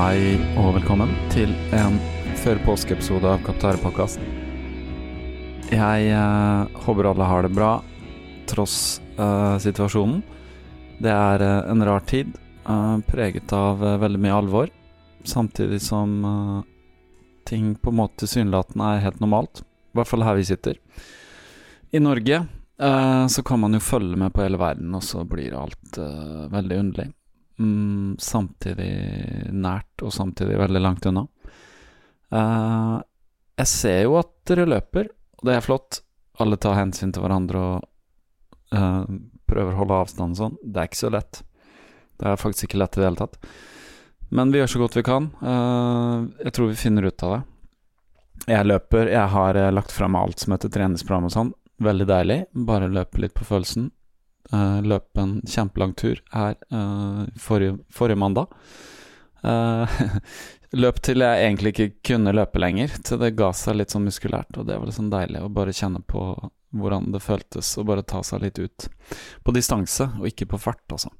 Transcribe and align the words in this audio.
Hei 0.00 0.38
og 0.56 0.70
velkommen 0.78 1.10
til 1.28 1.50
en 1.76 1.98
før 2.40 2.56
påskeepisode 2.64 3.28
av 3.28 3.42
Kaptærpodkast. 3.44 4.22
Jeg 5.68 6.06
eh, 6.08 6.78
håper 6.86 7.08
alle 7.10 7.26
har 7.28 7.44
det 7.44 7.50
bra 7.52 7.72
tross 8.48 8.78
eh, 9.20 9.58
situasjonen. 9.60 10.22
Det 11.04 11.12
er 11.12 11.44
eh, 11.44 11.68
en 11.74 11.84
rar 11.84 12.06
tid, 12.08 12.32
eh, 12.64 12.96
preget 13.10 13.52
av 13.52 13.84
eh, 13.84 13.98
veldig 14.00 14.22
mye 14.24 14.38
alvor. 14.38 14.72
Samtidig 15.34 15.82
som 15.84 16.16
eh, 16.24 16.56
ting 17.52 17.74
på 17.76 17.92
en 17.92 18.00
måte 18.00 18.22
tilsynelatende 18.24 18.94
er 18.94 19.04
helt 19.04 19.20
normalt. 19.20 19.66
I 19.92 20.00
hvert 20.00 20.14
fall 20.14 20.24
her 20.24 20.40
vi 20.40 20.48
sitter. 20.48 20.80
I 21.92 22.00
Norge 22.00 22.46
så 22.80 23.42
kan 23.44 23.60
man 23.60 23.76
jo 23.76 23.84
følge 23.84 24.16
med 24.16 24.32
på 24.32 24.40
hele 24.40 24.56
verden, 24.56 24.94
og 24.96 25.02
så 25.04 25.26
blir 25.28 25.52
alt 25.52 25.98
veldig 26.00 26.78
underlig. 26.80 27.10
Mm, 27.60 28.16
samtidig 28.18 28.92
nært, 29.52 30.00
og 30.00 30.14
samtidig 30.14 30.56
veldig 30.56 30.80
langt 30.80 31.06
unna. 31.10 31.26
Uh, 32.32 33.00
jeg 33.60 33.68
ser 33.68 33.98
jo 34.06 34.16
at 34.20 34.30
dere 34.48 34.68
løper, 34.70 35.10
og 35.40 35.48
det 35.48 35.56
er 35.56 35.66
flott. 35.66 36.00
Alle 36.40 36.56
tar 36.56 36.78
hensyn 36.78 37.12
til 37.12 37.24
hverandre 37.24 37.60
og 37.60 37.84
uh, 38.72 39.04
prøver 39.50 39.74
å 39.74 39.80
holde 39.82 40.00
avstand 40.06 40.38
og 40.38 40.40
sånn. 40.40 40.56
Det 40.62 40.80
er 40.80 40.88
ikke 40.88 41.02
så 41.02 41.12
lett. 41.12 41.42
Det 42.20 42.30
er 42.30 42.40
faktisk 42.40 42.70
ikke 42.70 42.80
lett 42.80 42.96
i 42.96 43.02
det 43.02 43.10
hele 43.10 43.20
tatt. 43.20 43.36
Men 44.30 44.54
vi 44.54 44.60
gjør 44.62 44.72
så 44.72 44.82
godt 44.84 44.96
vi 44.96 45.04
kan. 45.04 45.28
Uh, 45.42 46.30
jeg 46.40 46.56
tror 46.56 46.72
vi 46.72 46.80
finner 46.80 47.10
ut 47.10 47.28
av 47.28 47.36
det. 47.36 47.40
Jeg 48.54 48.68
løper. 48.70 49.12
Jeg 49.12 49.32
har 49.34 49.58
lagt 49.74 49.92
fram 49.92 50.16
alt 50.16 50.40
som 50.40 50.54
heter 50.56 50.72
treningsprogram 50.72 51.28
og 51.28 51.34
sånn. 51.34 51.54
Veldig 51.84 52.08
deilig. 52.08 52.42
Bare 52.68 52.88
løpe 52.88 53.20
litt 53.20 53.36
på 53.36 53.44
følelsen. 53.44 53.90
Uh, 54.50 54.82
løp 54.82 55.18
en 55.22 55.36
kjempelang 55.46 55.92
tur 55.94 56.18
her 56.34 56.56
uh, 56.74 57.22
forrige, 57.38 57.76
forrige, 57.94 58.18
mandag. 58.18 58.50
Uh, 59.46 60.00
løp 60.82 60.98
til 61.06 61.22
jeg 61.22 61.44
egentlig 61.44 61.70
ikke 61.70 61.92
kunne 62.10 62.34
løpe 62.34 62.58
lenger, 62.58 62.96
til 63.06 63.20
det 63.22 63.36
ga 63.38 63.52
seg 63.54 63.78
litt 63.78 63.94
sånn 63.94 64.08
muskulært. 64.08 64.58
Og 64.58 64.66
det 64.66 64.78
var 64.80 64.90
liksom 64.90 65.12
deilig 65.12 65.44
å 65.44 65.52
bare 65.54 65.74
kjenne 65.76 66.02
på 66.02 66.24
hvordan 66.70 67.12
det 67.14 67.22
føltes 67.22 67.70
å 67.78 67.84
bare 67.86 68.02
ta 68.06 68.24
seg 68.26 68.42
litt 68.42 68.58
ut 68.58 68.88
på 69.46 69.54
distanse, 69.54 70.08
og 70.18 70.26
ikke 70.26 70.50
på 70.50 70.58
fart, 70.62 70.82
altså. 70.90 71.10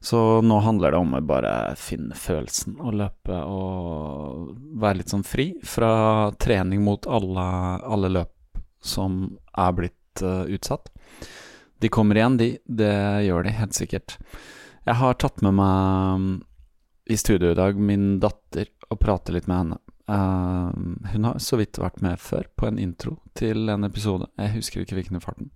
Så 0.00 0.20
nå 0.44 0.60
handler 0.64 0.92
det 0.92 1.00
om 1.00 1.16
å 1.16 1.22
bare 1.24 1.54
finne 1.80 2.16
følelsen 2.16 2.76
og 2.80 2.96
løpe 3.00 3.40
og 3.40 4.52
være 4.80 5.00
litt 5.00 5.12
sånn 5.12 5.24
fri 5.24 5.50
fra 5.64 6.30
trening 6.40 6.84
mot 6.84 7.08
alle, 7.08 7.48
alle 7.88 8.12
løp 8.20 8.60
som 8.84 9.24
er 9.56 9.76
blitt 9.80 10.24
utsatt. 10.24 10.92
De 11.82 11.90
kommer 11.92 12.18
igjen, 12.18 12.38
de. 12.40 12.50
Det 12.64 12.92
gjør 13.26 13.46
de 13.46 13.56
helt 13.58 13.76
sikkert. 13.76 14.16
Jeg 14.86 15.00
har 15.00 15.18
tatt 15.20 15.42
med 15.44 15.56
meg 15.58 16.22
mm, 16.22 16.30
i 17.10 17.18
studio 17.18 17.50
i 17.52 17.58
dag 17.58 17.78
min 17.78 18.16
datter 18.22 18.70
og 18.90 19.00
prater 19.02 19.36
litt 19.36 19.48
med 19.50 19.58
henne. 19.62 19.78
Uh, 20.06 20.70
hun 21.10 21.26
har 21.26 21.40
så 21.42 21.58
vidt 21.58 21.80
vært 21.82 21.98
med 22.04 22.20
før 22.22 22.46
på 22.54 22.68
en 22.68 22.78
intro 22.78 23.16
til 23.38 23.68
en 23.72 23.86
episode. 23.88 24.28
Jeg 24.38 24.54
husker 24.54 24.84
ikke 24.84 25.00
hvilken 25.00 25.18
i 25.18 25.22
farten. 25.24 25.50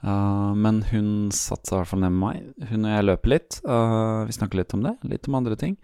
Uh, 0.00 0.52
men 0.56 0.82
hun 0.90 1.28
satte 1.34 1.68
seg 1.68 1.76
i 1.76 1.80
hvert 1.80 1.92
fall 1.92 2.04
ned 2.04 2.14
med 2.16 2.22
meg. 2.22 2.68
Hun 2.70 2.86
og 2.86 2.94
jeg 2.94 3.08
løper 3.08 3.34
litt. 3.34 3.60
Uh, 3.64 4.26
vi 4.28 4.36
snakker 4.36 4.60
litt 4.60 4.76
om 4.76 4.84
det, 4.84 4.94
litt 5.08 5.28
om 5.28 5.40
andre 5.40 5.56
ting. 5.60 5.76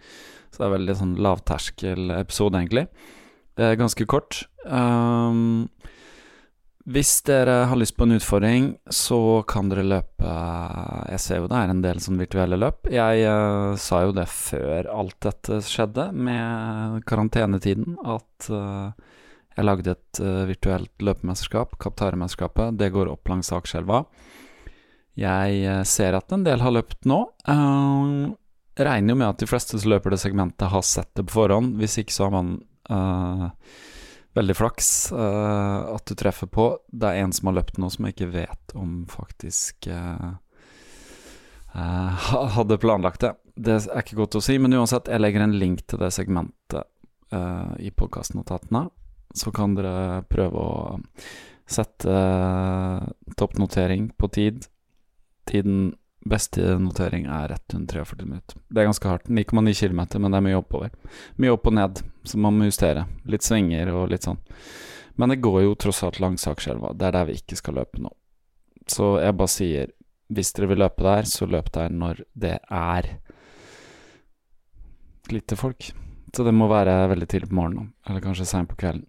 Så 0.53 0.61
det 0.61 0.69
er 0.69 0.77
veldig 0.77 0.99
sånn 1.01 1.17
lavterskel-episode, 1.25 2.61
egentlig. 2.61 2.87
Det 3.57 3.65
er 3.67 3.81
ganske 3.81 4.09
kort. 4.09 4.45
Uh, 4.69 5.65
hvis 6.87 7.17
dere 7.27 7.65
har 7.67 7.79
lyst 7.81 7.97
på 7.99 8.07
en 8.07 8.15
utfordring, 8.15 8.67
så 8.87 9.43
kan 9.49 9.67
dere 9.73 9.83
løpe 9.83 10.35
Jeg 11.11 11.19
ser 11.19 11.41
jo 11.41 11.49
det 11.51 11.59
er 11.59 11.73
en 11.73 11.81
del 11.83 11.99
sånn 12.03 12.21
virtuelle 12.21 12.59
løp. 12.63 12.87
Jeg 12.95 13.25
uh, 13.27 13.75
sa 13.75 14.05
jo 14.05 14.13
det 14.15 14.29
før 14.31 14.87
alt 14.95 15.17
dette 15.27 15.59
skjedde, 15.67 16.13
med 16.15 17.01
karantenetiden, 17.11 17.99
at 18.07 18.47
uh, 18.55 18.95
jeg 19.57 19.67
lagde 19.67 19.97
et 19.97 20.21
uh, 20.23 20.45
virtuelt 20.47 21.03
løpemesterskap, 21.09 21.75
Kaptaremesterskapet. 21.83 22.79
Det 22.79 22.93
går 22.95 23.11
opp 23.11 23.35
langs 23.35 23.51
Akerselva. 23.51 24.05
Jeg 25.19 25.83
ser 25.91 26.15
at 26.15 26.31
en 26.37 26.45
del 26.47 26.61
har 26.61 26.75
løpt 26.77 27.07
nå. 27.09 27.19
Regner 28.77 29.15
jo 29.15 29.17
med 29.17 29.31
at 29.31 29.41
de 29.41 29.49
fleste 29.49 29.81
som 29.81 29.91
løper 29.91 30.13
det 30.13 30.21
segmentet, 30.21 30.69
har 30.69 30.85
sett 30.85 31.09
det 31.17 31.25
på 31.25 31.39
forhånd. 31.39 31.79
Hvis 31.81 31.97
ikke 32.03 32.13
så 32.13 32.29
har 32.29 32.35
man 32.37 32.51
Veldig 34.37 34.57
flaks 34.57 34.89
uh, 35.17 35.95
at 35.95 36.05
du 36.09 36.15
treffer 36.19 36.49
på. 36.53 36.69
Det 36.89 37.09
er 37.09 37.25
en 37.25 37.33
som 37.33 37.49
har 37.49 37.57
løpt 37.61 37.79
noe 37.81 37.93
som 37.93 38.05
jeg 38.05 38.17
ikke 38.17 38.35
vet 38.35 38.75
om 38.77 38.99
faktisk 39.09 39.89
uh, 39.89 40.35
uh, 41.73 42.27
hadde 42.59 42.81
planlagt 42.83 43.25
det. 43.25 43.33
Det 43.57 43.79
er 43.87 44.03
ikke 44.03 44.19
godt 44.21 44.37
å 44.37 44.45
si, 44.45 44.59
men 44.61 44.77
uansett, 44.77 45.09
jeg 45.09 45.23
legger 45.23 45.47
en 45.47 45.57
link 45.57 45.87
til 45.89 46.03
det 46.03 46.13
segmentet 46.13 46.93
i 47.83 47.89
podkastnotatene. 47.91 48.85
Så 49.35 49.51
kan 49.53 49.73
dere 49.75 50.21
prøve 50.31 50.61
å 50.63 50.75
sette 51.67 52.13
toppnotering 53.35 54.13
på 54.15 54.29
tid. 54.37 54.69
Tiden 55.51 55.89
Beste 56.27 56.75
notering 56.83 57.27
er 57.31 57.53
143 57.55 58.25
minutter. 58.27 58.59
Det 58.69 58.83
er 58.83 58.89
ganske 58.89 59.09
hardt. 59.09 59.29
9,9 59.31 59.75
km, 59.79 60.01
men 60.23 60.33
det 60.33 60.39
er 60.39 60.47
mye 60.49 60.59
oppover. 60.59 60.95
Mye 61.39 61.55
opp 61.55 61.69
og 61.71 61.77
ned, 61.79 62.01
så 62.27 62.41
man 62.43 62.57
må 62.59 62.67
justere. 62.67 63.07
Litt 63.31 63.47
svinger 63.47 63.93
og 63.95 64.11
litt 64.11 64.27
sånn. 64.27 64.41
Men 65.17 65.33
det 65.33 65.43
går 65.45 65.63
jo 65.65 65.77
tross 65.81 66.03
alt 66.05 66.19
langs 66.21 66.47
Akerselva. 66.51 66.93
Det 66.93 67.07
er 67.09 67.15
der 67.17 67.29
vi 67.29 67.39
ikke 67.39 67.59
skal 67.61 67.79
løpe 67.79 68.03
nå. 68.03 68.11
Så 68.91 69.17
jeg 69.23 69.37
bare 69.39 69.53
sier, 69.53 69.93
hvis 70.29 70.53
dere 70.57 70.71
vil 70.73 70.83
løpe 70.83 71.07
der, 71.07 71.29
så 71.31 71.47
løp 71.49 71.71
der 71.75 71.95
når 71.95 72.25
det 72.35 72.57
er 72.63 73.11
lite 75.33 75.59
folk. 75.59 75.91
Så 76.35 76.45
det 76.45 76.55
må 76.55 76.69
være 76.69 77.07
veldig 77.13 77.29
tidlig 77.31 77.49
på 77.51 77.59
morgenen, 77.59 77.93
eller 78.07 78.25
kanskje 78.25 78.49
seint 78.49 78.69
på 78.71 78.79
kvelden. 78.83 79.07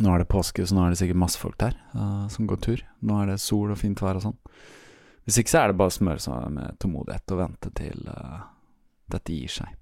Nå 0.00 0.12
er 0.14 0.22
det 0.22 0.30
påske, 0.30 0.62
så 0.64 0.76
nå 0.76 0.84
er 0.84 0.92
det 0.92 1.00
sikkert 1.00 1.18
masse 1.18 1.40
folk 1.40 1.56
der 1.60 1.74
uh, 1.96 2.28
som 2.30 2.46
går 2.48 2.60
tur. 2.62 2.84
Nå 3.02 3.16
er 3.20 3.32
det 3.32 3.40
sol 3.42 3.72
og 3.72 3.80
fint 3.80 3.98
vær 4.00 4.20
og 4.20 4.28
sånn. 4.28 4.38
Hvis 5.24 5.40
ikke 5.40 5.52
så 5.52 5.62
er 5.62 5.70
det 5.70 5.78
bare 5.80 5.92
å 5.92 5.94
smøre 5.94 6.22
seg 6.22 6.46
med 6.54 6.78
tålmodighet 6.82 7.34
og 7.34 7.40
vente 7.42 7.72
til 7.76 8.06
uh, 8.08 8.40
dette 9.12 9.34
gir 9.36 9.52
seg. 9.52 9.74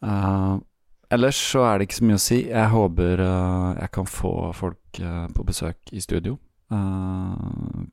Uh, 0.00 0.56
ellers 1.12 1.40
så 1.50 1.64
er 1.66 1.78
det 1.78 1.88
ikke 1.88 1.98
så 1.98 2.06
mye 2.08 2.20
å 2.20 2.22
si. 2.24 2.38
Jeg 2.48 2.72
håper 2.74 3.24
uh, 3.24 3.72
jeg 3.80 3.92
kan 3.96 4.08
få 4.08 4.34
folk 4.56 4.78
på 5.36 5.44
besøk 5.46 5.92
i 5.94 6.00
studio. 6.02 6.32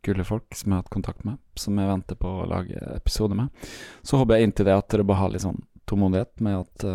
Kule 0.06 0.24
folk 0.26 0.56
som 0.58 0.72
jeg 0.72 0.76
har 0.76 0.82
hatt 0.82 0.94
kontakt 0.94 1.22
med, 1.28 1.38
som 1.58 1.78
jeg 1.78 1.90
venter 1.90 2.18
på 2.18 2.32
å 2.40 2.48
lage 2.50 2.80
episode 2.96 3.38
med. 3.38 3.68
Så 4.02 4.18
håper 4.18 4.38
jeg 4.38 4.48
inntil 4.48 4.66
det 4.70 4.76
at 4.78 4.90
dere 4.94 5.06
bare 5.06 5.22
har 5.22 5.34
litt 5.34 5.46
sånn 5.46 5.60
tålmodighet 5.90 6.42
med 6.46 6.58
at 6.64 6.86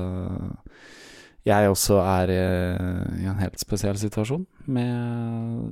jeg 1.46 1.70
også 1.70 2.00
er 2.02 2.34
i, 2.34 2.40
en 3.30 3.40
helt 3.42 3.62
spesiell 3.62 3.98
situasjon, 3.98 4.44
med 4.74 5.70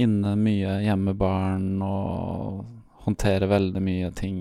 inne 0.00 0.34
mye 0.40 0.78
hjemmebarn 0.84 1.80
og 1.84 2.79
håndtere 3.04 3.48
veldig 3.50 3.82
mye 3.84 4.10
ting 4.16 4.38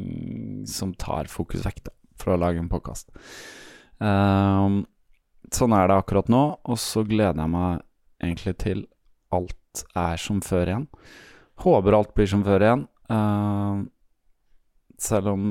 som 0.70 0.94
tar 1.00 1.30
fokus 1.32 1.64
vekk 1.66 1.84
da, 1.88 1.94
for 2.20 2.36
å 2.36 2.40
lage 2.42 2.62
en 2.62 2.72
podkast. 2.72 3.12
Um, 4.00 4.84
sånn 5.54 5.76
er 5.76 5.90
det 5.90 6.00
akkurat 6.00 6.32
nå, 6.32 6.44
og 6.64 6.80
så 6.80 7.04
gleder 7.08 7.40
jeg 7.40 7.54
meg 7.56 7.84
egentlig 8.24 8.56
til 8.64 8.86
alt 9.36 9.84
er 9.98 10.20
som 10.20 10.42
før 10.44 10.74
igjen. 10.74 10.88
Håper 11.64 11.98
alt 11.98 12.14
blir 12.16 12.30
som 12.32 12.44
før 12.48 12.66
igjen. 12.66 12.86
Uh, 13.10 13.88
selv 15.00 15.34
om 15.34 15.50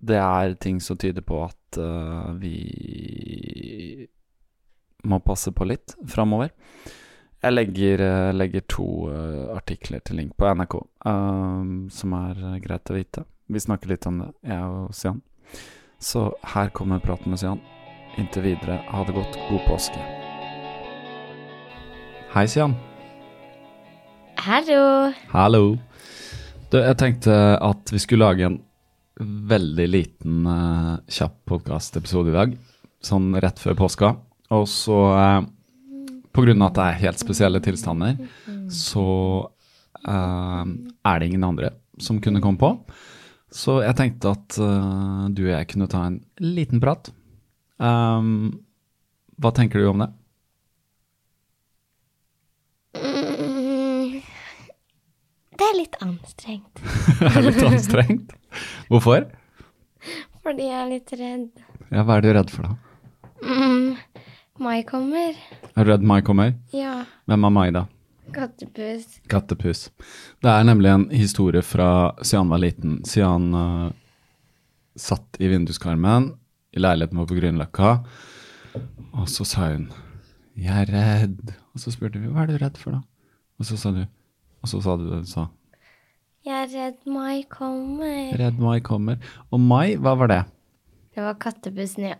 det 0.00 0.16
er 0.20 0.56
ting 0.60 0.80
som 0.80 0.96
tyder 1.00 1.24
på 1.24 1.42
at 1.44 1.80
uh, 1.80 2.32
vi 2.40 4.08
må 5.08 5.20
passe 5.24 5.52
på 5.56 5.66
litt 5.68 5.94
framover. 6.08 6.52
Jeg 7.40 7.56
legger, 7.56 8.02
uh, 8.04 8.30
legger 8.36 8.64
to 8.68 8.86
artikler 9.54 10.02
til 10.04 10.20
link 10.20 10.34
på 10.36 10.48
NRK, 10.54 10.76
som 11.96 12.16
er 12.18 12.40
greit 12.60 12.92
å 12.92 12.96
vite. 12.98 13.24
Vi 13.50 13.62
snakker 13.64 13.90
litt 13.90 14.06
om 14.06 14.20
det, 14.20 14.30
jeg 14.46 14.62
og 14.62 14.92
Sian. 14.94 15.22
Så 16.00 16.30
her 16.52 16.68
kommer 16.76 17.00
praten 17.02 17.32
med 17.32 17.40
Sian. 17.40 17.60
Inntil 18.20 18.44
videre, 18.44 18.80
ha 18.92 19.04
det 19.04 19.16
godt. 19.16 19.38
God 19.48 19.64
påske. 19.66 20.00
Hei, 22.30 22.44
Sian. 22.46 22.76
Hallo. 24.40 25.12
Hallo. 25.32 25.62
Du, 26.70 26.78
jeg 26.78 26.96
tenkte 27.00 27.34
at 27.58 27.90
vi 27.90 28.00
skulle 28.00 28.28
lage 28.28 28.46
en 28.46 28.60
veldig 29.50 29.86
liten, 29.90 30.44
uh, 30.46 31.00
kjapp 31.10 31.40
podkastepisode 31.50 32.30
i 32.30 32.36
dag. 32.36 32.54
Sånn 33.04 33.32
rett 33.42 33.60
før 33.60 33.76
påska. 33.82 34.12
Og 34.56 34.68
så, 34.70 35.00
uh, 35.10 35.42
av 36.36 36.68
at 36.68 36.76
det 36.78 36.86
er 36.86 37.00
helt 37.04 37.22
spesielle 37.22 37.60
tilstander, 37.64 38.18
så 38.70 39.06
uh, 40.06 40.64
er 40.64 41.18
det 41.18 41.26
ingen 41.26 41.44
andre 41.44 41.72
som 42.00 42.20
kunne 42.22 42.40
komme 42.40 42.60
på. 42.60 42.74
Så 43.50 43.80
jeg 43.82 43.96
tenkte 43.98 44.34
at 44.36 44.58
uh, 44.62 45.26
du 45.34 45.42
og 45.48 45.52
jeg 45.56 45.68
kunne 45.72 45.90
ta 45.90 46.04
en 46.06 46.20
liten 46.38 46.80
prat. 46.80 47.10
Um, 47.82 48.60
hva 49.40 49.50
tenker 49.56 49.80
du 49.80 49.90
om 49.90 50.04
det? 50.04 50.10
Det 55.60 55.66
er 55.66 55.76
litt 55.76 55.96
anstrengt. 56.00 56.80
er 57.34 57.42
litt 57.44 57.60
anstrengt? 57.66 58.30
Hvorfor? 58.88 59.26
Fordi 60.40 60.68
jeg 60.70 60.78
er 60.78 60.88
litt 60.88 61.12
redd. 61.20 61.50
Ja, 61.90 62.04
hva 62.06 62.16
er 62.16 62.24
du 62.24 62.30
redd 62.32 62.52
for, 62.52 62.70
da? 62.70 62.76
Mm, 63.44 63.98
Mai 64.60 64.82
kommer. 64.84 65.38
Er 65.74 65.84
du 65.84 65.90
redd 65.90 66.02
Mai 66.04 66.20
kommer? 66.20 66.52
Ja. 66.76 67.06
Hvem 67.24 67.46
er 67.48 67.52
Mai, 67.54 67.70
da? 67.72 67.86
Kattepus. 68.34 69.06
Kattepus. 69.32 69.86
Det 70.44 70.52
er 70.52 70.66
nemlig 70.68 70.92
en 70.92 71.06
historie 71.16 71.62
fra 71.64 72.12
Sian 72.22 72.52
var 72.52 72.60
liten. 72.60 72.98
Sian 73.08 73.54
uh, 73.56 73.88
satt 75.00 75.40
i 75.40 75.48
vinduskarmen 75.48 76.34
i 76.76 76.82
leiligheten 76.84 77.18
vår 77.18 77.30
på 77.30 77.40
Grünerløkka, 77.40 77.94
og 79.16 79.26
så 79.32 79.48
sa 79.48 79.72
hun 79.72 79.88
'Jeg 80.54 80.76
er 80.82 80.92
redd'. 80.92 81.56
Og 81.72 81.80
så 81.80 81.90
spurte 81.90 82.20
vi 82.20 82.28
'Hva 82.28 82.42
er 82.42 82.52
du 82.52 82.58
redd 82.60 82.76
for', 82.76 82.92
da? 82.92 83.00
Og 83.58 83.64
så 83.64 83.76
sa 83.80 83.90
du 83.96 84.04
og 84.62 84.68
så 84.68 84.80
sa 84.84 84.96
du 84.96 85.08
det 85.08 85.24
du 85.24 85.28
sa. 85.28 85.48
Jeg 86.44 86.56
er 86.56 86.68
redd 86.72 87.06
Mai 87.08 87.42
kommer. 87.48 88.36
Redd 88.36 88.60
Mai 88.60 88.80
kommer. 88.80 89.16
Og 89.50 89.60
Mai, 89.60 89.96
hva 89.96 90.16
var 90.20 90.28
det? 90.28 90.44
Det 91.14 91.22
var 91.24 91.34
kattebussen 91.42 92.12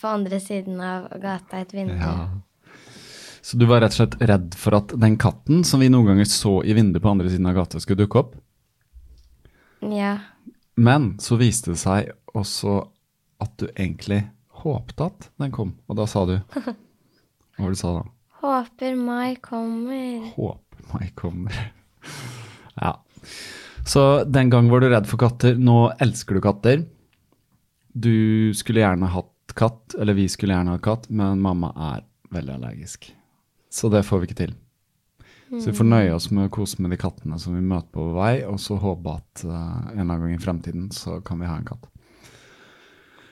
på 0.00 0.08
andre 0.08 0.38
siden 0.40 0.80
av 0.80 1.08
gata, 1.22 1.58
et 1.58 1.74
vindu. 1.74 1.96
Ja. 1.98 2.28
Så 3.42 3.56
du 3.56 3.64
var 3.66 3.80
rett 3.80 3.94
og 3.96 3.98
slett 4.02 4.18
redd 4.28 4.54
for 4.58 4.76
at 4.78 4.92
den 5.00 5.16
katten 5.18 5.64
som 5.64 5.80
vi 5.82 5.88
noen 5.90 6.10
ganger 6.12 6.28
så 6.28 6.58
i 6.62 6.74
vinduet 6.76 7.02
på 7.02 7.10
andre 7.10 7.30
siden 7.32 7.48
av 7.50 7.56
gata, 7.56 7.80
skulle 7.80 8.04
dukke 8.04 8.20
opp? 8.20 8.36
Ja. 9.80 10.18
Men 10.78 11.16
så 11.22 11.38
viste 11.40 11.72
det 11.72 11.80
seg 11.80 12.12
også 12.36 12.80
at 13.42 13.54
du 13.58 13.66
egentlig 13.72 14.20
håpte 14.62 15.08
at 15.10 15.30
den 15.40 15.54
kom, 15.54 15.74
og 15.86 15.98
da 15.98 16.06
sa 16.10 16.24
du 16.28 16.36
Hva 17.58 17.64
var 17.64 17.72
det 17.72 17.78
du 17.78 17.80
sa 17.80 17.94
da? 17.96 18.04
Håper 18.38 18.94
Mai 18.98 19.34
kommer. 19.42 20.28
Håper 20.36 20.92
Mai 20.92 21.08
kommer. 21.18 21.58
Ja. 22.78 22.92
Så 23.82 24.22
den 24.22 24.52
gang 24.52 24.68
var 24.70 24.78
du 24.78 24.86
redd 24.86 25.08
for 25.10 25.18
katter, 25.18 25.56
nå 25.58 25.88
elsker 25.98 26.36
du 26.38 26.42
katter. 26.44 26.84
Du 27.98 28.54
skulle 28.54 28.84
gjerne 28.84 29.10
hatt 29.10 29.54
katt, 29.58 29.96
eller 29.98 30.14
vi 30.14 30.28
skulle 30.30 30.54
gjerne 30.54 30.76
hatt 30.76 30.84
katt, 30.84 31.08
men 31.10 31.40
mamma 31.42 31.72
er 31.94 32.04
veldig 32.34 32.58
allergisk. 32.58 33.08
Så 33.72 33.90
det 33.92 34.04
får 34.06 34.22
vi 34.22 34.28
ikke 34.28 34.42
til. 34.44 34.56
Så 35.48 35.70
vi 35.70 35.76
får 35.78 35.86
nøye 35.88 36.12
oss 36.12 36.28
med 36.28 36.50
å 36.50 36.52
kose 36.52 36.82
med 36.84 36.92
de 36.92 36.98
kattene 37.00 37.38
som 37.40 37.54
vi 37.56 37.64
møter 37.64 37.88
på 37.94 38.04
vei, 38.12 38.42
og 38.44 38.58
så 38.60 38.76
håpe 38.80 39.14
at 39.16 39.44
uh, 39.48 39.54
en 39.94 39.94
eller 39.94 40.02
annen 40.04 40.26
gang 40.26 40.34
i 40.36 40.42
fremtiden 40.42 40.90
så 40.92 41.22
kan 41.24 41.40
vi 41.40 41.48
ha 41.48 41.56
en 41.56 41.68
katt. 41.68 41.88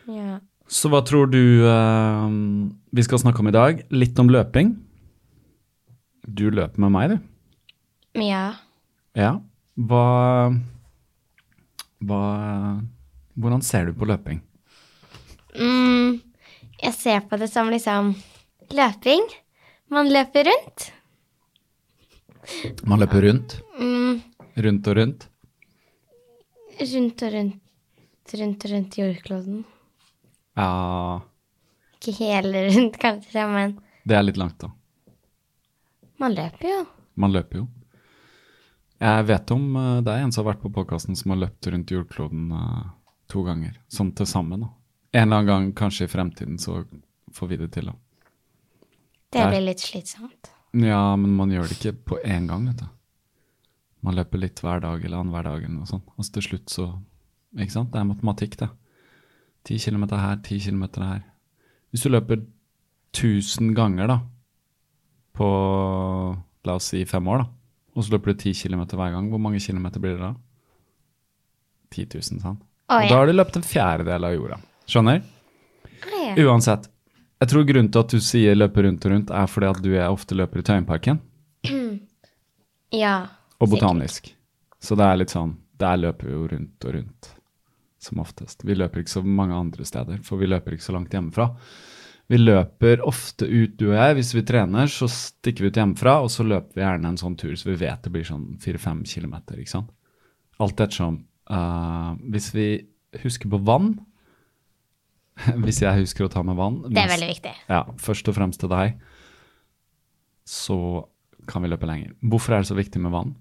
Ja. 0.09 0.39
Så 0.67 0.89
hva 0.91 1.03
tror 1.07 1.29
du 1.29 1.43
uh, 1.69 2.27
vi 2.97 3.05
skal 3.05 3.21
snakke 3.21 3.45
om 3.45 3.51
i 3.53 3.55
dag? 3.55 3.85
Litt 3.93 4.17
om 4.23 4.33
løping. 4.33 4.73
Du 6.27 6.49
løper 6.49 6.81
med 6.87 6.95
meg, 6.97 7.13
du. 7.13 8.23
Ja. 8.25 8.47
Ja. 9.17 9.37
Hva 9.77 10.07
Hva 12.01 12.21
Hvordan 13.37 13.61
ser 13.61 13.91
du 13.91 13.93
på 13.93 14.09
løping? 14.09 14.41
Mm, 15.59 16.21
jeg 16.83 16.95
ser 16.95 17.21
på 17.31 17.39
det 17.41 17.49
som 17.53 17.71
liksom 17.73 18.15
løping. 18.77 19.23
Man 19.93 20.11
løper 20.13 20.45
rundt. 20.51 20.91
Man 22.87 23.01
løper 23.03 23.23
rundt? 23.27 23.57
Mm, 23.81 24.21
Rundt 24.57 24.87
og 24.89 24.97
rundt? 24.97 25.25
rundt 26.81 27.23
og 27.25 27.33
rundt, 27.33 28.35
rundt 28.41 28.65
og 28.67 28.71
rundt 28.71 28.99
jordkloden. 28.99 29.63
Ja 30.57 31.21
Ikke 31.97 32.13
hele 32.21 32.63
rundt, 32.71 32.99
kanskje, 33.01 33.47
men 33.53 33.75
Det 34.07 34.17
er 34.17 34.23
litt 34.25 34.37
langt, 34.41 34.59
da. 34.61 34.71
man 36.19 36.35
løper 36.37 36.69
jo. 36.69 36.85
Man 37.17 37.33
løper 37.33 37.59
jo. 37.63 37.67
Jeg 39.01 39.27
vet 39.29 39.51
om 39.53 39.65
uh, 39.77 40.01
det 40.01 40.13
er 40.15 40.23
en 40.25 40.33
som 40.33 40.45
har 40.45 40.55
vært 40.55 40.63
på 40.63 40.71
podkasten 40.73 41.17
som 41.17 41.33
har 41.35 41.43
løpt 41.43 41.67
rundt 41.73 41.91
jordkloden 41.93 42.53
uh, 42.53 42.87
to 43.29 43.43
ganger. 43.45 43.75
Sånn 43.93 44.15
til 44.17 44.27
sammen, 44.29 44.65
da. 44.65 44.71
En 45.17 45.23
eller 45.23 45.39
annen 45.41 45.49
gang, 45.49 45.71
kanskje 45.79 46.05
i 46.05 46.13
fremtiden, 46.13 46.59
så 46.61 46.83
får 47.33 47.49
vi 47.49 47.57
det 47.63 47.71
til, 47.73 47.89
da. 47.89 47.97
Det 49.33 49.47
blir 49.49 49.65
litt 49.65 49.83
slitsomt. 49.83 50.51
Ja, 50.77 51.17
men 51.17 51.33
man 51.39 51.53
gjør 51.53 51.71
det 51.71 51.79
ikke 51.79 51.95
på 52.13 52.19
én 52.21 52.49
gang, 52.51 52.67
vet 52.69 52.83
du. 52.83 52.89
Man 54.05 54.17
løper 54.19 54.43
litt 54.43 54.61
hver 54.63 54.83
dag 54.85 55.05
eller 55.05 55.23
annenhver 55.23 55.47
dag 55.49 55.63
eller 55.63 55.79
noe 55.79 55.89
sånt. 55.89 56.05
Og 56.15 56.27
så 56.27 56.37
til 56.37 56.51
slutt 56.51 56.73
så 56.73 56.91
Ikke 57.57 57.73
sant? 57.73 57.89
Det 57.95 57.97
er 57.97 58.05
matematikk, 58.05 58.59
det. 58.61 58.69
Ti 59.65 59.79
kilometer 59.81 60.21
her, 60.21 60.37
ti 60.45 60.59
kilometer 60.61 61.01
her. 61.07 61.23
Hvis 61.89 62.03
du 62.05 62.11
løper 62.11 62.43
1000 63.17 63.71
ganger, 63.75 64.11
da, 64.11 64.19
på 65.33 65.49
la 66.69 66.75
oss 66.77 66.91
si 66.93 67.01
fem 67.09 67.31
år, 67.33 67.47
da, 67.47 67.49
og 67.97 68.05
så 68.05 68.13
løper 68.13 68.35
du 68.35 68.43
ti 68.43 68.53
kilometer 68.53 69.01
hver 69.01 69.15
gang, 69.15 69.31
hvor 69.33 69.41
mange 69.41 69.63
kilometer 69.65 70.03
blir 70.03 70.19
det 70.19 70.27
da? 70.27 70.35
10 71.97 72.07
000, 72.13 72.43
sant? 72.45 72.61
Og 72.93 73.07
ja. 73.07 73.09
Da 73.09 73.23
har 73.23 73.31
du 73.31 73.33
løpt 73.33 73.57
en 73.57 73.65
fjerdedel 73.65 74.29
av 74.29 74.37
jorda. 74.37 74.61
Skjønner? 74.87 75.25
Uansett. 76.37 76.87
Jeg 77.41 77.51
tror 77.53 77.67
grunnen 77.69 77.91
til 77.93 78.03
at 78.03 78.13
du 78.15 78.23
sier 78.25 78.57
løpe 78.57 78.85
rundt 78.87 79.05
og 79.05 79.13
rundt, 79.13 79.33
er 79.35 79.49
fordi 79.51 79.69
at 79.69 79.81
du 79.85 79.91
og 79.91 79.99
jeg 79.99 80.15
ofte 80.15 80.37
løper 80.39 80.63
i 80.63 80.65
Tøyenparken 80.65 81.19
ja. 83.03 83.17
og 83.59 83.67
sikkert. 83.67 83.73
botanisk. 83.75 84.31
Så 84.81 84.97
det 84.97 85.09
er 85.09 85.19
litt 85.21 85.35
sånn 85.35 85.57
Der 85.81 85.99
løper 86.01 86.29
vi 86.29 86.33
jo 86.33 86.47
rundt 86.53 86.87
og 86.87 86.95
rundt, 86.97 87.29
som 88.01 88.23
oftest. 88.23 88.65
Vi 88.65 88.77
løper 88.79 89.03
ikke 89.03 89.17
så 89.19 89.23
mange 89.27 89.59
andre 89.59 89.85
steder, 89.85 90.23
for 90.25 90.41
vi 90.41 90.49
løper 90.49 90.77
ikke 90.77 90.87
så 90.87 90.97
langt 90.97 91.13
hjemmefra. 91.13 91.51
Vi 92.33 92.41
løper 92.41 93.05
ofte 93.07 93.47
ut, 93.47 93.77
du 93.79 93.91
og 93.91 93.99
jeg. 93.99 94.17
Hvis 94.19 94.33
vi 94.35 94.47
trener, 94.49 94.89
så 94.91 95.07
stikker 95.11 95.67
vi 95.67 95.71
ut 95.71 95.79
hjemmefra, 95.79 96.17
og 96.25 96.33
så 96.33 96.47
løper 96.47 96.79
vi 96.79 96.87
gjerne 96.87 97.13
en 97.13 97.21
sånn 97.21 97.37
tur 97.39 97.53
så 97.55 97.69
vi 97.69 97.79
vet 97.85 98.03
det 98.03 98.15
blir 98.15 98.27
sånn 98.27 98.55
fire-fem 98.63 99.05
kilometer, 99.07 99.61
ikke 99.61 99.77
sant. 99.77 99.93
Alt 100.63 100.81
ettersom. 100.81 101.21
Uh, 101.53 102.17
hvis 102.33 102.49
vi 102.57 102.71
husker 103.21 103.53
på 103.53 103.61
vann 103.69 103.93
Hvis 105.65 105.83
jeg 105.85 106.03
husker 106.03 106.27
å 106.27 106.33
ta 106.33 106.43
med 106.47 106.57
vann 106.59 106.81
Det 106.89 107.03
er 107.03 107.13
veldig 107.13 107.29
viktig. 107.29 107.53
Ja, 107.69 107.83
først 108.01 108.29
og 108.31 108.37
fremst 108.39 108.63
til 108.63 108.73
deg, 108.73 108.97
så 110.49 110.79
kan 111.47 111.63
vi 111.63 111.71
løpe 111.71 111.89
lenger. 111.89 112.15
Hvorfor 112.25 112.57
er 112.57 112.65
det 112.65 112.71
så 112.71 112.79
viktig 112.79 113.03
med 113.03 113.15
vann? 113.15 113.35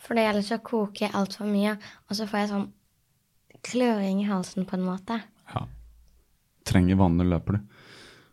For 0.00 0.16
det 0.16 0.26
gjelder 0.26 0.46
så 0.46 0.58
å 0.58 0.64
koke 0.64 1.10
altfor 1.16 1.48
mye, 1.48 1.76
og 2.08 2.16
så 2.16 2.26
får 2.28 2.42
jeg 2.42 2.50
sånn 2.54 2.68
kløring 3.66 4.22
i 4.22 4.28
halsen 4.28 4.66
på 4.68 4.78
en 4.78 4.86
måte. 4.88 5.20
Ja. 5.52 5.66
Trenger 6.68 7.00
vann 7.00 7.18
når 7.18 7.28
du 7.28 7.34
løper, 7.34 7.58
du. 7.58 7.86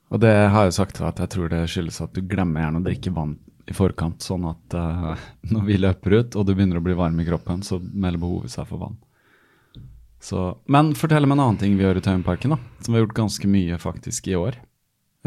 Og 0.07 0.21
det 0.23 0.31
har 0.53 0.67
jeg 0.67 0.77
sagt 0.77 0.95
til 0.95 1.03
deg 1.03 1.11
at 1.11 1.21
jeg 1.25 1.33
tror 1.33 1.51
det 1.51 1.65
skyldes 1.67 1.99
at 2.05 2.15
du 2.15 2.23
glemmer 2.23 2.63
gjerne 2.63 2.79
å 2.79 2.85
drikke 2.85 3.11
vann 3.15 3.35
i 3.67 3.75
forkant, 3.75 4.23
sånn 4.23 4.47
at 4.47 4.77
uh, 4.79 5.25
når 5.53 5.67
vi 5.67 5.79
løper 5.81 6.19
ut 6.21 6.37
og 6.39 6.47
du 6.47 6.53
begynner 6.53 6.79
å 6.79 6.85
bli 6.85 6.95
varm 6.97 7.19
i 7.19 7.27
kroppen, 7.27 7.65
så 7.67 7.81
melder 7.81 8.23
behovet 8.23 8.53
seg 8.53 8.69
for 8.69 8.85
vann. 8.85 8.95
Så, 10.24 10.57
men 10.65 10.93
fortell 10.97 11.27
meg 11.27 11.38
en 11.38 11.43
annen 11.43 11.59
ting 11.62 11.75
vi 11.77 11.86
gjør 11.86 12.00
i 12.00 12.03
Tøyenparken, 12.03 12.55
da, 12.55 12.57
som 12.81 12.93
vi 12.93 13.00
har 13.00 13.05
gjort 13.05 13.19
ganske 13.19 13.50
mye 13.51 13.77
faktisk 13.81 14.29
i 14.31 14.36
år. 14.39 14.57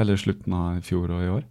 Eller 0.00 0.18
slutten 0.18 0.54
av 0.56 0.78
i 0.80 0.84
fjor 0.84 1.12
og 1.14 1.24
i 1.24 1.32
år. 1.38 1.44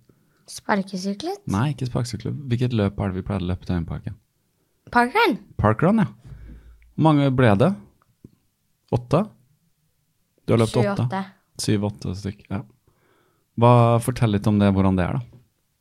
Sparkesyklet? 0.49 1.43
Nei, 1.51 1.69
ikke 1.73 1.87
sparkesyklet. 1.87 2.37
Hvilket 2.49 2.75
løp 2.75 2.99
er 2.99 3.11
det 3.11 3.19
vi 3.19 3.25
pleide 3.27 3.45
å 3.45 3.51
løpe 3.51 3.67
i 3.67 3.69
Tøyenparken? 3.69 4.17
Parkrun? 4.93 5.37
Parkrun, 5.61 6.01
ja. 6.01 6.09
Hvor 6.95 7.05
mange 7.11 7.29
ble 7.31 7.53
det? 7.61 7.69
Åtte? 8.95 9.23
Du 10.45 10.55
har 10.55 10.63
løpt 10.63 10.79
åtte? 10.81 11.23
Syv-åtte 11.61 12.15
stykk. 12.17 12.47
Ja. 12.49 12.63
Hva, 13.59 13.71
fortell 14.03 14.33
litt 14.33 14.47
om 14.49 14.57
det, 14.59 14.71
hvordan 14.73 14.97
det 14.97 15.05
er, 15.05 15.19
da. 15.19 15.39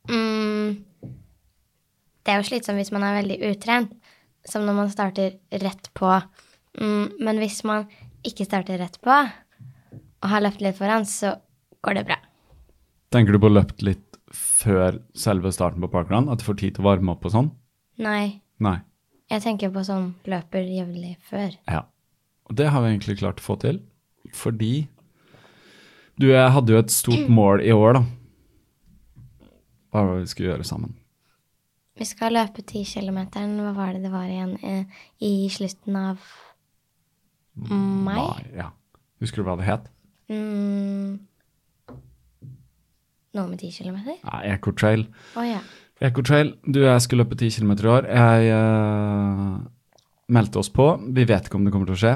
Mm, 0.09 0.77
det 2.25 2.33
er 2.33 2.41
jo 2.41 2.47
slitsomt 2.49 2.77
hvis 2.77 2.91
man 2.93 3.05
er 3.07 3.17
veldig 3.21 3.37
utrent, 3.49 3.95
som 4.47 4.65
når 4.67 4.77
man 4.77 4.91
starter 4.93 5.37
rett 5.63 5.89
på. 5.97 6.11
Mm, 6.79 7.11
men 7.19 7.39
hvis 7.41 7.61
man 7.67 7.87
ikke 8.27 8.45
starter 8.47 8.79
rett 8.81 8.97
på, 9.03 9.15
og 10.19 10.27
har 10.33 10.43
løpt 10.43 10.61
litt 10.63 10.77
foran, 10.79 11.05
så 11.07 11.35
går 11.85 11.99
det 11.99 12.05
bra. 12.09 12.17
Tenker 13.13 13.35
du 13.35 13.39
på 13.41 13.49
løpt 13.51 13.81
litt 13.85 14.17
før 14.35 14.99
selve 15.17 15.51
starten 15.55 15.81
på 15.81 15.89
parkrun? 15.91 16.27
At 16.31 16.41
du 16.41 16.45
får 16.47 16.59
tid 16.61 16.75
til 16.77 16.83
å 16.85 16.89
varme 16.91 17.13
opp 17.15 17.23
og 17.25 17.33
sånn? 17.33 17.49
Nei, 17.99 18.41
Nei. 18.63 18.77
jeg 19.31 19.43
tenker 19.43 19.71
på 19.75 19.83
sånn 19.87 20.13
løper 20.29 20.63
jevnlig 20.67 21.15
før. 21.27 21.55
Ja. 21.67 21.85
Og 22.49 22.55
det 22.59 22.69
har 22.71 22.83
vi 22.83 22.91
egentlig 22.93 23.17
klart 23.19 23.41
å 23.41 23.45
få 23.45 23.57
til, 23.61 23.81
fordi 24.35 24.87
du 26.19 26.29
jeg 26.31 26.51
hadde 26.55 26.73
jo 26.75 26.79
et 26.83 26.91
stort 26.93 27.27
mål 27.39 27.63
i 27.65 27.71
år, 27.75 27.99
da. 27.99 28.05
Hva 29.89 30.03
var 30.05 30.19
det 30.19 30.27
vi 30.27 30.31
skulle 30.35 30.51
gjøre 30.51 30.67
sammen? 30.67 30.95
Vi 31.99 32.05
skal 32.07 32.31
løpe 32.37 32.61
10 32.63 32.85
km. 32.93 33.17
Hva 33.33 33.71
var 33.75 33.95
det 33.95 34.03
det 34.05 34.11
var 34.13 34.27
igjen? 34.29 34.53
eh, 34.63 35.01
I 35.25 35.49
slutten 35.51 35.97
av 35.99 36.21
mai? 37.67 38.45
Ja. 38.55 38.71
Husker 39.19 39.41
du 39.41 39.49
hva 39.49 39.57
det 39.59 39.67
het? 39.67 39.89
Mm, 40.29 41.17
noe 43.37 43.49
med 43.49 43.61
10 43.61 43.71
km? 43.77 43.97
Ja, 44.23 44.41
Ecotrail. 44.55 45.05
Oh, 45.37 45.45
ja. 45.45 45.59
Ecotrail, 46.01 46.55
du 46.65 46.81
og 46.81 46.93
jeg 46.93 47.03
skulle 47.05 47.25
løpe 47.25 47.37
10 47.37 47.59
km 47.59 47.73
i 47.75 47.91
år. 47.91 48.07
Jeg 48.09 48.53
uh, 48.55 49.59
meldte 50.33 50.61
oss 50.61 50.71
på. 50.73 50.87
Vi 51.13 51.27
vet 51.29 51.49
ikke 51.49 51.59
om 51.59 51.67
det 51.67 51.73
kommer 51.75 51.89
til 51.89 51.97
å 51.97 52.01
skje. 52.03 52.15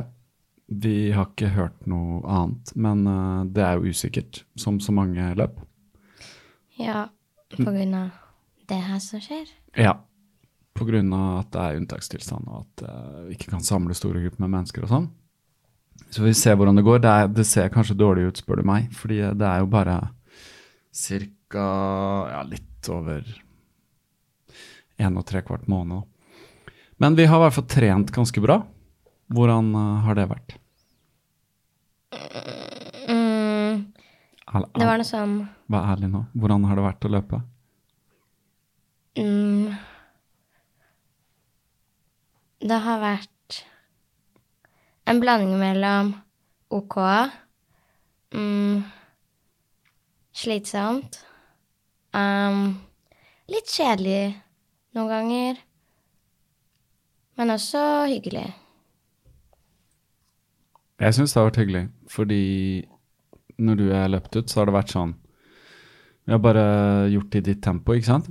Vi 0.83 0.95
har 1.13 1.27
ikke 1.29 1.51
hørt 1.53 1.85
noe 1.91 2.21
annet, 2.25 2.71
men 2.79 3.03
uh, 3.05 3.43
det 3.45 3.65
er 3.65 3.77
jo 3.77 3.93
usikkert, 3.93 4.41
som 4.57 4.79
så 4.81 4.95
mange 4.95 5.33
løp. 5.37 5.59
Ja, 6.79 7.09
på 7.53 7.67
grunn 7.67 7.93
av 7.99 8.09
det 8.71 8.79
her 8.81 9.03
som 9.03 9.21
skjer. 9.21 9.51
Ja. 9.77 9.99
På 10.73 10.87
grunn 10.87 11.11
av 11.13 11.43
at 11.43 11.51
det 11.53 11.61
er 11.67 11.81
unntakstilstand, 11.83 12.47
og 12.49 12.63
at 12.63 12.87
uh, 12.87 13.19
vi 13.27 13.37
ikke 13.37 13.51
kan 13.53 13.61
samle 13.65 13.93
store 13.97 14.23
grupper 14.23 14.47
med 14.47 14.55
mennesker 14.55 14.87
og 14.87 14.95
sånn. 14.95 15.11
Så 16.13 16.21
vi 16.21 16.33
ser 16.37 16.57
hvordan 16.59 16.77
det 16.77 16.85
går. 16.85 16.99
Det, 17.01 17.09
er, 17.09 17.29
det 17.33 17.45
ser 17.49 17.71
kanskje 17.73 17.97
dårlig 17.97 18.27
ut, 18.29 18.41
spør 18.41 18.61
du 18.61 18.67
meg, 18.69 18.91
fordi 18.93 19.17
det 19.33 19.47
er 19.49 19.63
jo 19.63 19.69
bare 19.71 19.97
ca. 20.93 21.69
Ja, 22.29 22.43
litt 22.45 22.89
over 22.93 23.25
en 25.01 25.17
og 25.17 25.25
tre 25.25 25.41
kvart 25.45 25.65
måned. 25.71 26.05
Men 27.01 27.17
vi 27.17 27.25
har 27.25 27.39
i 27.39 27.45
hvert 27.47 27.55
fall 27.57 27.69
trent 27.71 28.13
ganske 28.13 28.43
bra. 28.43 28.59
Hvordan 29.33 29.71
eh, 29.73 30.03
har 30.05 30.19
det 30.19 30.27
vært? 30.29 30.53
Mm, 33.09 33.81
det 34.77 34.85
var 34.85 34.99
noe 35.01 35.07
sånn 35.07 35.33
Vær 35.73 35.87
ærlig 35.95 36.11
nå. 36.13 36.27
Hvordan 36.37 36.67
har 36.69 36.77
det 36.77 36.85
vært 36.85 37.07
å 37.07 37.11
løpe? 37.15 37.39
mm, 39.17 39.73
Det 42.69 42.79
har 42.85 43.01
vært 43.01 43.33
en 45.05 45.19
blanding 45.19 45.57
mellom 45.59 46.13
OK, 46.73 46.97
mm, 48.33 48.83
slitsomt, 50.33 51.19
um, 52.15 52.63
litt 53.51 53.69
kjedelig 53.69 54.33
noen 54.97 55.11
ganger, 55.11 55.59
men 57.37 57.53
også 57.53 57.83
hyggelig. 58.09 58.47
Jeg 61.03 61.17
syns 61.17 61.33
det 61.33 61.39
har 61.41 61.49
vært 61.49 61.61
hyggelig, 61.61 61.83
fordi 62.09 62.41
når 63.63 63.79
du 63.79 63.85
er 63.93 64.09
løpt 64.13 64.37
ut, 64.37 64.49
så 64.49 64.61
har 64.61 64.69
det 64.69 64.75
vært 64.77 64.93
sånn 64.93 65.13
Vi 66.23 66.31
har 66.31 66.39
bare 66.41 66.63
gjort 67.11 67.33
det 67.33 67.41
i 67.41 67.45
ditt 67.49 67.61
tempo, 67.65 67.93
ikke 67.93 68.07
sant? 68.07 68.29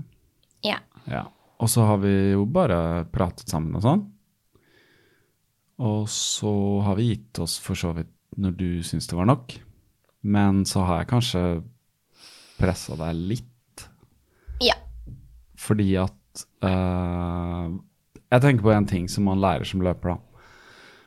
Ja. 0.65 0.79
Ja. 1.05 1.27
Og 1.61 1.69
så 1.69 1.85
har 1.85 1.99
vi 2.01 2.33
jo 2.33 2.47
bare 2.49 3.05
pratet 3.13 3.53
sammen 3.53 3.77
og 3.77 3.85
sånn. 3.85 4.07
Og 5.79 6.09
så 6.09 6.53
har 6.85 6.97
vi 6.99 7.09
gitt 7.15 7.39
oss 7.43 7.59
for 7.63 7.75
så 7.79 7.93
vidt 7.97 8.11
når 8.37 8.57
du 8.57 8.69
syns 8.87 9.07
det 9.09 9.17
var 9.17 9.27
nok. 9.29 9.55
Men 10.23 10.65
så 10.69 10.85
har 10.87 11.03
jeg 11.03 11.11
kanskje 11.11 11.43
pressa 12.61 12.97
deg 12.97 13.17
litt, 13.33 13.87
Ja. 14.63 14.77
fordi 15.59 15.97
at 15.99 16.45
uh, 16.63 17.73
Jeg 18.31 18.41
tenker 18.41 18.63
på 18.63 18.73
en 18.73 18.87
ting 18.87 19.09
som 19.09 19.25
man 19.25 19.41
lærer 19.41 19.65
som 19.69 19.83
løper, 19.83 20.15
da. 20.15 20.19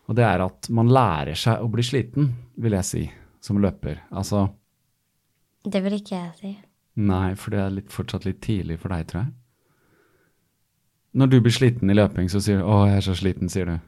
Og 0.07 0.15
det 0.15 0.25
er 0.27 0.43
at 0.45 0.69
man 0.69 0.91
lærer 0.93 1.34
seg 1.34 1.63
å 1.63 1.69
bli 1.72 1.81
sliten, 1.81 2.34
vil 2.62 2.75
jeg 2.77 2.86
si, 2.86 3.12
som 3.41 3.57
løper. 3.57 4.03
Altså 4.12 4.50
Det 5.65 5.81
vil 5.81 5.93
ikke 5.98 6.15
jeg 6.19 6.36
si. 6.38 6.51
Nei, 6.95 7.34
for 7.36 7.51
det 7.55 7.60
er 7.60 7.74
litt, 7.74 7.89
fortsatt 7.91 8.25
litt 8.27 8.41
tidlig 8.41 8.77
for 8.79 8.93
deg, 8.93 9.07
tror 9.10 9.24
jeg. 9.24 9.34
Når 11.15 11.31
du 11.31 11.39
blir 11.41 11.55
sliten 11.55 11.89
i 11.89 11.95
løping, 11.95 12.29
så 12.29 12.39
sier 12.43 12.60
du 12.60 12.63
'Å, 12.67 12.88
jeg 12.88 12.98
er 12.98 13.01
så 13.01 13.15
sliten', 13.15 13.50
sier 13.50 13.65
du. 13.65 13.79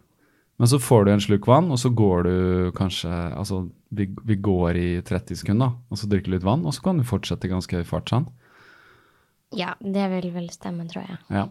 Men 0.57 0.69
så 0.71 0.79
får 0.81 1.05
du 1.05 1.11
en 1.13 1.21
sluk 1.21 1.45
vann, 1.47 1.69
og 1.71 1.77
så 1.79 1.91
går 1.93 2.23
du 2.25 2.37
kanskje 2.77 3.11
Altså, 3.11 3.67
vi, 3.93 4.07
vi 4.25 4.35
går 4.41 4.77
i 4.77 4.89
30 5.05 5.43
sekunder, 5.43 5.77
og 5.89 5.99
så 6.01 6.09
drikker 6.09 6.31
du 6.31 6.37
litt 6.37 6.47
vann, 6.47 6.65
og 6.65 6.73
så 6.73 6.81
kan 6.87 6.97
du 6.97 7.05
fortsette 7.05 7.47
i 7.47 7.51
ganske 7.51 7.77
høy 7.77 7.85
fart, 7.85 8.09
sant? 8.09 8.33
Ja, 9.55 9.75
det 9.79 10.09
vil 10.11 10.31
vel 10.33 10.49
stemme, 10.51 10.87
tror 10.89 11.05
jeg. 11.05 11.19
Ja. 11.31 11.45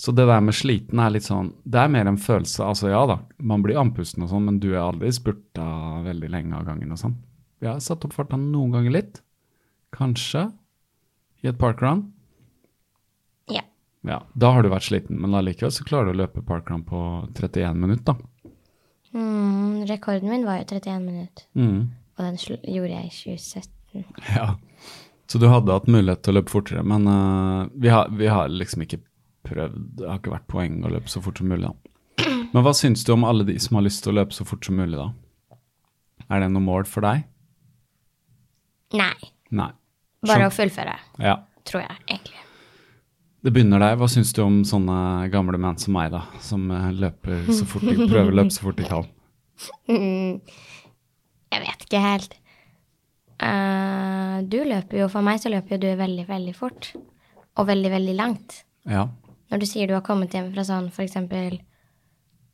Så 0.00 0.12
det 0.12 0.26
der 0.26 0.40
med 0.42 0.56
sliten 0.56 0.98
er 0.98 1.12
litt 1.14 1.26
sånn 1.26 1.52
Det 1.62 1.78
er 1.78 1.90
mer 1.92 2.08
en 2.10 2.18
følelse. 2.18 2.64
Altså 2.66 2.88
ja 2.90 3.04
da, 3.06 3.20
man 3.38 3.62
blir 3.62 3.78
andpusten 3.78 4.24
og 4.24 4.32
sånn, 4.32 4.48
men 4.48 4.58
du 4.62 4.72
er 4.72 4.82
aldri 4.82 5.12
spurta 5.14 5.66
veldig 6.06 6.30
lenge 6.32 6.58
av 6.58 6.66
gangen 6.66 6.94
og 6.94 7.00
sånn. 7.00 7.14
Vi 7.62 7.70
har 7.70 7.82
satt 7.82 8.04
opp 8.06 8.16
farta 8.16 8.38
noen 8.40 8.74
ganger 8.74 8.94
litt. 8.94 9.20
Kanskje 9.94 10.48
i 11.44 11.50
et 11.50 11.60
parkrun. 11.60 12.08
Ja. 14.04 14.18
Da 14.36 14.50
har 14.52 14.62
du 14.62 14.68
vært 14.68 14.84
sliten, 14.88 15.16
men 15.20 15.32
allikevel 15.34 15.72
så 15.72 15.84
klarer 15.88 16.10
du 16.10 16.12
å 16.12 16.20
løpe 16.24 16.42
parkrun 16.44 16.82
på 16.84 16.98
31 17.34 17.74
minutter, 17.80 18.14
da. 18.14 18.50
Mm, 19.14 19.84
rekorden 19.88 20.28
min 20.28 20.44
var 20.44 20.58
jo 20.60 20.64
31 20.74 21.00
minutter, 21.06 21.44
Mm. 21.54 21.90
og 22.18 22.24
den 22.24 22.36
gjorde 22.74 22.92
jeg 22.92 23.06
i 23.06 23.14
2017. 23.36 23.70
Ja. 24.36 24.54
Så 25.26 25.38
du 25.40 25.46
hadde 25.48 25.72
hatt 25.72 25.86
mulighet 25.88 26.20
til 26.22 26.34
å 26.34 26.36
løpe 26.40 26.52
fortere, 26.52 26.82
men 26.84 27.06
uh, 27.08 27.66
vi, 27.80 27.88
har, 27.88 28.10
vi 28.12 28.26
har 28.28 28.48
liksom 28.52 28.82
ikke 28.84 28.98
prøvd 29.44 29.78
Det 29.98 30.08
har 30.08 30.18
ikke 30.20 30.32
vært 30.34 30.46
poeng 30.48 30.76
å 30.84 30.90
løpe 30.92 31.08
så 31.12 31.20
fort 31.24 31.38
som 31.40 31.48
mulig, 31.48 31.68
da. 31.70 31.72
Men 32.54 32.62
hva 32.64 32.72
syns 32.76 33.04
du 33.04 33.12
om 33.14 33.24
alle 33.24 33.44
de 33.48 33.56
som 33.60 33.76
har 33.78 33.84
lyst 33.86 34.02
til 34.04 34.12
å 34.12 34.18
løpe 34.20 34.36
så 34.36 34.44
fort 34.46 34.64
som 34.68 34.76
mulig, 34.76 34.96
da? 35.00 35.08
Er 36.28 36.40
det 36.44 36.50
noe 36.52 36.62
mål 36.64 36.84
for 36.88 37.04
deg? 37.04 37.24
Nei, 38.94 39.14
Nei. 39.50 39.70
bare 40.28 40.46
å 40.48 40.52
fullføre, 40.54 40.94
Ja. 41.18 41.38
tror 41.66 41.82
jeg 41.82 41.96
egentlig. 42.08 42.33
Det 43.44 43.52
begynner 43.52 43.82
der. 43.82 43.98
Hva 44.00 44.06
syns 44.08 44.32
du 44.32 44.40
om 44.40 44.62
sånne 44.64 45.28
gamle 45.32 45.58
menn 45.60 45.76
som 45.80 45.92
meg, 45.96 46.14
da? 46.14 46.22
Som 46.40 46.70
eh, 46.72 46.92
løper 46.96 47.44
så 47.52 47.66
fort 47.68 47.84
de 47.84 48.06
prøver 48.06 48.30
å 48.32 48.38
løpe 48.38 48.54
så 48.54 48.64
fort 48.64 48.78
de 48.80 48.86
kan? 48.88 49.10
Jeg 51.54 51.62
vet 51.62 51.84
ikke 51.84 52.00
helt. 52.02 52.38
Uh, 53.34 54.40
du 54.48 54.62
løper 54.64 55.02
jo, 55.02 55.10
for 55.12 55.26
meg 55.26 55.42
så 55.42 55.50
løper 55.52 55.76
jo 55.76 55.82
du 55.82 55.90
veldig, 55.98 56.24
veldig 56.30 56.54
fort. 56.56 56.88
Og 57.60 57.68
veldig, 57.68 57.90
veldig 57.92 58.14
langt. 58.16 58.62
Ja. 58.88 59.04
Når 59.52 59.60
du 59.60 59.66
sier 59.68 59.90
du 59.90 59.94
har 59.94 60.04
kommet 60.06 60.34
hjem 60.34 60.48
fra 60.54 60.64
sånn 60.66 60.88
eksempel 61.04 61.60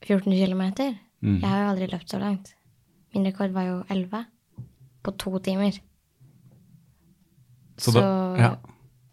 14 0.02 0.26
km. 0.26 0.64
Mm. 1.22 1.38
Jeg 1.38 1.46
har 1.46 1.62
jo 1.62 1.70
aldri 1.70 1.88
løpt 1.92 2.10
så 2.12 2.20
langt. 2.20 2.52
Min 3.14 3.30
rekord 3.30 3.54
var 3.54 3.68
jo 3.68 3.78
11 3.88 4.26
på 5.06 5.14
to 5.22 5.38
timer. 5.44 5.78
Så, 7.80 7.94
da, 7.94 8.04
ja. 8.36 8.50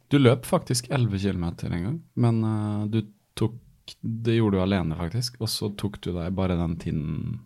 Du 0.09 0.17
løp 0.19 0.45
faktisk 0.47 0.87
11 0.89 1.19
km 1.19 1.43
en 1.67 1.83
gang, 1.83 2.01
men 2.15 2.43
uh, 2.43 2.85
du 2.87 3.01
tok 3.35 3.57
Det 4.01 4.35
gjorde 4.35 4.57
du 4.57 4.61
alene, 4.63 4.95
faktisk. 4.99 5.37
Og 5.39 5.47
så 5.47 5.69
tok 5.79 5.99
du 6.03 6.11
deg 6.15 6.33
bare 6.35 6.57
den 6.59 6.75
tiden 6.81 7.39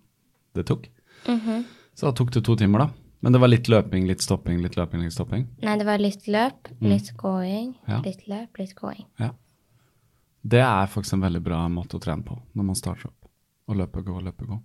det 0.58 0.66
tok. 0.66 0.88
Mhm. 1.28 1.64
Så 1.94 2.08
da 2.08 2.12
tok 2.18 2.32
det 2.34 2.42
to 2.48 2.56
timer, 2.58 2.80
da. 2.80 2.90
Men 3.22 3.34
det 3.36 3.42
var 3.44 3.48
litt 3.52 3.68
løping, 3.70 4.08
litt 4.10 4.22
stopping, 4.26 4.62
litt 4.64 4.74
løping, 4.80 5.04
litt 5.04 5.14
stopping. 5.14 5.44
Nei, 5.62 5.76
det 5.78 5.86
var 5.86 6.00
litt 6.02 6.26
løp, 6.28 6.72
litt 6.82 7.12
gåing, 7.18 7.76
Mm. 7.86 7.90
Ja. 7.92 8.00
litt 8.02 8.24
løp, 8.28 8.58
litt 8.58 8.74
gåing. 8.76 9.06
Ja. 9.20 9.30
Det 10.44 10.60
er 10.66 10.88
faktisk 10.90 11.14
en 11.14 11.22
veldig 11.22 11.44
bra 11.46 11.60
måte 11.70 12.00
å 12.00 12.02
trene 12.02 12.26
på 12.26 12.40
når 12.56 12.64
man 12.66 12.76
starter 12.80 13.12
opp. 13.12 13.30
Å 13.70 13.76
løpe, 13.78 14.02
gå, 14.04 14.18
løpe, 14.26 14.48
gå. 14.50 14.58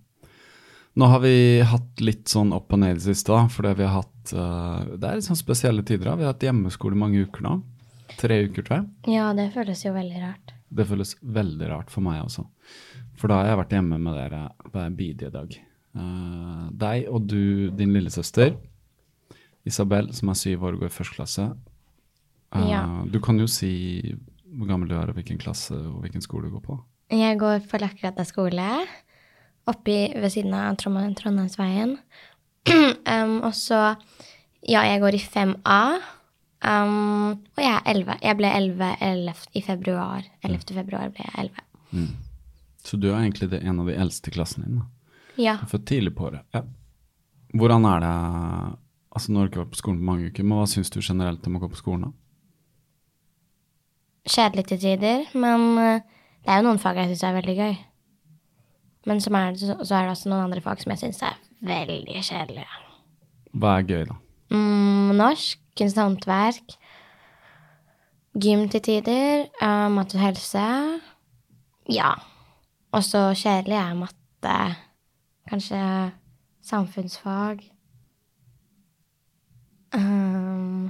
Nå 0.97 1.05
har 1.11 1.19
vi 1.21 1.61
hatt 1.61 2.01
litt 2.01 2.25
sånn 2.25 2.51
opp 2.57 2.73
og 2.73 2.79
ned 2.81 2.95
i 2.95 2.97
det 2.97 3.05
siste, 3.05 3.37
fordi 3.53 3.75
vi 3.77 3.83
har 3.85 4.01
hatt 4.01 4.33
eh, 4.33 4.95
Det 4.97 5.03
er 5.11 5.19
litt 5.19 5.27
sånn 5.29 5.37
spesielle 5.37 5.83
tider. 5.85 6.05
da. 6.09 6.15
Vi 6.15 6.23
har 6.25 6.33
hatt 6.33 6.41
hjemmeskole 6.47 6.95
mange 6.97 7.21
uker 7.27 7.41
nå. 7.45 7.61
Tre 8.17 8.37
uker, 8.47 8.63
tror 8.63 8.77
jeg. 8.79 9.15
Ja, 9.17 9.31
det 9.37 9.49
føles 9.55 9.83
jo 9.85 9.93
veldig 9.95 10.21
rart. 10.23 10.53
Det 10.77 10.85
føles 10.87 11.15
veldig 11.21 11.69
rart 11.71 11.91
for 11.91 12.03
meg 12.05 12.21
også. 12.23 12.45
For 13.17 13.31
da 13.31 13.41
har 13.41 13.51
jeg 13.51 13.59
vært 13.61 13.75
hjemme 13.77 13.99
med 14.01 14.17
dere 14.19 14.41
hver 14.73 14.89
bidige 14.97 15.31
dag. 15.33 15.55
Uh, 15.97 16.67
deg 16.77 17.07
og 17.09 17.25
du, 17.31 17.69
din 17.73 17.95
lillesøster, 17.95 18.53
Isabel, 19.67 20.11
som 20.15 20.29
er 20.31 20.37
syv 20.39 20.67
år 20.67 20.77
og 20.77 20.85
går 20.85 20.91
i 20.91 20.97
første 20.97 21.17
klasse. 21.17 21.47
Uh, 22.55 22.67
Ja. 22.69 22.83
Du 23.09 23.19
kan 23.19 23.39
jo 23.39 23.47
si 23.47 24.15
hvor 24.57 24.69
gammel 24.69 24.89
du 24.89 24.95
er, 24.95 25.09
og 25.09 25.17
hvilken 25.17 25.39
klasse 25.41 25.75
og 25.75 26.01
hvilken 26.05 26.23
skole 26.23 26.47
du 26.47 26.55
går 26.55 26.63
på. 26.63 26.77
Jeg 27.11 27.39
går 27.39 27.59
på 27.69 27.79
Lakkegata 27.79 28.23
skole, 28.27 28.67
oppi 29.67 29.97
ved 30.15 30.29
siden 30.31 30.53
av 30.55 30.75
Trondheimsveien. 30.79 31.97
um, 33.13 33.41
og 33.47 33.53
så 33.55 33.95
Ja, 34.67 34.81
jeg 34.83 34.99
går 34.99 35.15
i 35.15 35.19
5A. 35.21 35.81
Um, 36.65 37.37
og 37.55 37.61
jeg 37.61 37.73
er 37.75 37.81
11. 37.93 38.15
Jeg 38.23 38.37
ble 38.39 38.49
11 38.49 38.87
11 39.01 39.43
i 39.53 39.61
februar. 39.61 40.23
11. 40.43 40.73
februar 40.73 41.09
ble 41.13 41.25
jeg 41.27 41.51
11. 41.93 42.07
Så 42.83 42.97
du 42.99 43.09
er 43.11 43.19
egentlig 43.21 43.49
det, 43.51 43.61
en 43.63 43.79
av 43.83 43.85
de 43.89 43.95
eldste 43.99 44.31
i 44.31 44.33
klassen 44.33 44.63
din. 44.65 44.79
da. 44.79 44.85
Ja. 45.37 45.57
Er 45.61 45.83
tidlig 45.85 46.15
på 46.17 46.25
året. 46.31 46.41
Ja. 46.55 46.63
Hvordan 47.53 47.85
er 47.85 47.99
det 48.03 48.77
Altså, 49.17 49.31
nå 49.31 49.39
har 49.39 49.47
du 49.47 49.51
ikke 49.51 49.63
vært 49.63 49.71
på 49.73 49.79
skolen 49.79 49.97
på 50.01 50.05
mange 50.05 50.27
uker, 50.29 50.43
men 50.45 50.57
hva 50.59 50.65
syns 50.69 50.91
du 50.93 50.99
generelt 51.01 51.45
om 51.47 51.55
å 51.57 51.59
gå 51.63 51.69
på 51.71 51.77
skolen? 51.79 52.01
da? 52.05 52.11
Kjedelig 54.29 54.65
til 54.69 54.79
tider, 54.83 55.23
men 55.39 55.63
eh, 55.81 56.01
det 56.43 56.51
er 56.53 56.59
jo 56.59 56.65
noen 56.67 56.81
fag 56.81 56.99
jeg 56.99 57.13
syns 57.13 57.23
er 57.25 57.37
veldig 57.39 57.55
gøy. 57.57 57.77
Men 59.07 59.21
som 59.23 59.37
er, 59.39 59.53
det- 59.55 59.77
så 59.87 59.95
er 59.95 60.03
det 60.05 60.11
også 60.11 60.29
noen 60.29 60.43
andre 60.43 60.61
fag 60.61 60.83
som 60.83 60.91
jeg 60.93 60.99
syns 61.01 61.21
er 61.23 61.37
veldig 61.65 62.19
kjedelige. 62.27 62.67
Hva 63.57 63.77
er 63.79 63.87
gøy, 63.89 64.03
da? 64.11 64.17
Mm, 64.53 65.15
norsk, 65.17 65.57
kunst 65.77 65.97
og 65.99 66.09
håndverk, 66.09 66.75
gym 68.37 68.67
til 68.73 68.83
tider, 68.85 69.47
uh, 69.61 69.87
mat 69.93 70.13
og 70.17 70.23
helse. 70.23 70.67
Ja. 71.91 72.13
Og 72.95 73.03
så 73.05 73.29
kjedelig 73.37 73.77
er 73.79 73.97
matte. 73.97 74.59
Kanskje 75.47 75.81
samfunnsfag. 76.67 77.63
Um, 79.95 80.89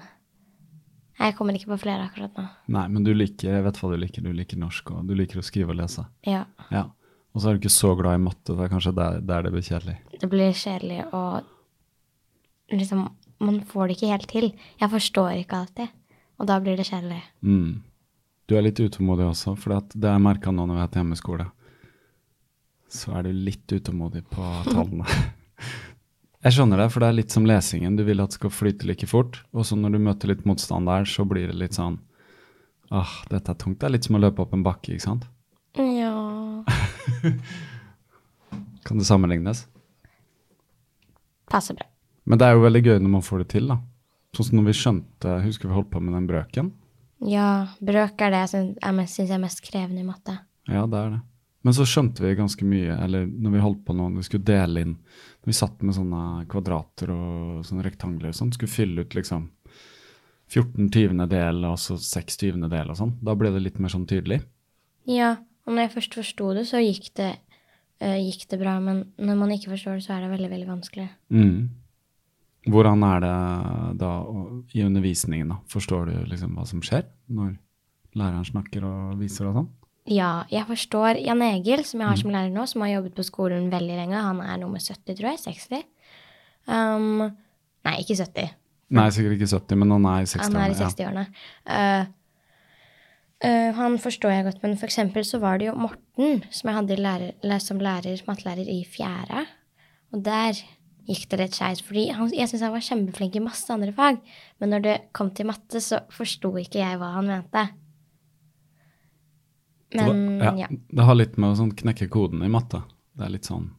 jeg 1.18 1.36
kommer 1.38 1.58
ikke 1.58 1.72
på 1.74 1.80
flere 1.82 2.08
akkurat 2.08 2.34
nå. 2.38 2.46
Nei, 2.74 2.86
men 2.94 3.06
du 3.06 3.12
liker, 3.14 3.50
jeg 3.58 3.66
vet 3.66 3.80
hva 3.82 3.90
du 3.92 3.98
liker. 4.02 4.26
Du 4.26 4.34
liker 4.36 4.62
norsk, 4.62 4.94
og 4.94 5.10
du 5.10 5.14
liker 5.18 5.42
å 5.42 5.46
skrive 5.46 5.74
og 5.74 5.80
lese. 5.82 6.06
Ja. 6.28 6.46
Ja. 6.74 6.88
Og 7.34 7.42
så 7.42 7.50
er 7.50 7.58
du 7.58 7.62
ikke 7.62 7.74
så 7.74 7.94
glad 7.98 8.18
i 8.18 8.24
matte, 8.24 8.56
det 8.56 8.66
er 8.66 8.72
kanskje 8.72 8.96
der, 8.98 9.20
der 9.22 9.46
det 9.46 9.54
blir 9.54 9.66
kjedelig. 9.66 9.98
Det 10.18 10.30
blir 10.32 10.56
kjedelig 10.58 11.04
og 11.14 12.74
liksom 12.74 13.04
Man 13.44 13.60
får 13.70 13.88
det 13.88 13.98
ikke 13.98 14.12
helt 14.14 14.30
til. 14.32 14.48
Jeg 14.82 14.90
forstår 14.94 15.32
ikke 15.44 15.62
alltid. 15.62 15.94
Og 16.38 16.50
da 16.50 16.58
blir 16.62 16.78
det 16.78 16.88
kjedelig. 16.90 17.20
Mm. 17.42 17.84
Du 18.48 18.56
er 18.56 18.64
litt 18.64 18.80
utålmodig 18.80 19.26
også, 19.28 19.56
for 19.60 19.76
det 19.92 20.08
jeg 20.08 20.24
merka 20.24 20.54
nå 20.54 20.66
når 20.66 20.78
vi 20.78 20.80
har 20.82 20.88
hatt 20.88 21.00
hjemmeskole. 21.02 21.48
Så 22.88 23.12
er 23.18 23.28
du 23.28 23.34
litt 23.36 23.68
utålmodig 23.68 24.24
på 24.32 24.52
tallene. 24.70 25.08
Jeg 26.46 26.54
skjønner 26.54 26.80
det, 26.80 26.86
for 26.94 27.02
det 27.04 27.08
er 27.10 27.16
litt 27.18 27.34
som 27.34 27.48
lesingen. 27.50 27.96
Du 27.98 28.04
vil 28.08 28.22
at 28.24 28.30
det 28.32 28.38
skal 28.38 28.52
flyte 28.54 28.88
like 28.88 29.08
fort. 29.10 29.40
Og 29.52 29.66
så 29.68 29.76
når 29.76 29.98
du 29.98 30.04
møter 30.06 30.30
litt 30.32 30.46
motstand 30.48 30.88
der, 30.88 31.04
så 31.10 31.26
blir 31.28 31.50
det 31.50 31.58
litt 31.60 31.76
sånn 31.76 31.98
Ah, 32.88 33.18
dette 33.28 33.52
er 33.52 33.58
tungt. 33.60 33.82
Det 33.82 33.88
er 33.90 33.92
litt 33.98 34.06
som 34.08 34.16
å 34.16 34.22
løpe 34.22 34.40
opp 34.46 34.54
en 34.56 34.64
bakke, 34.64 34.94
ikke 34.96 35.04
sant? 35.04 35.26
Ja 35.76 36.64
Kan 38.88 39.02
det 39.02 39.08
sammenlignes? 39.10 39.66
Passer 41.52 41.76
bra. 41.76 41.90
Men 42.28 42.40
det 42.42 42.48
er 42.50 42.58
jo 42.58 42.66
veldig 42.66 42.84
gøy 42.84 42.98
når 43.00 43.14
man 43.14 43.24
får 43.26 43.44
det 43.44 43.48
til, 43.56 43.70
da. 43.72 43.78
Sånn 44.36 44.50
som 44.50 44.60
når 44.60 44.68
vi 44.68 44.76
skjønte 44.76 45.38
Husker 45.46 45.70
vi 45.70 45.78
holdt 45.78 45.90
på 45.94 46.02
med 46.04 46.14
den 46.18 46.28
brøken? 46.30 46.74
Ja, 47.26 47.46
brøk 47.82 48.20
er 48.22 48.34
det 48.34 48.42
jeg 48.44 48.52
syns 48.52 49.32
er, 49.32 49.40
mest- 49.42 49.64
krevende 49.66 50.04
i 50.04 50.06
matte. 50.06 50.36
Ja, 50.70 50.84
det 50.86 51.00
er 51.00 51.14
det. 51.16 51.22
Men 51.66 51.74
så 51.74 51.88
skjønte 51.90 52.22
vi 52.22 52.36
ganske 52.38 52.64
mye, 52.68 52.94
eller 53.04 53.26
når 53.26 53.56
vi 53.56 53.62
holdt 53.64 53.80
på 53.88 53.96
nå, 53.98 54.10
når 54.12 54.22
vi 54.22 54.28
skulle 54.28 54.46
dele 54.48 54.84
inn 54.86 54.92
Når 54.94 55.50
vi 55.50 55.56
satt 55.58 55.82
med 55.84 55.96
sånne 55.98 56.46
kvadrater 56.52 57.10
og 57.16 57.66
sånne 57.66 57.84
rektangler 57.88 58.30
og 58.30 58.38
sånn, 58.38 58.52
skulle 58.54 58.72
fylle 58.72 59.04
ut 59.08 59.16
liksom 59.18 59.48
14 60.48 60.92
tyvendedel 60.94 61.66
og 61.68 61.76
så 61.82 61.98
6 62.00 62.38
tyvendedel 62.40 62.92
og 62.94 63.00
sånn, 63.00 63.16
da 63.24 63.34
ble 63.36 63.52
det 63.56 63.64
litt 63.66 63.80
mer 63.84 63.92
sånn 63.92 64.06
tydelig. 64.08 64.42
Ja, 65.10 65.34
og 65.66 65.74
når 65.74 65.88
jeg 65.88 65.94
først 65.98 66.16
forsto 66.20 66.54
det, 66.56 66.64
så 66.70 66.80
gikk 66.84 67.10
det, 67.20 67.34
eh, 68.00 68.16
gikk 68.22 68.48
det 68.52 68.60
bra. 68.62 68.78
Men 68.80 69.06
når 69.18 69.36
man 69.42 69.52
ikke 69.52 69.74
forstår 69.74 69.98
det, 70.00 70.06
så 70.06 70.16
er 70.16 70.22
det 70.24 70.32
veldig, 70.38 70.52
veldig 70.54 70.70
vanskelig. 70.70 71.10
Mm. 71.34 71.70
Hvordan 72.72 73.04
er 73.08 73.24
det 73.24 73.34
da 74.02 74.12
i 74.76 74.84
undervisningen, 74.86 75.54
da? 75.54 75.58
Forstår 75.72 76.10
du 76.10 76.14
liksom 76.32 76.58
hva 76.58 76.66
som 76.68 76.84
skjer 76.86 77.08
når 77.34 77.56
læreren 78.18 78.48
snakker 78.48 78.86
og 78.88 79.18
viser 79.22 79.50
og 79.50 79.62
sånn? 79.62 79.70
Ja, 80.08 80.46
jeg 80.52 80.64
forstår 80.70 81.20
Jan 81.20 81.44
Egil, 81.44 81.84
som 81.88 82.00
jeg 82.00 82.08
har 82.08 82.20
som 82.20 82.32
lærer 82.32 82.54
nå, 82.54 82.64
som 82.70 82.86
har 82.86 82.94
jobbet 82.94 83.18
på 83.18 83.26
skolen 83.28 83.68
veldig 83.72 83.98
lenge. 83.98 84.22
Han 84.24 84.40
er 84.40 84.62
nummer 84.62 84.80
70, 84.80 85.18
tror 85.18 85.34
jeg. 85.34 85.42
60. 85.44 85.84
Um, 86.68 87.26
nei, 87.88 87.96
ikke 88.04 88.16
70. 88.16 88.54
Nei, 88.96 89.10
sikkert 89.12 89.36
ikke 89.36 89.50
70, 89.52 89.82
men 89.82 89.92
han 89.98 90.08
er 90.08 90.24
i 90.24 90.30
60-årene. 90.32 90.62
Han 90.62 90.64
er 90.64 90.76
i 90.76 90.80
60-årene. 90.80 91.26
Ja. 91.68 91.82
Uh, 92.06 92.14
Uh, 93.38 93.70
han 93.78 94.00
forstår 94.02 94.32
jeg 94.34 94.46
godt, 94.48 94.64
men 94.64 94.72
for 94.82 94.90
eksempel 94.90 95.22
så 95.22 95.38
var 95.38 95.60
det 95.62 95.68
jo 95.68 95.76
Morten 95.78 96.40
som 96.50 96.72
jeg 96.72 96.78
hadde 96.80 96.96
lærer, 96.98 97.60
som 97.62 97.78
lærer, 97.78 98.24
mattelærer 98.26 98.66
i 98.66 98.80
fjerde. 98.90 99.44
Og 100.10 100.24
der 100.26 100.58
gikk 101.08 101.28
det 101.32 101.40
litt 101.40 101.56
skeis, 101.56 101.82
fordi 101.86 102.08
han, 102.16 102.30
jeg 102.36 102.50
syns 102.52 102.66
han 102.66 102.74
var 102.74 102.84
kjempeflink 102.84 103.38
i 103.40 103.44
masse 103.44 103.72
andre 103.74 103.94
fag. 103.96 104.20
Men 104.60 104.74
når 104.74 104.84
det 104.84 104.96
kom 105.16 105.32
til 105.36 105.48
matte, 105.50 105.82
så 105.84 106.02
forsto 106.14 106.52
ikke 106.60 106.82
jeg 106.82 107.00
hva 107.00 107.14
han 107.16 107.30
mente. 107.30 107.64
Men 109.96 110.22
ja, 110.44 110.54
ja. 110.66 110.68
Det 110.68 111.08
har 111.08 111.16
litt 111.16 111.38
med 111.40 111.54
å 111.54 111.60
sånn 111.62 111.72
knekke 111.80 112.10
koden 112.12 112.44
i 112.44 112.52
matte. 112.52 112.82
Det 113.18 113.24
er 113.24 113.32
litt 113.34 113.48
sånn 113.48 113.70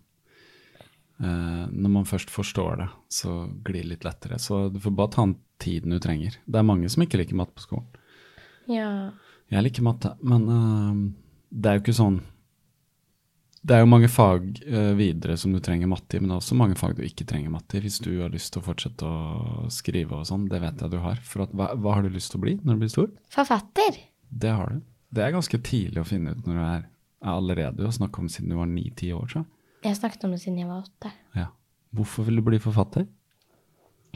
eh, 1.20 1.66
Når 1.68 1.92
man 1.92 2.08
først 2.08 2.32
forstår 2.32 2.80
det, 2.80 2.88
så 3.12 3.42
glir 3.66 3.84
det 3.84 3.92
litt 3.92 4.08
lettere. 4.08 4.40
Så 4.40 4.66
du 4.72 4.80
får 4.80 4.96
bare 4.96 5.12
ta 5.14 5.26
den 5.26 5.36
tiden 5.60 5.92
du 5.92 6.00
trenger. 6.00 6.40
Det 6.46 6.60
er 6.60 6.66
mange 6.66 6.88
som 6.88 7.04
ikke 7.04 7.20
liker 7.20 7.38
matte 7.38 7.56
på 7.58 7.68
skolen. 7.68 7.88
ja. 8.72 8.92
Jeg 9.48 9.64
liker 9.64 9.80
matte, 9.80 10.10
men 10.28 10.42
eh, 10.52 10.96
det 11.48 11.68
er 11.70 11.78
jo 11.78 11.80
ikke 11.80 11.96
sånn 11.96 12.18
Det 13.68 13.76
er 13.76 13.82
jo 13.82 13.88
mange 13.90 14.08
fag 14.08 14.46
eh, 14.64 14.92
videre 14.96 15.34
som 15.36 15.52
du 15.52 15.58
trenger 15.60 15.90
matte 15.90 16.16
i, 16.16 16.20
men 16.22 16.30
det 16.30 16.38
er 16.38 16.40
også 16.40 16.56
mange 16.56 16.76
fag 16.80 16.94
du 16.96 17.02
ikke 17.04 17.26
trenger 17.28 17.52
matte 17.52 17.76
i 17.76 17.82
hvis 17.84 17.98
du 18.00 18.14
har 18.22 18.32
lyst 18.32 18.54
til 18.54 18.62
å 18.62 18.64
fortsette 18.64 19.04
å 19.04 19.66
skrive 19.72 20.16
og 20.16 20.28
sånn. 20.30 20.46
Det 20.48 20.60
vet 20.62 20.80
jeg 20.80 20.94
du 20.94 20.96
har. 21.04 21.20
For 21.20 21.44
at, 21.44 21.52
hva, 21.52 21.74
hva 21.76 21.98
har 21.98 22.06
du 22.06 22.14
lyst 22.14 22.32
til 22.32 22.40
å 22.40 22.44
bli 22.46 22.54
når 22.62 22.78
du 22.78 22.84
blir 22.84 22.92
stor? 22.94 23.10
Forfatter. 23.34 23.98
Det 24.28 24.54
har 24.56 24.72
du. 24.72 24.80
Det 25.12 25.24
er 25.24 25.36
ganske 25.36 25.60
tidlig 25.68 26.00
å 26.00 26.08
finne 26.08 26.32
ut 26.32 26.48
når 26.48 26.56
du 26.56 26.62
er, 26.64 26.88
er 27.26 27.34
allerede. 27.34 27.84
å 27.84 27.90
har 27.90 27.96
snakket 27.98 28.22
om 28.24 28.30
siden 28.32 28.54
du 28.54 28.56
var 28.56 28.70
ni-ti 28.72 29.10
år, 29.12 29.28
så. 29.34 29.44
Jeg 29.84 30.00
snakket 30.00 30.24
om 30.24 30.32
det 30.32 30.40
siden 30.42 30.62
jeg 30.62 30.70
var 30.70 30.88
åtte. 30.88 31.12
Ja. 31.36 31.50
Hvorfor 31.96 32.24
vil 32.28 32.40
du 32.40 32.44
bli 32.48 32.60
forfatter? 32.62 33.04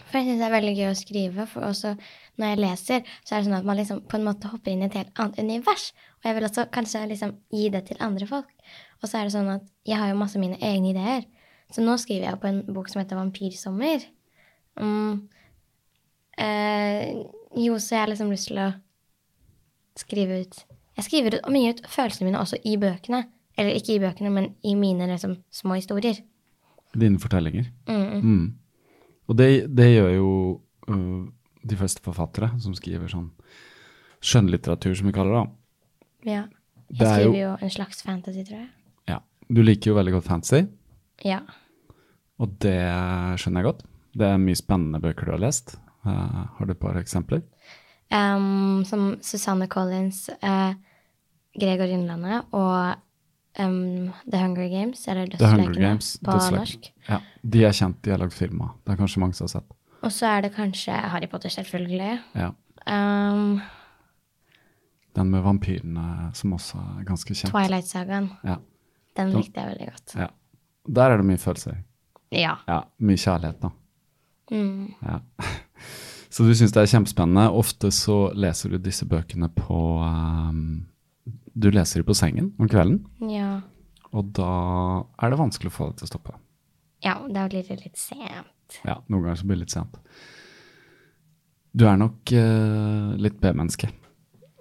For 0.00 0.16
jeg 0.16 0.30
syns 0.30 0.40
det 0.40 0.46
er 0.48 0.54
veldig 0.54 0.72
gøy 0.78 0.88
å 0.88 0.96
skrive. 0.96 1.46
For 1.50 1.68
også 1.68 1.92
når 2.40 2.54
jeg 2.54 2.62
leser, 2.64 3.12
så 3.20 3.34
er 3.34 3.42
det 3.42 3.50
sånn 3.50 3.58
at 3.58 3.68
man 3.68 3.78
liksom 3.78 4.00
på 4.08 4.16
en 4.16 4.24
måte 4.26 4.48
hopper 4.48 4.72
inn 4.72 4.84
i 4.84 4.88
et 4.88 4.96
helt 4.96 5.12
annet 5.20 5.44
univers. 5.44 5.90
Og 6.22 6.30
jeg 6.30 6.38
vil 6.38 6.48
også 6.48 6.66
kanskje 6.72 7.04
liksom 7.12 7.36
gi 7.52 7.68
det 7.74 7.84
til 7.90 8.00
andre 8.04 8.28
folk. 8.30 8.48
Og 9.02 9.08
så 9.10 9.18
er 9.18 9.26
det 9.26 9.34
sånn 9.34 9.50
at 9.50 9.64
jeg 9.88 9.98
har 9.98 10.08
jo 10.12 10.18
masse 10.20 10.38
mine 10.38 10.58
egne 10.62 10.92
ideer. 10.92 11.24
Så 11.72 11.82
nå 11.82 11.96
skriver 11.98 12.28
jeg 12.30 12.40
på 12.42 12.48
en 12.50 12.60
bok 12.74 12.88
som 12.92 13.00
heter 13.02 13.18
Vampyrsommer. 13.18 14.04
Mm. 14.78 15.28
Eh, 16.38 17.08
jo, 17.60 17.74
så 17.78 17.96
jeg 17.96 18.00
har 18.04 18.08
liksom 18.12 18.30
lyst 18.32 18.48
til 18.48 18.60
å 18.62 18.70
skrive 20.00 20.38
ut 20.46 20.62
Jeg 20.96 21.04
skriver 21.06 21.34
ut, 21.38 21.46
mye 21.52 21.72
ut 21.72 21.80
følelsene 21.88 22.28
mine 22.28 22.40
også 22.40 22.58
i 22.68 22.74
bøkene. 22.80 23.22
Eller 23.56 23.76
ikke 23.76 23.94
i 23.96 24.00
bøkene, 24.02 24.30
men 24.32 24.50
i 24.64 24.74
mine 24.76 25.06
liksom 25.08 25.38
små 25.52 25.76
historier. 25.78 26.18
Dine 26.92 27.18
fortellinger. 27.20 27.70
Mm. 27.88 28.20
Mm. 28.20 28.44
Og 29.28 29.36
det, 29.38 29.48
det 29.72 29.86
gjør 29.94 30.10
jo 30.14 30.28
uh, 30.92 31.24
de 31.64 31.78
fleste 31.80 32.04
forfattere 32.04 32.50
som 32.60 32.74
skriver 32.76 33.08
sånn 33.12 33.30
skjønnlitteratur, 34.22 34.94
som 34.98 35.08
vi 35.08 35.14
kaller 35.16 35.38
det. 35.38 35.46
Ja. 36.34 36.42
Jeg 36.92 36.98
Det 37.00 37.08
skriver 37.08 37.24
jo- 37.38 37.40
jo 37.48 37.56
en 37.64 37.70
slags 37.72 38.02
fantasy, 38.04 38.44
tror 38.44 38.58
jeg. 38.60 38.68
Du 39.52 39.60
liker 39.62 39.90
jo 39.92 39.96
veldig 39.98 40.12
godt 40.16 40.24
fantasy, 40.28 40.62
Ja. 41.24 41.40
og 42.40 42.54
det 42.64 42.78
skjønner 43.38 43.60
jeg 43.62 43.68
godt. 43.68 43.82
Det 44.16 44.26
er 44.28 44.38
mye 44.40 44.56
spennende 44.58 45.00
bøker 45.00 45.24
du 45.28 45.32
har 45.32 45.42
lest. 45.42 45.74
Uh, 46.06 46.46
har 46.58 46.66
du 46.66 46.72
et 46.72 46.80
par 46.80 46.96
eksempler? 47.00 47.42
Um, 48.12 48.82
som 48.84 49.16
Susanne 49.24 49.68
Collins, 49.68 50.28
uh, 50.42 50.72
Gregor 51.58 51.88
Innlandet 51.92 52.44
og 52.52 52.96
um, 53.58 54.10
The 54.30 54.40
Hunger 54.40 54.68
Games, 54.68 55.06
eller 55.08 55.26
The 55.30 55.38
Hunger 55.46 55.68
Dødslekene 55.68 55.86
Games. 55.88 56.10
på 56.24 56.32
Dødsleken. 56.32 56.58
norsk. 56.58 56.90
Ja. 57.08 57.20
De 57.44 57.64
er 57.64 57.72
kjent, 57.78 58.02
de 58.04 58.10
har 58.10 58.18
lagd 58.24 58.32
filmer. 58.36 58.74
Det 58.84 58.92
er 58.94 59.00
kanskje 59.00 59.20
mange 59.22 59.34
som 59.38 59.44
har 59.46 59.54
sett. 59.60 59.78
Og 60.02 60.10
så 60.10 60.26
er 60.26 60.42
det 60.42 60.54
kanskje 60.56 60.92
Harry 61.12 61.28
Potter, 61.30 61.48
selvfølgelig. 61.48 62.18
Ja. 62.34 62.50
Um, 62.88 63.60
Den 65.14 65.30
med 65.30 65.42
vampyrene 65.44 66.30
som 66.34 66.52
også 66.56 66.80
er 66.98 67.04
ganske 67.04 67.34
kjent. 67.36 67.52
Twilight-sagaen. 67.52 68.30
Ja. 68.44 68.56
Den 69.16 69.32
likte 69.36 69.60
jeg 69.60 69.68
veldig 69.74 69.88
godt. 69.92 70.14
ja. 70.16 70.28
Der 70.88 71.12
er 71.12 71.20
det 71.20 71.26
mye 71.28 71.38
følelser. 71.38 71.76
Ja. 72.34 72.56
Ja, 72.66 72.80
mye 72.98 73.16
kjærlighet, 73.20 73.60
da. 73.62 73.68
Mm. 74.50 74.94
Ja. 75.02 75.18
Så 76.32 76.42
du 76.48 76.54
syns 76.56 76.72
det 76.72 76.80
er 76.82 76.88
kjempespennende. 76.90 77.44
Ofte 77.54 77.90
så 77.92 78.32
leser 78.34 78.72
du 78.72 78.78
disse 78.80 79.04
bøkene 79.06 79.50
på 79.52 79.76
um, 80.00 80.86
Du 81.54 81.68
leser 81.70 82.00
dem 82.00 82.06
på 82.08 82.16
sengen 82.16 82.48
om 82.58 82.68
kvelden, 82.72 83.02
Ja. 83.28 83.60
og 84.16 84.32
da 84.32 84.48
er 85.20 85.30
det 85.34 85.38
vanskelig 85.38 85.68
å 85.70 85.76
få 85.76 85.90
det 85.90 85.98
til 86.00 86.08
å 86.08 86.12
stoppe. 86.14 86.32
ja, 87.04 87.18
da 87.28 87.44
blir 87.52 87.62
det 87.68 87.78
litt 87.84 87.96
sent. 88.00 88.80
Ja, 88.86 88.96
noen 89.08 89.22
ganger 89.26 89.36
så 89.42 89.44
blir 89.46 89.56
det 89.60 89.66
litt 89.66 89.76
sent. 89.76 89.98
Du 91.76 91.84
er 91.88 91.96
nok 92.00 92.32
uh, 92.32 93.12
litt 93.20 93.38
B-menneske, 93.40 93.88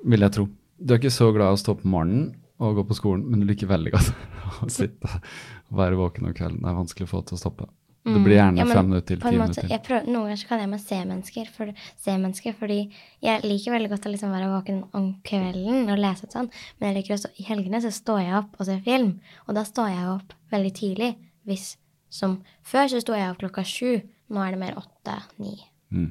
vil 0.05 0.21
jeg 0.27 0.31
tro. 0.35 0.45
Du 0.79 0.93
er 0.93 0.99
ikke 0.99 1.11
så 1.13 1.31
glad 1.35 1.51
i 1.51 1.55
å 1.57 1.59
stå 1.63 1.75
opp 1.77 1.85
om 1.87 1.91
morgenen 1.95 2.29
og 2.61 2.75
gå 2.77 2.83
på 2.91 2.95
skolen, 2.97 3.25
men 3.27 3.41
du 3.41 3.47
liker 3.49 3.67
veldig 3.71 3.91
godt 3.95 4.11
å 4.63 4.69
sitte 4.71 5.09
og 5.17 5.77
være 5.81 5.97
våken 5.99 6.27
om 6.29 6.33
kvelden. 6.37 6.61
Det 6.61 6.69
er 6.71 6.77
vanskelig 6.77 7.07
å 7.07 7.11
få 7.15 7.21
til 7.25 7.37
å 7.39 7.41
stoppe. 7.41 7.67
Det 8.01 8.17
blir 8.25 8.33
gjerne 8.33 8.55
Mm. 8.55 8.57
Ja, 8.57 8.65
men 8.65 8.73
fem 8.77 8.87
minutter 8.89 9.17
til 9.17 9.19
ti 9.21 9.31
minutter. 9.37 9.67
til. 9.69 9.79
prøver, 9.85 10.05
noen 10.09 10.23
ganger 10.25 10.39
så 10.41 10.47
kaller 10.49 10.63
jeg 10.63 10.69
meg 10.71 10.79
C-mennesker, 10.81 11.49
for, 11.53 11.73
C-mennesker, 12.01 12.55
fordi 12.57 12.77
jeg 13.21 13.43
liker 13.45 13.75
veldig 13.75 13.89
godt 13.91 14.07
å 14.09 14.13
liksom 14.13 14.31
være 14.33 14.47
våken 14.49 14.79
om 14.97 15.05
kvelden 15.27 15.89
og 15.93 15.99
lese 16.01 16.25
og 16.25 16.33
sånn, 16.33 16.49
men 16.79 16.87
jeg 16.89 16.97
liker 16.97 17.13
også, 17.17 17.29
i 17.37 17.45
helgene 17.45 17.81
så 17.83 17.91
står 17.93 18.23
jeg 18.25 18.33
opp 18.39 18.57
og 18.57 18.65
ser 18.71 18.81
film, 18.87 19.11
og 19.47 19.53
da 19.59 19.63
står 19.69 19.91
jeg 19.93 20.07
opp 20.15 20.33
veldig 20.55 20.73
tidlig, 20.81 21.11
hvis 21.45 21.67
som 22.09 22.39
før 22.65 22.89
så 22.89 23.03
sto 23.05 23.13
jeg 23.13 23.29
opp 23.35 23.37
klokka 23.45 23.63
sju, 23.69 24.01
nå 24.33 24.41
er 24.47 24.55
det 24.57 24.59
mer 24.65 24.81
åtte, 24.81 25.19
ni. 25.37 25.53
Mm. 25.93 26.09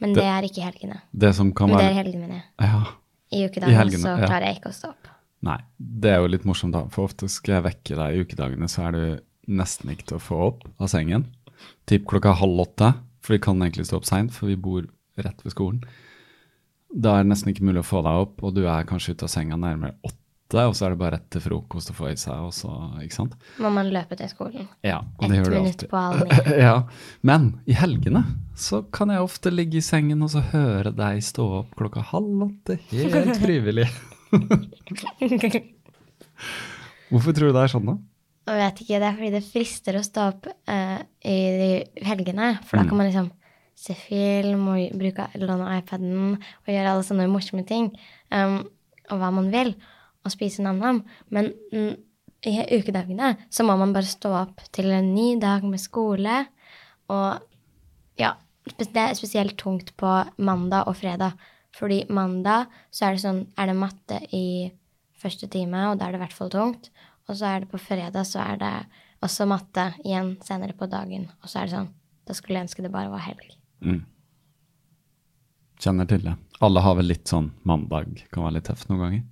Men 0.00 0.12
Det- 0.14 0.22
det, 0.22 0.28
er 0.36 0.42
ikke 0.46 0.62
helgene. 0.70 1.00
Det 1.12 1.34
som 1.34 1.50
kan 1.52 1.68
Men 1.68 1.78
det 1.78 1.90
er 1.90 1.98
helgene 2.02 2.28
mine. 2.28 2.42
ja, 2.60 2.84
I 3.32 3.46
ukedagene 3.48 4.00
så 4.00 4.16
ja. 4.18 4.26
klarer 4.26 4.50
jeg 4.50 4.60
ikke 4.60 4.72
å 4.72 4.76
stå 4.76 4.90
opp. 4.92 5.10
Nei, 5.44 5.58
det 5.76 6.12
er 6.12 6.22
jo 6.22 6.30
litt 6.32 6.46
morsomt 6.48 6.76
da, 6.76 6.84
for 6.92 7.08
ofte 7.08 7.28
skal 7.32 7.58
jeg 7.58 7.66
vekke 7.66 7.98
deg 7.98 8.14
i 8.14 8.24
ukedagene, 8.24 8.68
så 8.70 8.86
er 8.88 8.96
du 8.96 9.04
nesten 9.60 9.92
ikke 9.92 10.08
til 10.08 10.18
å 10.18 10.24
få 10.24 10.40
opp 10.46 10.64
av 10.80 10.88
sengen. 10.92 11.26
Typ 11.88 12.06
klokka 12.08 12.32
halv 12.40 12.64
åtte, 12.64 12.94
for 13.24 13.36
vi 13.36 13.42
kan 13.44 13.60
egentlig 13.60 13.86
stå 13.88 14.00
opp 14.00 14.08
seint, 14.08 14.32
for 14.32 14.48
vi 14.48 14.56
bor 14.60 14.86
rett 15.20 15.44
ved 15.44 15.52
skolen. 15.52 15.82
Da 16.94 17.16
er 17.16 17.24
det 17.24 17.32
nesten 17.32 17.52
ikke 17.52 17.66
mulig 17.66 17.82
å 17.82 17.88
få 17.88 18.02
deg 18.06 18.24
opp, 18.24 18.44
og 18.44 18.54
du 18.56 18.64
er 18.64 18.88
kanskje 18.88 19.16
ute 19.16 19.26
av 19.28 19.32
senga 19.32 19.58
nærmere 19.60 19.98
åtte, 20.06 20.20
og 20.68 20.76
så 20.78 20.86
er 20.86 20.94
det 20.94 20.98
bare 21.00 21.16
rett 21.16 21.26
til 21.34 21.42
frokost 21.42 21.90
å 21.90 21.94
få 21.96 22.08
i 22.12 22.16
seg, 22.20 22.38
og 22.46 22.52
så, 22.54 22.70
ikke 23.02 23.16
sant? 23.16 23.34
Må 23.58 23.70
man 23.74 23.90
løpe 23.90 24.14
til 24.20 24.30
skolen. 24.30 24.68
Ja, 24.86 25.00
og 25.18 25.24
Ett 25.26 25.30
det 25.32 25.38
gjør 25.40 25.50
du 25.50 25.56
minutt 25.56 25.74
alltid. 25.74 25.90
på 25.90 26.02
halv 26.04 26.22
ni. 26.30 26.56
ja, 26.62 26.74
men 27.26 27.48
i 27.66 27.76
helgene 27.78 28.22
så 28.54 28.82
kan 28.94 29.10
jeg 29.10 29.24
ofte 29.26 29.50
ligge 29.50 29.80
i 29.80 29.84
sengen 29.84 30.22
og 30.22 30.30
så 30.30 30.44
høre 30.52 30.92
deg 30.94 31.18
stå 31.26 31.46
opp 31.62 31.74
klokka 31.78 32.04
halv 32.14 32.46
åtte, 32.46 32.78
helt 32.92 33.36
frivillig. 33.44 33.88
Hvorfor 37.10 37.34
tror 37.36 37.50
du 37.50 37.54
det 37.56 37.62
er 37.66 37.72
sånn 37.72 37.88
da? 37.88 37.96
Jeg 38.44 38.60
vet 38.60 38.80
ikke, 38.84 38.98
det 39.00 39.08
er 39.08 39.16
fordi 39.16 39.32
det 39.32 39.44
frister 39.46 39.96
å 39.96 40.04
stå 40.04 40.24
opp 40.34 40.46
eh, 40.68 40.98
i 41.24 41.36
de 41.60 41.70
helgene, 42.04 42.50
for 42.68 42.76
da 42.76 42.84
kan 42.88 42.98
man 43.00 43.08
liksom 43.08 43.30
se 43.84 43.96
film 43.98 44.66
og 44.70 44.92
bruke 45.00 45.24
låne 45.40 45.78
iPaden 45.80 46.34
og 46.36 46.68
gjøre 46.70 46.92
alle 46.92 47.06
sånne 47.06 47.24
morsomme 47.32 47.64
ting, 47.66 47.88
um, 48.30 48.60
og 49.10 49.18
hva 49.20 49.30
man 49.34 49.48
vil, 49.52 49.72
og 50.24 50.32
spise 50.32 50.64
nam-nam. 50.64 51.02
Men 51.28 51.52
i 52.44 52.54
ukedagene 52.76 53.34
så 53.52 53.64
må 53.64 53.76
man 53.80 53.94
bare 53.94 54.08
stå 54.08 54.32
opp 54.42 54.64
til 54.74 54.90
en 54.92 55.12
ny 55.14 55.34
dag 55.40 55.64
med 55.68 55.80
skole, 55.80 56.44
og 57.12 57.40
ja, 58.20 58.34
det 58.78 58.88
er 58.96 59.16
spesielt 59.16 59.58
tungt 59.60 59.92
på 60.00 60.10
mandag 60.36 60.88
og 60.88 60.96
fredag, 60.96 61.34
fordi 61.74 62.04
mandag 62.08 62.70
så 62.94 63.08
er 63.08 63.16
det 63.16 63.24
sånn, 63.24 63.42
er 63.58 63.68
det 63.70 63.76
matte 63.76 64.20
i 64.36 64.46
første 65.20 65.48
time, 65.50 65.88
og 65.90 65.98
da 65.98 66.06
er 66.06 66.14
det 66.14 66.20
i 66.20 66.24
hvert 66.24 66.36
fall 66.36 66.52
tungt. 66.52 66.90
Og 67.24 67.38
så 67.38 67.48
er 67.48 67.64
det 67.64 67.70
på 67.72 67.80
fredag, 67.80 68.26
så 68.28 68.42
er 68.44 68.60
det 68.60 68.72
også 69.24 69.46
matte 69.48 69.88
igjen 70.04 70.34
senere 70.44 70.76
på 70.76 70.86
dagen. 70.92 71.30
Og 71.42 71.50
så 71.50 71.62
er 71.62 71.68
det 71.68 71.76
sånn, 71.78 71.92
da 72.28 72.36
skulle 72.36 72.60
jeg 72.60 72.68
ønske 72.68 72.84
det 72.84 72.92
bare 72.92 73.12
var 73.12 73.24
helg. 73.24 73.56
Mm. 73.84 74.02
Kjenner 75.80 76.08
til 76.08 76.24
det. 76.28 76.36
Alle 76.64 76.84
har 76.84 76.98
vel 77.00 77.10
litt 77.10 77.28
sånn 77.28 77.50
mandag, 77.68 78.22
kan 78.30 78.46
være 78.46 78.58
litt 78.60 78.68
tøft 78.68 78.90
noen 78.90 79.02
ganger. 79.02 79.24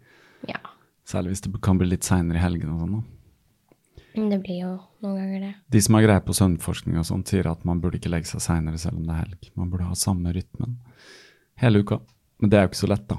Ja, 0.50 0.60
Særlig 1.12 1.34
hvis 1.34 1.42
det 1.44 1.52
kan 1.64 1.78
bli 1.80 1.90
litt 1.90 2.06
seinere 2.08 2.40
i 2.40 2.42
helgen 2.42 2.70
og 2.72 2.80
sånn. 2.86 3.02
det 4.30 4.38
blir 4.44 4.58
jo 4.62 4.70
noen 5.04 5.16
ganger 5.18 5.40
det. 5.46 5.52
De 5.72 5.80
som 5.84 5.96
har 5.96 6.04
greie 6.06 6.20
på 6.24 6.34
søvnforskning 6.36 6.98
og 7.00 7.04
sånn, 7.08 7.24
sier 7.28 7.48
at 7.50 7.64
man 7.68 7.80
burde 7.82 7.98
ikke 8.00 8.12
legge 8.12 8.28
seg 8.30 8.40
seinere 8.44 8.78
selv 8.80 8.98
om 9.00 9.04
det 9.08 9.14
er 9.14 9.22
helg. 9.26 9.50
Man 9.60 9.70
burde 9.72 9.88
ha 9.88 9.94
samme 9.98 10.32
rytmen 10.32 10.78
hele 11.62 11.82
uka. 11.84 12.00
Men 12.40 12.50
det 12.50 12.58
er 12.58 12.64
jo 12.66 12.72
ikke 12.72 12.80
så 12.82 12.90
lett, 12.90 13.06
da. 13.12 13.18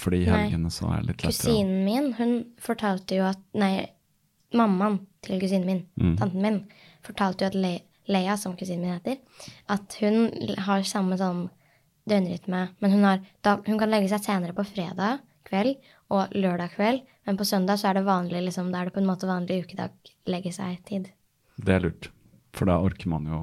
Fordi 0.00 0.22
i 0.24 0.28
helgene 0.30 0.70
så 0.72 0.88
er 0.94 1.02
det 1.02 1.10
litt 1.10 1.24
lettere. 1.26 1.52
Kusinen 1.52 1.84
min, 1.84 2.12
hun 2.18 2.34
fortalte 2.62 3.18
jo 3.20 3.26
at 3.28 3.40
Nei, 3.60 3.86
mammaen 4.56 5.00
til 5.22 5.40
kusinen 5.42 5.66
min, 5.68 5.82
Mm. 6.00 6.16
tanten 6.18 6.42
min, 6.42 6.58
fortalte 7.06 7.44
jo 7.44 7.46
at 7.52 7.54
Le 7.54 7.72
Leia, 8.10 8.36
som 8.36 8.56
kusinen 8.56 8.80
min 8.80 8.94
heter, 8.96 9.18
at 9.68 9.94
hun 10.00 10.30
har 10.58 10.82
samme 10.82 11.16
sånn 11.20 11.44
døgnrytme, 12.08 12.62
men 12.80 12.90
hun, 12.90 13.04
har, 13.04 13.20
da, 13.44 13.58
hun 13.66 13.78
kan 13.78 13.90
legge 13.92 14.08
seg 14.10 14.24
senere 14.24 14.56
på 14.56 14.64
fredag 14.66 15.20
kveld 15.46 15.76
og 16.10 16.34
lørdag 16.34 16.74
kveld, 16.74 17.04
men 17.26 17.38
på 17.38 17.46
søndag 17.46 17.80
så 17.80 17.90
er 17.90 18.00
det 18.00 18.06
vanlig, 18.08 18.42
liksom, 18.48 18.70
da 18.72 18.80
er 18.80 18.88
det 18.88 18.96
på 18.96 19.02
en 19.02 19.08
måte 19.10 19.28
vanlig 19.28 19.62
ukedag 19.64 20.10
legge 20.30 20.52
seg-tid. 20.54 21.10
Det 21.60 21.74
er 21.74 21.84
lurt, 21.84 22.10
for 22.56 22.70
da 22.70 22.80
orker 22.82 23.10
man 23.12 23.26
jo 23.28 23.40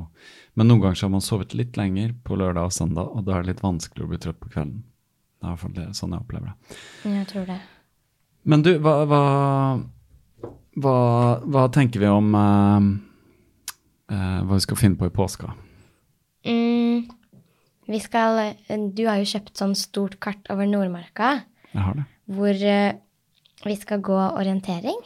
Men 0.57 0.71
noen 0.71 0.81
ganger 0.81 0.97
så 0.97 1.05
har 1.05 1.11
man 1.13 1.21
sovet 1.21 1.53
litt 1.53 1.77
lenger 1.77 2.15
på 2.25 2.35
lørdag 2.39 2.65
og 2.65 2.73
søndag, 2.73 3.11
og 3.13 3.27
da 3.27 3.35
er 3.37 3.43
det 3.45 3.53
litt 3.53 3.63
vanskelig 3.63 4.07
å 4.07 4.09
bli 4.09 4.17
trøtt 4.17 4.39
på 4.41 4.49
kvelden. 4.49 4.79
Det 5.37 5.45
er 5.45 5.51
i 5.51 5.53
hvert 5.53 5.61
fall 5.61 5.93
sånn 5.93 6.15
jeg 6.15 6.23
opplever 6.25 6.49
det. 6.49 6.77
Jeg 7.13 7.27
tror 7.29 7.45
det. 7.45 7.57
Men 8.47 8.63
du, 8.65 8.71
hva, 8.81 8.95
hva, 9.05 9.21
hva, 10.81 10.95
hva 11.45 11.67
tenker 11.75 12.01
vi 12.01 12.09
om 12.09 12.33
eh, 12.39 12.87
eh, 14.15 14.39
hva 14.47 14.57
vi 14.57 14.65
skal 14.65 14.79
finne 14.81 14.97
på 14.97 15.11
i 15.11 15.13
påska? 15.13 15.51
Mm, 16.47 17.05
vi 17.91 17.99
skal 18.01 18.55
Du 18.95 19.03
har 19.05 19.19
jo 19.21 19.29
kjøpt 19.29 19.59
sånn 19.59 19.75
stort 19.77 20.17
kart 20.23 20.49
over 20.53 20.65
Nordmarka, 20.69 21.41
Jeg 21.73 21.83
har 21.83 21.93
det. 21.99 22.05
hvor 22.27 22.49
eh, 22.73 22.93
vi 23.65 23.75
skal 23.75 24.01
gå 24.01 24.17
orientering. 24.37 24.99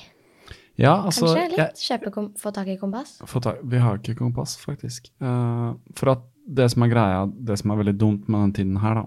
Ja, 0.80 0.96
altså 1.06 1.28
Kanskje 1.28 1.42
jeg- 1.42 1.52
litt? 1.58 1.76
Kjøpe, 1.78 2.12
kom, 2.12 2.30
få 2.40 2.52
tak 2.54 2.68
i 2.68 2.78
kompass? 2.78 3.18
Få 3.26 3.40
tak- 3.42 3.60
Vi 3.64 3.78
har 3.78 3.98
ikke 3.98 4.16
kompass, 4.18 4.58
faktisk. 4.58 5.10
Uh, 5.22 5.76
for 5.96 6.12
at 6.12 6.22
det 6.48 6.72
som 6.72 6.84
er 6.84 6.90
greia, 6.90 7.26
det 7.32 7.60
som 7.60 7.72
er 7.72 7.84
veldig 7.84 7.98
dumt 7.98 8.28
med 8.30 8.40
den 8.42 8.54
tiden 8.54 8.78
her, 8.82 8.96
da, 8.96 9.06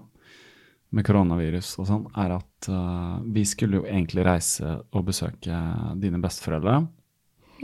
med 0.91 1.03
koronavirus 1.05 1.73
og 1.79 1.87
sånn, 1.89 2.05
er 2.15 2.31
at 2.37 2.69
uh, 2.69 3.19
vi 3.25 3.43
skulle 3.43 3.81
jo 3.81 3.83
egentlig 3.83 4.23
reise 4.25 4.81
og 4.93 5.05
besøke 5.05 5.51
dine 5.99 6.21
besteforeldre 6.23 6.87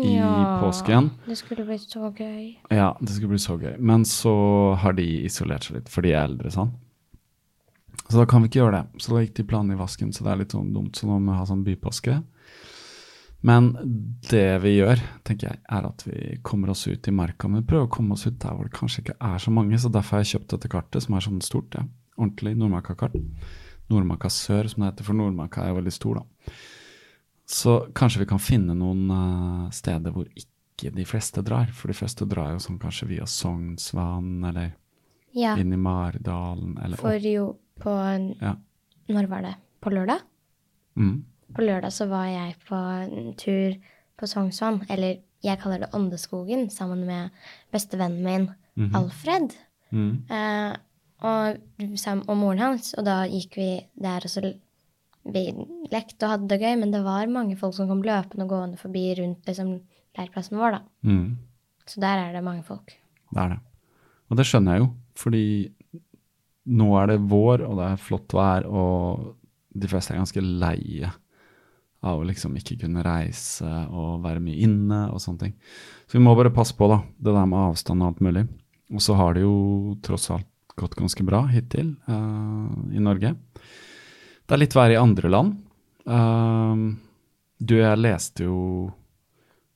i 0.01 0.17
påsken. 0.62 1.12
Det 1.27 1.38
skulle 1.38 1.65
blitt 1.65 1.88
så 1.88 2.12
gøy. 2.13 2.58
Ja, 2.71 2.93
det 2.99 3.10
skulle 3.15 3.30
bli 3.36 3.39
så 3.39 3.58
gøy. 3.62 3.77
Men 3.80 4.04
så 4.04 4.75
har 4.82 4.93
de 4.93 5.06
isolert 5.25 5.63
seg 5.63 5.77
litt, 5.77 5.89
for 5.89 6.01
de 6.01 6.12
er 6.12 6.25
eldre, 6.27 6.51
sånn. 6.51 6.71
Så 8.12 8.19
da 8.19 8.28
kan 8.28 8.43
vi 8.43 8.52
ikke 8.52 8.60
gjøre 8.60 8.82
det. 8.82 9.02
Så 9.04 9.13
da 9.13 9.21
gikk 9.24 9.38
de 9.38 9.47
planene 9.47 9.78
i 9.78 9.80
vasken, 9.80 10.12
så 10.12 10.26
det 10.26 10.34
er 10.34 10.41
litt 10.41 10.56
sånn 10.56 10.74
dumt. 10.76 10.97
Så 10.97 11.08
nå 11.08 11.15
må 11.15 11.32
vi 11.32 11.39
ha 11.39 11.47
sånn 11.47 11.63
bypåske. 11.63 12.17
Men 13.47 13.71
det 14.30 14.60
vi 14.62 14.76
gjør, 14.76 15.00
tenker 15.26 15.50
jeg, 15.50 15.62
er 15.65 15.88
at 15.88 16.04
vi 16.06 16.36
kommer 16.45 16.74
oss 16.74 16.84
ut 16.86 17.08
i 17.08 17.13
marka. 17.15 17.50
Men 17.50 17.65
prøver 17.65 17.88
å 17.88 17.93
komme 17.93 18.13
oss 18.17 18.28
ut 18.28 18.38
der 18.43 18.54
hvor 18.54 18.67
det 18.67 18.76
kanskje 18.76 19.06
ikke 19.06 19.17
er 19.32 19.41
så 19.41 19.54
mange. 19.54 19.80
Så 19.82 19.89
derfor 19.93 20.17
har 20.17 20.26
jeg 20.26 20.36
kjøpt 20.36 20.54
dette 20.54 20.69
kartet, 20.76 21.06
som 21.06 21.17
er 21.17 21.26
sånn 21.26 21.41
stort. 21.45 21.78
Ja. 21.78 21.88
Ordentlig 22.19 22.54
Nordmarka-kart. 22.60 23.17
Nordmarka 23.89 24.30
sør, 24.32 24.69
som 24.69 24.84
det 24.84 24.91
heter, 24.91 25.08
for 25.08 25.17
Nordmarka 25.17 25.63
er 25.63 25.71
jo 25.71 25.80
veldig 25.80 25.95
stor, 25.95 26.21
da. 26.21 26.54
Så 27.52 27.80
kanskje 27.97 28.21
vi 28.21 28.30
kan 28.30 28.39
finne 28.39 28.76
noen 28.78 29.10
uh, 29.12 29.71
steder 29.74 30.13
hvor 30.15 30.30
ikke 30.30 30.93
de 30.95 31.08
fleste 31.08 31.41
drar. 31.43 31.74
For 31.76 31.91
de 31.91 31.97
fleste 31.97 32.28
drar 32.30 32.54
jo 32.54 32.62
sånn 32.63 32.80
kanskje 32.80 33.10
via 33.15 33.26
Sognsvann, 33.28 34.38
eller 34.52 34.78
Ja, 35.36 35.56
inn 35.58 35.74
i 35.74 35.80
Maridalen, 35.80 36.78
eller 36.84 37.00
for 37.00 37.15
jo 37.26 37.54
på 37.81 37.95
Ja. 38.41 38.55
Når 39.11 39.27
var 39.27 39.41
det? 39.41 39.55
På 39.81 39.89
lørdag? 39.91 40.21
Mm. 40.95 41.25
På 41.55 41.61
lørdag 41.65 41.91
så 41.91 42.07
var 42.07 42.25
jeg 42.31 42.55
på 42.67 42.75
en 42.77 43.33
tur 43.35 43.75
på 44.17 44.27
Sognsvann, 44.29 44.83
eller 44.89 45.17
jeg 45.43 45.59
kaller 45.59 45.79
det 45.79 45.93
Åndeskogen, 45.97 46.69
sammen 46.71 47.05
med 47.05 47.31
bestevennen 47.73 48.23
min 48.23 48.49
Mhm. 48.77 48.95
Alfred. 48.95 49.51
Mm. 49.91 50.23
Eh, 50.31 50.75
og, 51.21 51.57
og 52.27 52.37
moren 52.37 52.59
hans, 52.59 52.93
og 52.97 53.03
da 53.05 53.25
gikk 53.27 53.57
vi 53.57 53.65
der 54.01 54.23
og 54.23 54.29
så 54.31 54.41
vi 55.25 55.43
lekte 55.91 56.23
og 56.25 56.31
hadde 56.31 56.47
det 56.49 56.61
gøy, 56.61 56.77
men 56.79 56.91
det 56.91 57.03
var 57.03 57.27
mange 57.27 57.57
folk 57.59 57.75
som 57.75 57.87
kom 57.89 58.01
løpende 58.01 58.43
og 58.47 58.49
gående 58.49 58.77
forbi 58.79 59.03
rundt 59.19 59.45
liksom, 59.45 59.81
leirplassen 60.17 60.57
vår, 60.57 60.71
da. 60.71 60.79
Mm. 61.03 61.37
Så 61.85 61.99
der 62.01 62.23
er 62.23 62.33
det 62.33 62.43
mange 62.43 62.63
folk. 62.63 62.95
Det 63.33 63.37
er 63.43 63.49
det. 63.49 63.59
Og 64.29 64.37
det 64.37 64.45
skjønner 64.47 64.73
jeg 64.73 64.81
jo, 64.85 64.89
fordi 65.15 65.43
nå 66.69 66.88
er 67.02 67.13
det 67.13 67.21
vår, 67.32 67.65
og 67.65 67.80
det 67.80 67.89
er 67.89 68.06
flott 68.06 68.36
vær, 68.38 68.67
og 68.69 69.32
de 69.71 69.89
fleste 69.89 70.13
er 70.13 70.21
ganske 70.21 70.43
leie 70.43 71.10
av 72.02 72.19
å 72.19 72.26
liksom 72.26 72.56
ikke 72.58 72.80
kunne 72.84 73.04
reise 73.06 73.69
og 73.93 74.24
være 74.24 74.41
mye 74.41 74.65
inne 74.65 75.04
og 75.13 75.21
sånne 75.21 75.45
ting. 75.45 75.54
Så 76.10 76.17
vi 76.17 76.24
må 76.26 76.34
bare 76.38 76.54
passe 76.54 76.76
på, 76.78 76.89
da, 76.89 77.02
det 77.17 77.36
der 77.36 77.50
med 77.50 77.71
avstand 77.71 78.02
og 78.02 78.12
alt 78.12 78.24
mulig. 78.26 78.45
Og 78.91 79.04
så 79.06 79.15
har 79.19 79.38
det 79.38 79.45
jo 79.45 79.97
tross 80.04 80.32
alt 80.34 80.47
gått 80.80 80.97
ganske 80.97 81.24
bra 81.28 81.43
hittil 81.52 81.93
uh, 82.10 82.71
i 82.91 83.02
Norge. 83.04 83.36
Det 84.45 84.56
er 84.56 84.62
litt 84.63 84.76
verre 84.76 84.97
i 84.97 85.02
andre 85.02 85.32
land. 85.32 85.54
Uh, 86.10 86.97
du, 87.62 87.78
jeg 87.78 88.00
leste 88.02 88.47
jo 88.47 88.89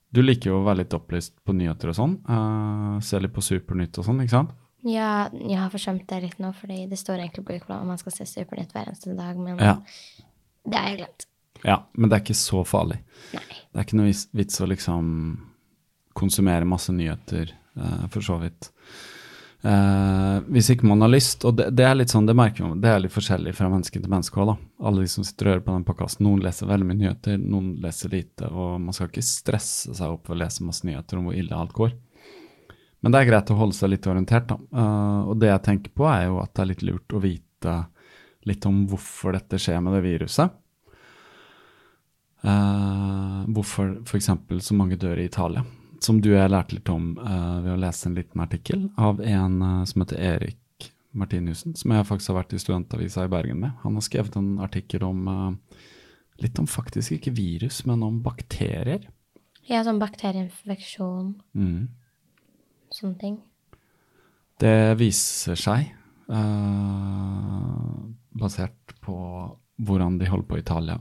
Du 0.09 0.23
liker 0.23 0.49
jo 0.49 0.55
å 0.57 0.65
være 0.65 0.79
litt 0.79 0.93
opplyst 0.97 1.35
på 1.45 1.53
nyheter 1.53 1.91
og 1.91 1.97
sånn. 1.99 2.17
Uh, 2.25 2.97
se 3.05 3.19
litt 3.21 3.35
på 3.35 3.43
Supernytt 3.45 3.99
og 4.01 4.07
sånn, 4.07 4.23
ikke 4.23 4.37
sant? 4.37 4.55
Ja, 4.85 5.29
jeg 5.33 5.57
har 5.57 5.71
forsømt 5.73 6.05
det 6.11 6.19
litt 6.21 6.41
nå, 6.43 6.51
fordi 6.53 6.83
det 6.91 6.99
står 7.01 7.23
egentlig 7.23 7.45
på 7.47 7.55
ukeplanen 7.57 7.87
at 7.87 7.93
man 7.95 8.01
skal 8.01 8.13
se 8.13 8.27
Supernytt 8.29 8.75
hver 8.75 8.91
eneste 8.91 9.15
dag, 9.17 9.37
men 9.41 9.57
Ja. 9.57 9.79
det 10.69 10.77
har 10.77 10.89
jeg 10.91 10.99
glemt. 10.99 11.25
ja, 11.65 11.79
men 11.97 12.09
det 12.09 12.19
er 12.19 12.23
ikke 12.23 12.37
så 12.37 12.61
farlig. 12.67 12.99
Nei. 13.33 13.41
Det 13.73 13.79
er 13.81 13.87
ikke 13.87 13.97
noe 13.97 14.13
vits 14.37 14.61
å 14.61 14.67
liksom 14.69 15.07
konsumere 16.13 16.65
masse 16.69 16.93
nyheter, 16.93 17.51
uh, 17.77 18.05
for 18.13 18.21
så 18.21 18.37
vidt. 18.39 18.69
Uh, 19.65 20.45
hvis 20.53 20.69
ikke 20.69 20.85
man 20.85 21.01
har 21.01 21.09
lyst, 21.09 21.41
og 21.43 21.55
det, 21.57 21.71
det 21.73 21.83
er 21.87 21.95
litt 21.97 22.11
sånn, 22.13 22.27
det 22.29 22.35
merker 22.37 22.67
man, 22.67 22.79
det 22.83 22.91
er 22.91 22.99
litt 23.01 23.11
forskjellig 23.15 23.55
fra 23.57 23.67
menneske 23.71 23.97
til 23.97 24.11
menneske 24.11 24.37
også, 24.37 24.53
da. 24.53 24.85
Alle 24.85 25.01
de 25.01 25.09
som 25.09 25.25
sitter 25.25 25.47
og 25.47 25.55
hører 25.55 25.63
på 25.65 25.73
den 25.73 25.87
podcasten, 25.87 26.27
noen 26.27 26.43
leser 26.45 26.69
veldig 26.69 26.85
mye 26.91 26.99
nyheter, 26.99 27.39
noen 27.41 27.71
leser 27.81 28.13
lite, 28.13 28.51
og 28.51 28.77
man 28.83 28.93
skal 28.93 29.09
ikke 29.09 29.25
stresse 29.25 29.95
seg 29.97 30.13
opp 30.13 30.29
ved 30.29 30.37
å 30.37 30.41
lese 30.43 30.63
masse 30.67 30.85
nyheter 30.85 31.17
om 31.17 31.25
hvor 31.31 31.39
ille 31.41 31.57
alt 31.57 31.73
går. 31.73 31.95
Men 33.05 33.13
det 33.13 33.19
er 33.21 33.27
greit 33.29 33.49
å 33.53 33.55
holde 33.59 33.75
seg 33.77 33.91
litt 33.91 34.07
orientert, 34.09 34.47
da. 34.49 34.55
Uh, 34.73 35.29
og 35.29 35.35
det 35.37 35.51
jeg 35.51 35.61
tenker 35.67 35.91
på, 35.93 36.07
er 36.09 36.23
jo 36.25 36.39
at 36.41 36.55
det 36.57 36.63
er 36.63 36.69
litt 36.71 36.83
lurt 36.87 37.13
å 37.13 37.19
vite 37.21 37.73
litt 38.49 38.65
om 38.65 38.79
hvorfor 38.89 39.35
dette 39.35 39.59
skjer 39.61 39.83
med 39.85 39.93
det 39.93 39.99
viruset. 40.01 40.55
Uh, 42.41 43.43
hvorfor 43.53 43.91
f.eks. 44.09 44.29
så 44.65 44.77
mange 44.77 44.97
dør 44.97 45.21
i 45.21 45.27
Italia. 45.29 45.61
Som 46.01 46.17
du 46.17 46.31
og 46.31 46.39
jeg 46.39 46.49
lærte 46.49 46.79
litt 46.79 46.89
om 46.89 47.11
uh, 47.21 47.59
ved 47.61 47.75
å 47.75 47.81
lese 47.83 48.09
en 48.09 48.17
liten 48.17 48.41
artikkel 48.41 48.87
av 48.97 49.21
en 49.21 49.59
som 49.85 50.01
heter 50.01 50.23
Erik 50.31 50.87
Martinussen, 51.13 51.75
som 51.77 51.93
jeg 51.93 52.07
faktisk 52.09 52.31
har 52.31 52.39
vært 52.39 52.55
i 52.57 52.61
studentavisa 52.63 53.27
i 53.27 53.31
Bergen 53.31 53.59
med. 53.61 53.75
Han 53.83 53.99
har 53.99 54.05
skrevet 54.07 54.39
en 54.39 54.55
artikkel 54.65 55.05
om 55.05 55.29
litt 56.41 56.57
om 56.59 56.65
faktisk 56.67 57.13
ikke 57.19 57.35
virus, 57.37 57.83
men 57.85 58.01
om 58.03 58.17
bakterier. 58.25 59.05
Ja, 59.69 59.83
sånn 59.85 60.01
bakterieinfeksjon, 60.01 61.35
Mm. 61.53 61.85
Sånne 62.95 63.19
ting. 63.21 63.39
Det 64.61 64.95
viser 64.99 65.59
seg, 65.59 65.89
uh, 66.31 68.03
basert 68.39 68.95
på 69.03 69.15
hvordan 69.85 70.19
de 70.21 70.29
holder 70.31 70.47
på 70.47 70.55
i 70.55 70.63
Italia 70.63 70.95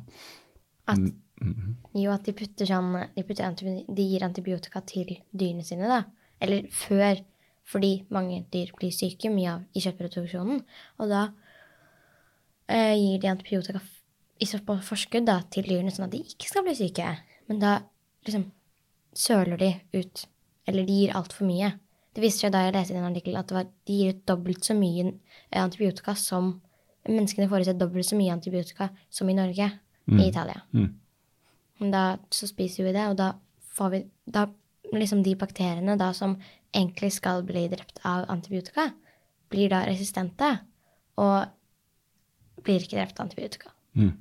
At, 0.91 0.99
Mm, 1.43 1.53
mm. 1.53 1.77
jo, 1.99 2.11
at 2.15 2.27
de 2.27 2.35
putter 2.37 2.69
sånn 2.69 2.93
de, 3.15 3.23
putter 3.27 3.57
de 3.59 4.07
gir 4.07 4.25
antibiotika 4.25 4.83
til 4.87 5.17
dyrene 5.33 5.65
sine, 5.67 5.89
da. 5.91 6.03
Eller 6.43 6.69
før, 6.73 7.21
fordi 7.69 8.05
mange 8.15 8.43
dyr 8.53 8.73
blir 8.79 8.93
syke, 8.95 9.33
mye 9.33 9.57
av 9.57 9.65
i 9.75 9.83
kjøttproduksjonen. 9.83 10.63
Og 11.01 11.11
da 11.11 11.23
uh, 11.31 12.95
gir 12.95 13.21
de 13.23 13.31
antibiotika 13.33 13.83
i 14.43 14.49
så 14.51 14.61
på 14.67 14.77
forskudd 14.85 15.29
da, 15.29 15.41
til 15.51 15.67
dyrene, 15.69 15.93
sånn 15.95 16.09
at 16.09 16.15
de 16.15 16.23
ikke 16.25 16.51
skal 16.51 16.67
bli 16.67 16.77
syke. 16.79 17.15
Men 17.51 17.63
da 17.63 17.79
liksom 18.27 18.49
søler 19.15 19.61
de 19.61 19.73
ut, 19.95 20.27
eller 20.69 20.87
de 20.87 21.01
gir 21.03 21.17
altfor 21.19 21.49
mye. 21.49 21.75
Det 22.15 22.23
viste 22.23 22.45
seg 22.45 22.53
da 22.55 22.65
jeg 22.65 22.75
leste 22.77 22.95
i 22.95 23.01
en 23.01 23.09
artikkel 23.09 23.39
at 23.39 23.51
det 23.51 23.57
var, 23.57 23.71
de 23.87 23.99
gir 23.99 24.15
ut 24.15 24.27
dobbelt 24.31 24.67
så 24.67 24.77
mye 24.79 25.09
eh, 25.11 25.63
antibiotika 25.63 26.15
som 26.19 26.61
Menneskene 27.05 27.51
får 27.51 27.61
i 27.61 27.65
seg 27.69 27.77
dobbelt 27.77 28.07
så 28.09 28.17
mye 28.17 28.33
antibiotika 28.33 28.87
som 29.13 29.29
i 29.29 29.35
Norge, 29.37 29.67
i 30.09 30.23
Italia. 30.25 30.63
Mm. 30.73 30.87
Da 31.93 32.05
så 32.33 32.49
spiser 32.49 32.87
vi 32.87 32.95
det, 32.97 33.03
og 33.11 33.19
da 33.19 33.35
får 33.77 33.91
vi 33.93 34.01
da 34.25 34.47
liksom 34.95 35.21
de 35.27 35.35
bakteriene 35.37 35.99
da 36.01 36.15
som 36.17 36.39
egentlig 36.73 37.13
skal 37.13 37.45
bli 37.45 37.67
drept 37.69 38.01
av 38.09 38.25
antibiotika, 38.33 38.89
blir 39.53 39.69
da 39.75 39.83
resistente 39.85 40.49
og 41.21 42.65
blir 42.65 42.83
ikke 42.83 42.97
drept 42.97 43.21
av 43.21 43.29
antibiotika. 43.29 43.75
Mm. 44.01 44.17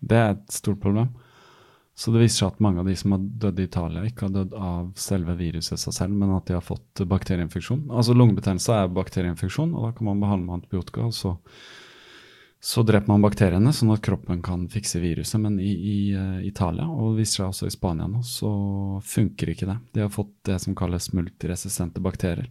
Det 0.00 0.18
er 0.18 0.34
et 0.34 0.56
stort 0.56 0.80
problem. 0.80 1.12
Så 1.94 2.10
det 2.10 2.24
viser 2.24 2.40
seg 2.40 2.48
at 2.50 2.62
mange 2.64 2.82
av 2.82 2.88
de 2.90 2.96
som 2.98 3.14
har 3.14 3.22
dødd 3.44 3.60
i 3.62 3.68
Italia, 3.68 4.02
ikke 4.08 4.26
har 4.26 4.34
dødd 4.34 4.54
av 4.58 4.90
selve 4.98 5.36
viruset 5.38 5.78
seg 5.78 5.94
selv, 5.94 6.16
men 6.18 6.32
at 6.34 6.48
de 6.48 6.56
har 6.56 6.64
fått 6.64 7.04
bakterieinfeksjon. 7.06 7.84
Altså 7.94 8.16
lungebetennelse 8.18 8.80
er 8.80 8.90
bakterieinfeksjon, 8.96 9.76
og 9.78 9.86
da 9.86 9.90
kan 9.94 10.08
man 10.10 10.22
behandle 10.24 10.48
med 10.48 10.56
antibiotika, 10.58 11.06
og 11.06 11.14
så, 11.14 11.36
så 12.58 12.82
dreper 12.82 13.12
man 13.12 13.22
bakteriene, 13.22 13.70
sånn 13.70 13.94
at 13.94 14.02
kroppen 14.02 14.42
kan 14.42 14.66
fikse 14.72 14.98
viruset. 15.04 15.38
Men 15.44 15.60
i, 15.62 15.70
i 15.70 15.96
uh, 16.18 16.42
Italia, 16.42 16.88
og 16.90 17.12
det 17.14 17.22
viser 17.22 17.44
seg 17.44 17.52
også 17.52 17.70
i 17.70 17.76
Spania 17.76 18.10
nå, 18.10 18.24
så 18.26 18.50
funker 19.14 19.54
ikke 19.54 19.70
det. 19.70 19.78
De 19.94 20.02
har 20.02 20.10
fått 20.10 20.34
det 20.50 20.58
som 20.66 20.74
kalles 20.74 21.12
multiresistente 21.14 22.02
bakterier. 22.02 22.50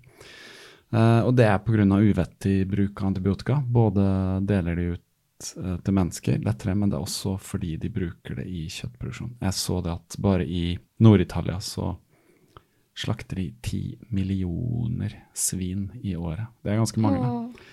Uh, 0.93 1.25
og 1.27 1.33
det 1.35 1.49
er 1.49 1.59
pga. 1.59 1.83
uvettig 1.83 2.61
bruk 2.69 3.01
av 3.01 3.11
antibiotika. 3.11 3.59
Både 3.67 4.07
deler 4.47 4.79
de 4.79 4.93
ut 4.95 5.09
til 5.43 5.95
mennesker 5.95 6.43
lettere, 6.45 6.75
men 6.77 6.91
det 6.91 6.97
er 6.97 7.03
også 7.03 7.33
fordi 7.41 7.73
de 7.81 7.89
bruker 7.91 8.37
det 8.39 8.45
i 8.47 8.67
kjøttproduksjon. 8.71 9.33
Jeg 9.41 9.57
så 9.57 9.79
det 9.83 9.91
at 9.91 10.17
bare 10.23 10.45
i 10.45 10.77
Nord-Italia 11.03 11.57
så 11.59 11.95
slakter 12.95 13.41
de 13.41 13.47
ti 13.65 13.81
millioner 14.13 15.15
svin 15.33 15.89
i 16.03 16.15
året. 16.15 16.45
Det 16.63 16.71
er 16.71 16.79
ganske 16.79 17.01
mange. 17.01 17.19
det. 17.23 17.65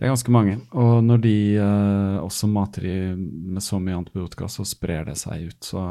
Det 0.00 0.06
er 0.06 0.14
ganske 0.14 0.32
mange. 0.32 0.56
Og 0.72 1.04
når 1.04 1.18
de 1.20 1.36
eh, 1.60 2.18
også 2.24 2.48
mater 2.48 2.86
de 2.86 2.94
med 3.20 3.62
så 3.62 3.78
mye 3.78 3.98
antibiotika, 3.98 4.48
så 4.48 4.64
sprer 4.64 5.04
det 5.10 5.18
seg 5.20 5.50
ut. 5.50 5.58
Så 5.60 5.82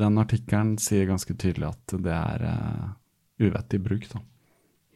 den 0.00 0.20
artikkelen 0.22 0.78
sier 0.80 1.08
ganske 1.10 1.36
tydelig 1.36 1.68
at 1.70 1.96
det 2.00 2.14
er 2.16 2.46
eh, 2.50 2.86
uvettig 3.44 3.82
bruk, 3.84 4.08
da. 4.14 4.22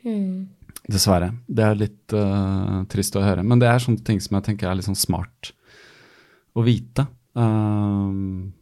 Hmm. 0.04 0.48
Dessverre. 0.90 1.30
Det 1.48 1.64
er 1.64 1.78
litt 1.80 2.12
uh, 2.12 2.82
trist 2.92 3.16
å 3.16 3.22
høre. 3.24 3.44
Men 3.46 3.62
det 3.62 3.70
er 3.70 3.80
sånne 3.80 4.04
ting 4.04 4.20
som 4.20 4.36
jeg 4.36 4.48
tenker 4.50 4.68
er 4.68 4.76
litt 4.76 4.88
sånn 4.88 4.98
smart 4.98 5.52
å 6.54 6.64
vite. 6.66 7.06
Um, 7.34 8.52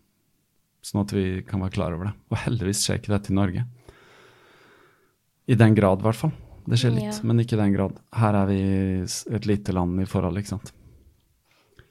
sånn 0.86 1.02
at 1.02 1.14
vi 1.16 1.24
kan 1.48 1.64
være 1.64 1.74
klar 1.74 1.96
over 1.96 2.10
det. 2.10 2.14
Og 2.30 2.38
heldigvis 2.44 2.84
skjer 2.86 3.00
ikke 3.00 3.14
dette 3.14 3.32
i 3.32 3.36
Norge. 3.38 3.64
I 5.50 5.58
den 5.58 5.74
grad, 5.74 5.98
i 6.02 6.06
hvert 6.06 6.20
fall. 6.20 6.32
Det 6.62 6.78
skjer 6.78 6.94
litt, 6.94 7.10
Ja. 7.10 7.26
men 7.26 7.42
ikke 7.42 7.56
i 7.58 7.62
den 7.64 7.74
grad. 7.74 7.98
Her 8.14 8.38
er 8.38 8.46
vi 8.46 8.60
et 9.34 9.46
lite 9.50 9.74
land 9.74 9.98
i 10.00 10.06
forhold, 10.06 10.38
ikke 10.38 10.54
sant. 10.54 10.70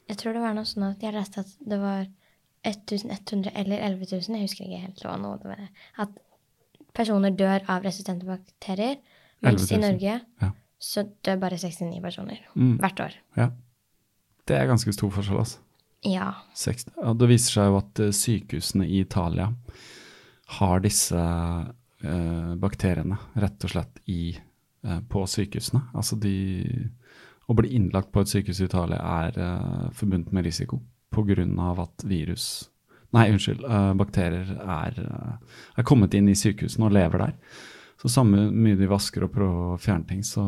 Jeg 0.08 0.18
tror 0.20 0.34
det 0.36 0.44
var 0.44 0.56
noe 0.56 0.68
sånn 0.68 0.88
at 0.88 1.04
jeg 1.04 1.16
leste 1.16 1.44
at 1.44 1.52
det 1.60 1.80
var 1.80 2.06
1100 2.68 3.52
eller 3.56 3.80
11 3.84 4.08
000, 4.12 4.38
jeg 4.38 4.48
husker 4.48 4.68
ikke 4.68 4.84
helt 4.86 5.04
hva 5.04 5.16
nå 5.20 5.32
det 5.42 5.50
var, 5.50 5.70
at 6.04 6.10
personer 6.94 7.32
dør 7.36 7.64
av 7.72 7.84
resistente 7.84 8.28
bakterier, 8.28 9.00
mens 9.42 9.72
i 9.72 9.78
Norge 9.82 10.20
ja. 10.42 10.52
så 10.80 11.04
dør 11.26 11.40
bare 11.42 11.58
69 11.58 12.02
personer 12.02 12.40
Mm. 12.56 12.78
hvert 12.82 13.00
år. 13.00 13.18
Ja. 13.38 13.50
Det 14.48 14.58
er 14.58 14.68
ganske 14.68 14.94
stor 14.94 15.12
forskjell, 15.14 15.38
altså. 15.40 15.60
Ja. 16.04 16.32
Ja, 16.98 17.14
det 17.14 17.28
viser 17.30 17.52
seg 17.60 17.68
jo 17.70 17.78
at 17.78 18.00
eh, 18.02 18.10
sykehusene 18.12 18.88
i 18.90 19.02
Italia 19.04 19.52
har 20.58 20.80
disse 20.82 21.16
eh, 21.18 22.56
bakteriene 22.60 23.18
rett 23.40 23.64
og 23.68 23.70
slett 23.76 24.00
i, 24.10 24.34
eh, 24.84 25.00
på 25.10 25.26
sykehusene. 25.30 25.88
Altså 25.94 26.18
de 26.20 26.90
Å 27.52 27.56
bli 27.58 27.74
innlagt 27.76 28.12
på 28.14 28.22
et 28.22 28.30
sykehus 28.32 28.62
i 28.62 28.66
Italia 28.70 28.98
er 29.28 29.38
eh, 29.38 29.90
forbundet 29.98 30.32
med 30.32 30.46
risiko 30.46 30.80
pga. 31.12 31.82
at 31.82 32.04
virus 32.08 32.70
Nei, 33.14 33.28
unnskyld. 33.30 33.64
eh, 33.66 33.94
bakterier 33.94 34.58
er, 34.62 34.94
eh, 34.98 35.38
er 35.78 35.84
kommet 35.84 36.14
inn 36.14 36.30
i 36.30 36.34
sykehusene 36.34 36.86
og 36.86 36.94
lever 36.94 37.18
der. 37.20 37.34
Så 38.02 38.10
samme 38.10 38.48
mye 38.50 38.78
de 38.80 38.88
vasker 38.90 39.28
og 39.28 39.34
prøver 39.36 39.76
å 39.76 39.82
fjerne 39.82 40.08
ting, 40.10 40.24
så, 40.26 40.42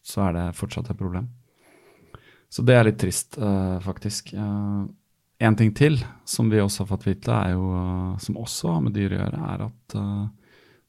så 0.00 0.22
er 0.28 0.36
det 0.36 0.44
fortsatt 0.56 0.88
et 0.88 0.96
problem. 0.96 1.26
Så 2.48 2.62
det 2.64 2.78
er 2.78 2.86
litt 2.88 2.96
trist, 3.02 3.36
uh, 3.36 3.76
faktisk. 3.84 4.32
Eh, 4.32 4.84
en 5.44 5.56
ting 5.58 5.74
til 5.76 5.98
som 6.24 6.48
vi 6.48 6.62
også 6.62 6.86
har 6.86 6.88
fått 6.94 7.04
vite, 7.04 7.34
er 7.34 7.52
jo, 7.52 7.66
uh, 7.76 8.14
som 8.24 8.38
også 8.40 8.72
har 8.72 8.86
med 8.86 8.96
dyr 8.96 9.12
å 9.12 9.18
gjøre, 9.18 9.42
er 9.52 9.64
at 9.66 9.96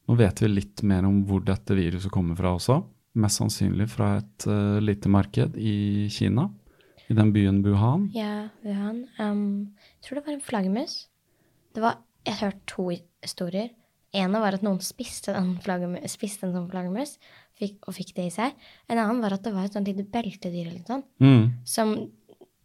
nå 0.08 0.16
vet 0.16 0.40
vi 0.40 0.48
litt 0.48 0.80
mer 0.88 1.04
om 1.06 1.20
hvor 1.28 1.44
dette 1.44 1.76
viruset 1.76 2.10
kommer 2.14 2.38
fra 2.40 2.54
også. 2.56 2.78
Mest 3.20 3.42
sannsynlig 3.42 3.90
fra 3.92 4.14
et 4.22 4.46
lite 4.80 5.10
marked 5.12 5.58
i 5.60 6.08
Kina, 6.10 6.48
i 7.10 7.16
den 7.18 7.34
byen 7.34 7.60
Wuhan. 7.66 8.08
Ja, 8.16 8.48
Wuhan. 8.64 9.04
Um, 9.20 9.44
jeg 10.00 10.08
tror 10.08 10.18
det 10.18 10.24
var 10.24 10.34
en 10.38 10.46
flaggermus. 10.46 10.96
Jeg 11.76 11.84
har 11.84 12.40
hørt 12.40 12.64
to 12.70 12.88
historier. 13.20 13.68
Ene 14.12 14.40
var 14.42 14.56
at 14.56 14.62
noen 14.66 14.80
spiste, 14.82 15.34
en, 15.36 15.54
spiste 16.10 16.46
en 16.48 16.54
sånn 16.56 16.70
flaggermus 16.70 17.16
fikk, 17.60 17.76
og 17.88 17.94
fikk 17.94 18.14
det 18.16 18.24
i 18.26 18.32
seg. 18.34 18.54
En 18.88 18.98
annen 18.98 19.20
var 19.22 19.36
at 19.36 19.44
det 19.44 19.52
var 19.54 19.68
et 19.68 19.76
sånt 19.76 19.86
lite 19.90 20.06
beltedyr 20.10 20.66
eller 20.70 20.84
sånt, 20.88 21.06
Mm. 21.20 21.50
som 21.64 21.92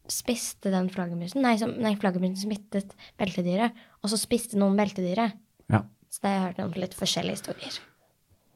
spiste 0.07 0.69
den 0.71 0.87
flaggermusen. 0.93 1.41
Nei, 1.41 1.55
som, 1.57 1.71
nei, 1.81 1.95
flaggermusen 1.97 2.37
smittet 2.45 2.93
beltedyret, 3.17 3.73
og 4.03 4.09
så 4.11 4.19
spiste 4.21 4.57
noen 4.57 4.77
beltedyret. 4.77 5.33
Ja. 5.69 5.81
Så 6.13 6.21
det 6.21 6.29
har 6.29 6.35
jeg 6.37 6.45
hørt 6.45 6.59
noen 6.61 6.81
litt 6.83 6.93
forskjellige 6.97 7.39
historier. 7.39 7.79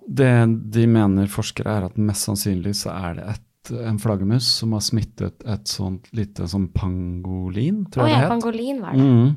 Det 0.07 0.31
de 0.71 0.85
mener 0.87 1.27
forskere 1.29 1.73
er 1.79 1.87
at 1.89 1.97
mest 1.97 2.25
sannsynlig 2.29 2.75
så 2.77 2.93
er 2.93 3.17
det 3.19 3.25
et, 3.33 3.71
en 3.83 3.99
flaggermus 4.01 4.45
som 4.61 4.71
har 4.77 4.81
smittet 4.85 5.43
et 5.45 5.67
sånt 5.69 6.07
lite 6.15 6.47
sånn 6.49 6.69
pangolin, 6.73 7.83
tror 7.91 8.07
jeg 8.07 8.13
ja, 8.15 8.21
det 8.21 8.23
het. 8.23 8.31
pangolin 8.31 8.79
var 8.81 8.93
det. 8.93 9.09
Mm. 9.09 9.35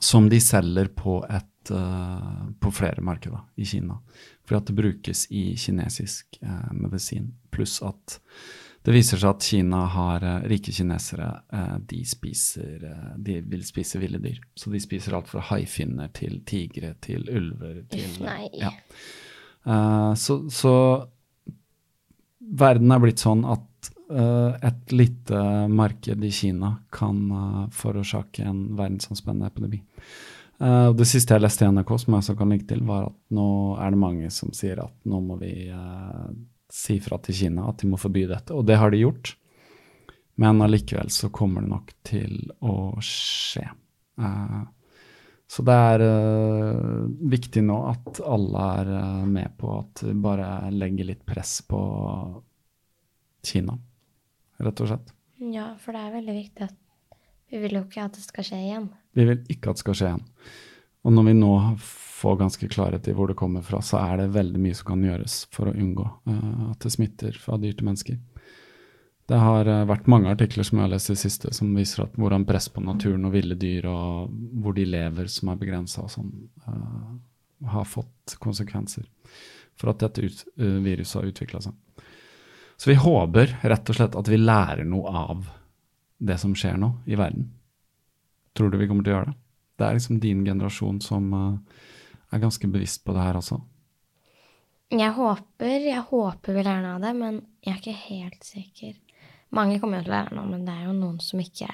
Som 0.00 0.28
de 0.30 0.38
selger 0.40 0.88
på, 0.94 1.18
et, 1.28 1.48
eh, 1.74 2.46
på 2.60 2.72
flere 2.74 3.04
markeder 3.04 3.44
i 3.56 3.66
Kina. 3.68 3.98
Fordi 4.46 4.62
at 4.62 4.70
det 4.70 4.78
brukes 4.78 5.26
i 5.30 5.50
kinesisk 5.56 6.40
eh, 6.42 6.72
medisin. 6.72 7.32
Pluss 7.50 7.78
at 7.82 8.20
det 8.88 8.94
viser 8.94 9.20
seg 9.20 9.34
at 9.34 9.44
Kina 9.44 9.82
har 9.92 10.24
eh, 10.24 10.44
rike 10.48 10.72
kinesere. 10.72 11.28
eh, 11.52 11.76
de 11.90 11.98
spiser 12.08 12.86
De 13.20 13.40
vil 13.44 13.64
spise 13.66 14.00
ville 14.00 14.20
dyr. 14.22 14.38
Så 14.56 14.72
de 14.72 14.80
spiser 14.80 15.16
alt 15.18 15.28
fra 15.28 15.42
haifinner 15.50 16.08
til 16.16 16.40
tigre 16.48 16.94
til 17.04 17.28
ulver 17.28 17.82
til 17.92 18.06
Uff, 18.06 18.20
nei. 18.24 18.48
Ja. 18.56 18.72
Eh, 19.68 20.12
så, 20.16 20.40
så 20.48 20.74
verden 22.38 22.94
er 22.94 23.02
blitt 23.04 23.24
sånn 23.24 23.44
at 23.44 23.64
et 24.08 24.92
lite 24.96 25.38
marked 25.68 26.22
i 26.24 26.30
Kina 26.32 26.70
kan 26.96 27.18
forårsake 27.76 28.40
en 28.40 28.62
verdensomspennende 28.78 29.50
epidemi. 29.50 29.82
Eh, 30.58 30.92
det 30.98 31.06
siste 31.06 31.36
jeg 31.36 31.44
leste 31.44 31.66
i 31.66 31.70
NRK, 31.70 31.92
som 32.02 32.14
jeg 32.14 32.24
også 32.24 32.36
kan 32.38 32.52
legge 32.52 32.68
til, 32.72 32.84
var 32.86 33.10
at 33.10 33.18
nå 33.34 33.48
er 33.78 33.94
det 33.94 34.00
mange 34.00 34.30
som 34.34 34.54
sier 34.56 34.80
at 34.82 34.94
nå 35.08 35.20
må 35.22 35.38
vi 35.38 35.52
uh, 35.70 36.30
si 36.72 36.98
fra 37.02 37.20
til 37.22 37.36
Kina 37.44 37.68
at 37.70 37.82
de 37.82 37.90
må 37.90 38.00
forby 38.00 38.24
dette. 38.30 38.56
Og 38.56 38.66
det 38.66 38.78
har 38.80 38.90
de 38.90 39.04
gjort. 39.04 39.36
Men 40.38 40.62
allikevel 40.62 41.10
så 41.14 41.30
kommer 41.34 41.62
det 41.62 41.70
nok 41.70 41.94
til 42.06 42.34
å 42.58 42.98
skje. 43.02 43.64
Uh, 44.18 44.66
så 45.48 45.64
det 45.64 45.76
er 45.92 46.04
uh, 46.04 47.06
viktig 47.30 47.62
nå 47.64 47.78
at 47.88 48.18
alle 48.26 48.64
er 48.82 48.92
uh, 48.98 49.22
med 49.30 49.54
på 49.58 49.70
at 49.78 50.02
vi 50.04 50.16
bare 50.26 50.72
legger 50.74 51.08
litt 51.08 51.24
press 51.26 51.60
på 51.66 51.80
Kina, 53.46 53.78
rett 54.58 54.82
og 54.82 54.90
slett. 54.90 55.14
Ja, 55.38 55.70
for 55.78 55.94
det 55.94 56.02
er 56.02 56.16
veldig 56.18 56.34
viktig 56.34 56.66
at 56.66 56.76
vi 57.48 57.62
vil 57.62 57.78
jo 57.78 57.84
ikke 57.86 58.04
at 58.04 58.18
det 58.18 58.26
skal 58.26 58.44
skje 58.44 58.58
igjen. 58.60 58.88
Vi 59.18 59.26
vil 59.26 59.40
ikke 59.50 59.72
at 59.72 59.78
det 59.78 59.82
skal 59.82 59.98
skje 59.98 60.10
igjen. 60.12 60.26
Og 61.06 61.14
når 61.14 61.26
vi 61.26 61.34
nå 61.38 61.54
får 62.18 62.36
ganske 62.38 62.68
klarhet 62.70 63.08
i 63.08 63.14
hvor 63.14 63.30
det 63.30 63.38
kommer 63.38 63.62
fra, 63.66 63.80
så 63.82 64.00
er 64.00 64.22
det 64.22 64.32
veldig 64.34 64.60
mye 64.62 64.76
som 64.78 64.90
kan 64.92 65.04
gjøres 65.06 65.40
for 65.54 65.70
å 65.70 65.74
unngå 65.74 66.06
uh, 66.06 66.70
at 66.72 66.82
det 66.84 66.94
smitter 66.94 67.38
fra 67.38 67.58
dyr 67.60 67.76
til 67.78 67.88
mennesker. 67.88 68.18
Det 69.28 69.38
har 69.38 69.70
uh, 69.70 69.84
vært 69.88 70.10
mange 70.10 70.30
artikler 70.32 70.66
som 70.66 70.78
jeg 70.78 70.86
har 70.86 70.94
lest 70.94 71.12
i 71.14 71.18
siste, 71.18 71.52
som 71.54 71.70
viser 71.78 72.04
at 72.06 72.18
hvordan 72.18 72.46
press 72.48 72.70
på 72.74 72.82
naturen 72.82 73.26
og 73.28 73.34
ville 73.34 73.58
dyr 73.58 73.86
og 73.90 74.34
hvor 74.62 74.74
de 74.78 74.86
lever 74.88 75.30
som 75.30 75.52
er 75.52 75.60
begrensa 75.62 76.06
og 76.06 76.14
sånn, 76.14 76.32
uh, 76.66 77.12
har 77.74 77.86
fått 77.90 78.38
konsekvenser 78.42 79.06
for 79.78 79.92
at 79.92 80.02
dette 80.02 80.22
ut, 80.26 80.40
viruset 80.58 81.20
har 81.20 81.26
utvikla 81.28 81.60
seg. 81.62 82.02
Så 82.78 82.90
vi 82.90 82.96
håper 82.98 83.60
rett 83.70 83.90
og 83.90 83.98
slett 83.98 84.16
at 84.18 84.30
vi 84.30 84.38
lærer 84.38 84.86
noe 84.86 85.10
av 85.10 85.46
det 86.18 86.34
som 86.42 86.54
skjer 86.58 86.78
nå 86.82 86.92
i 87.06 87.18
verden. 87.18 87.46
Tror 88.58 88.72
du 88.72 88.80
vi 88.80 88.88
kommer 88.90 89.06
til 89.06 89.14
å 89.14 89.18
gjøre 89.20 89.30
det? 89.30 89.38
Det 89.78 89.86
er 89.86 89.94
liksom 89.94 90.18
din 90.22 90.40
generasjon 90.42 90.98
som 91.04 91.28
er 91.38 92.40
ganske 92.42 92.66
bevisst 92.66 93.04
på 93.06 93.14
det 93.14 93.22
her 93.22 93.38
også. 93.38 93.60
Jeg 94.88 95.12
håper, 95.14 95.84
jeg 95.84 96.00
håper 96.08 96.56
vi 96.56 96.64
lærer 96.64 96.82
noe 96.82 96.96
av 96.96 97.04
det, 97.04 97.12
men 97.14 97.40
jeg 97.62 97.74
er 97.74 97.80
ikke 97.82 98.00
helt 98.08 98.46
sikker. 98.46 98.94
Mange 99.54 99.78
kommer 99.80 100.00
jo 100.00 100.06
til 100.06 100.12
å 100.12 100.16
lære 100.16 100.36
noe, 100.36 100.48
men 100.48 100.64
det 100.64 100.74
er 100.74 100.86
jo 100.88 100.94
noen 100.96 101.18
som 101.24 101.40
ikke, 101.42 101.68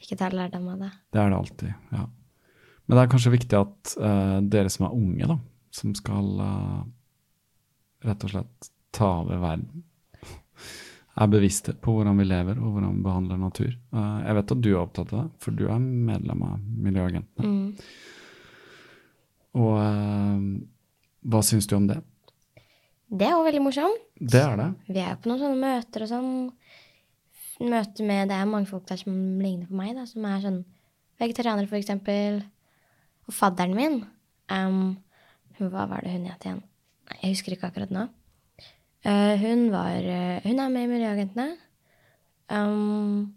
ikke 0.00 0.18
tar 0.20 0.36
lærdom 0.36 0.70
av 0.72 0.86
det. 0.86 0.92
Det 1.12 1.20
er 1.20 1.32
det 1.32 1.40
alltid, 1.40 1.74
ja. 1.92 2.06
Men 2.86 2.96
det 2.96 3.02
er 3.02 3.12
kanskje 3.12 3.34
viktig 3.34 3.58
at 3.58 3.94
uh, 4.00 4.38
dere 4.46 4.72
som 4.72 4.86
er 4.86 4.96
unge, 4.96 5.28
da, 5.32 5.36
som 5.74 5.94
skal 5.98 6.28
uh, 6.40 6.80
rett 8.06 8.26
og 8.26 8.32
slett 8.32 8.70
ta 8.96 9.10
over 9.22 9.40
verden, 9.42 9.85
er 11.16 11.30
bevisste 11.32 11.72
på 11.80 11.94
hvordan 11.96 12.18
vi 12.20 12.26
lever 12.28 12.58
og 12.60 12.74
hvordan 12.74 12.96
vi 12.98 13.04
behandler 13.06 13.40
natur. 13.40 13.70
Uh, 13.94 14.18
jeg 14.26 14.36
vet 14.38 14.52
at 14.56 14.62
du 14.64 14.70
er 14.72 14.80
opptatt 14.82 15.14
av 15.14 15.22
det, 15.22 15.28
for 15.44 15.56
du 15.56 15.64
er 15.68 15.80
medlem 15.80 16.42
av 16.46 16.58
Miljøagentene. 16.86 17.52
Mm. 17.52 17.70
Og 19.56 19.76
hva 21.26 21.40
syns 21.46 21.66
du 21.70 21.76
om 21.78 21.86
det? 21.88 21.96
Det 23.06 23.26
er 23.26 23.36
jo 23.36 23.44
veldig 23.46 23.62
morsomt. 23.62 24.02
Det 24.18 24.42
er 24.42 24.58
det. 24.58 24.68
Vi 24.90 25.00
er 25.00 25.12
jo 25.12 25.20
på 25.22 25.30
noen 25.30 25.42
sånne 25.42 25.60
møter 25.62 26.04
og 26.04 26.10
sånn 26.10 26.30
møte 27.70 28.04
med 28.04 28.28
Det 28.28 28.36
er 28.36 28.48
mange 28.50 28.68
folk 28.68 28.84
der 28.88 29.00
som 29.00 29.14
ligner 29.40 29.68
på 29.68 29.78
meg, 29.78 29.94
da, 29.96 30.04
som 30.08 30.26
er 30.28 30.42
sånn 30.42 30.60
vegetarianere, 31.22 31.70
eksempel. 31.78 32.42
Og 33.26 33.34
fadderen 33.34 33.76
min 33.76 34.00
um, 34.52 34.96
Hva 35.58 35.86
var 35.88 36.04
det 36.04 36.12
hun 36.14 36.28
het 36.28 36.44
igjen? 36.46 36.62
Jeg 37.22 37.32
husker 37.32 37.54
ikke 37.54 37.70
akkurat 37.70 37.94
nå. 37.94 38.08
Uh, 39.06 39.34
hun 39.38 39.68
var 39.70 40.02
uh, 40.02 40.42
Hun 40.42 40.58
er 40.58 40.70
med 40.72 40.86
i 40.86 40.90
Miljøagentene. 40.90 41.48
Um, 42.50 43.34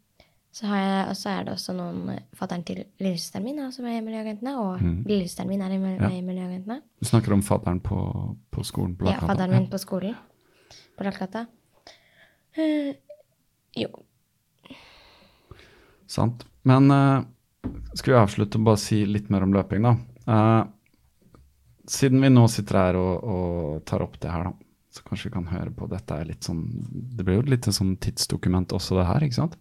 så 0.51 0.65
har 0.65 0.79
jeg, 0.81 1.03
og 1.11 1.17
så 1.17 1.29
er 1.29 1.45
det 1.45 1.53
også 1.53 1.73
noen 1.77 2.19
Fatteren 2.37 2.63
til 2.65 2.81
lillesøsteren 2.99 3.45
min 3.45 3.59
er 3.59 3.67
også 3.67 3.85
med 3.85 3.99
i 3.99 4.03
Miljøagentene. 4.05 4.55
Og 4.57 4.81
mm. 4.81 4.97
lillesøsteren 5.05 5.51
min 5.51 5.61
er 5.61 5.77
med 5.77 6.01
ja. 6.01 6.09
i 6.09 6.25
Miljøagentene. 6.25 6.81
Du 6.99 7.09
snakker 7.09 7.37
om 7.37 7.45
fatteren 7.45 7.79
på, 7.85 8.01
på 8.49 8.65
skolen? 8.65 8.97
På 8.97 9.11
ja, 9.11 9.21
fatteren 9.21 9.55
min 9.55 9.69
på 9.69 9.81
skolen. 9.81 10.17
På 10.97 11.05
Lakkgata. 11.07 11.45
Uh, 12.57 12.93
jo, 13.77 13.91
Sant. 16.09 16.45
Men 16.61 16.91
uh, 16.91 17.21
skal 17.93 18.13
vi 18.13 18.19
avslutte 18.19 18.57
og 18.59 18.65
bare 18.71 18.81
si 18.81 19.03
litt 19.05 19.29
mer 19.29 19.45
om 19.45 19.53
løping, 19.53 19.85
da. 19.85 19.93
Uh, 20.29 20.63
siden 21.89 22.21
vi 22.23 22.31
nå 22.33 22.47
sitter 22.51 22.79
her 22.81 22.97
og, 22.99 23.13
og, 23.23 23.83
tar 23.89 24.03
opp 24.05 24.17
det 24.21 24.31
her, 24.33 24.49
da, 24.49 24.68
så 24.99 25.07
kanskje 25.07 25.29
vi 25.29 25.35
kan 25.37 25.49
høre 25.49 25.71
på 25.75 25.87
Dette 25.91 26.15
er 26.19 26.27
litt 26.29 26.45
sånn 26.47 26.63
Det 27.15 27.25
blir 27.25 27.39
jo 27.39 27.47
litt 27.49 27.67
sånn 27.71 27.95
tidsdokument 28.03 28.75
også, 28.75 28.99
det 28.99 29.07
her, 29.07 29.25
ikke 29.25 29.39
sant? 29.39 29.55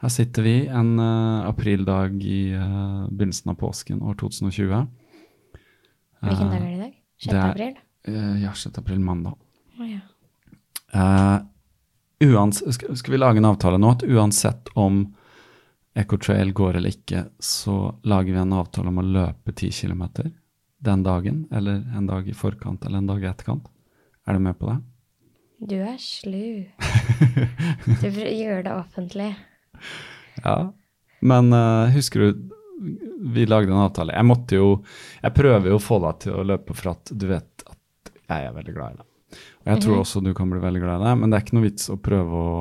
Her 0.00 0.12
sitter 0.12 0.46
vi 0.46 0.54
en 0.66 0.94
uh, 0.96 1.46
aprildag 1.50 2.22
i 2.24 2.40
uh, 2.56 3.04
begynnelsen 3.10 3.52
av 3.52 3.58
påsken 3.60 4.00
år 4.00 4.16
2020. 4.22 4.86
Hvilken 6.24 6.52
dag 6.52 6.56
er 6.56 6.64
det 6.64 6.72
i 6.72 6.80
dag? 6.80 6.94
6. 7.20 7.34
april? 7.36 7.78
ja, 8.40 8.52
6. 8.56 8.78
april, 8.80 9.00
mandag. 9.04 9.36
Oh, 9.76 9.84
ja. 9.84 10.00
skal, 12.72 12.96
skal 12.96 13.12
vi 13.12 13.20
lage 13.20 13.42
en 13.42 13.48
avtale 13.50 13.76
nå 13.80 13.90
at 13.92 14.06
uansett 14.08 14.72
om 14.72 15.02
Ecotrail 16.00 16.52
går 16.56 16.78
eller 16.78 16.96
ikke, 16.96 17.26
så 17.38 17.92
lager 18.08 18.32
vi 18.32 18.40
en 18.40 18.56
avtale 18.56 18.88
om 18.88 19.02
å 19.02 19.04
løpe 19.04 19.52
10 19.52 19.72
km 19.82 20.04
den 20.80 21.02
dagen, 21.04 21.44
eller 21.52 21.82
en 21.96 22.06
dag 22.06 22.28
i 22.28 22.36
forkant 22.36 22.84
eller 22.86 22.98
en 22.98 23.10
dag 23.10 23.24
i 23.24 23.28
etterkant. 23.28 23.68
Er 24.28 24.36
du 24.36 24.44
med 24.44 24.58
på 24.58 24.68
det? 24.70 24.78
Du 25.70 25.76
er 25.84 25.96
slu. 26.00 26.64
Du 28.00 28.08
gjør 28.08 28.62
det 28.64 28.72
offentlig. 28.72 29.34
Ja, 30.44 30.72
men 31.20 31.52
uh, 31.52 31.90
husker 31.92 32.20
du 32.24 32.48
vi 33.20 33.44
lagde 33.46 33.72
en 33.72 33.82
avtale. 33.82 34.14
Jeg 34.16 34.24
måtte 34.24 34.56
jo 34.56 34.68
Jeg 35.20 35.34
prøver 35.36 35.68
jo 35.68 35.76
å 35.76 35.82
få 35.82 35.98
deg 36.00 36.20
til 36.24 36.38
å 36.40 36.46
løpe 36.48 36.76
for 36.76 36.94
at 36.94 37.12
du 37.12 37.26
vet 37.28 37.64
at 37.68 38.12
jeg 38.30 38.46
er 38.46 38.54
veldig 38.56 38.74
glad 38.76 38.94
i 38.94 39.00
det. 39.00 39.06
Og 39.60 39.72
jeg 39.72 39.82
tror 39.84 39.94
mhm. 39.94 40.02
også 40.04 40.22
du 40.24 40.30
kan 40.34 40.50
bli 40.50 40.60
veldig 40.62 40.82
glad 40.82 41.02
i 41.02 41.08
det, 41.08 41.14
men 41.20 41.30
det 41.30 41.36
er 41.36 41.44
ikke 41.44 41.56
noe 41.58 41.66
vits 41.66 41.90
å 41.92 41.98
prøve 42.00 42.40
å 42.40 42.52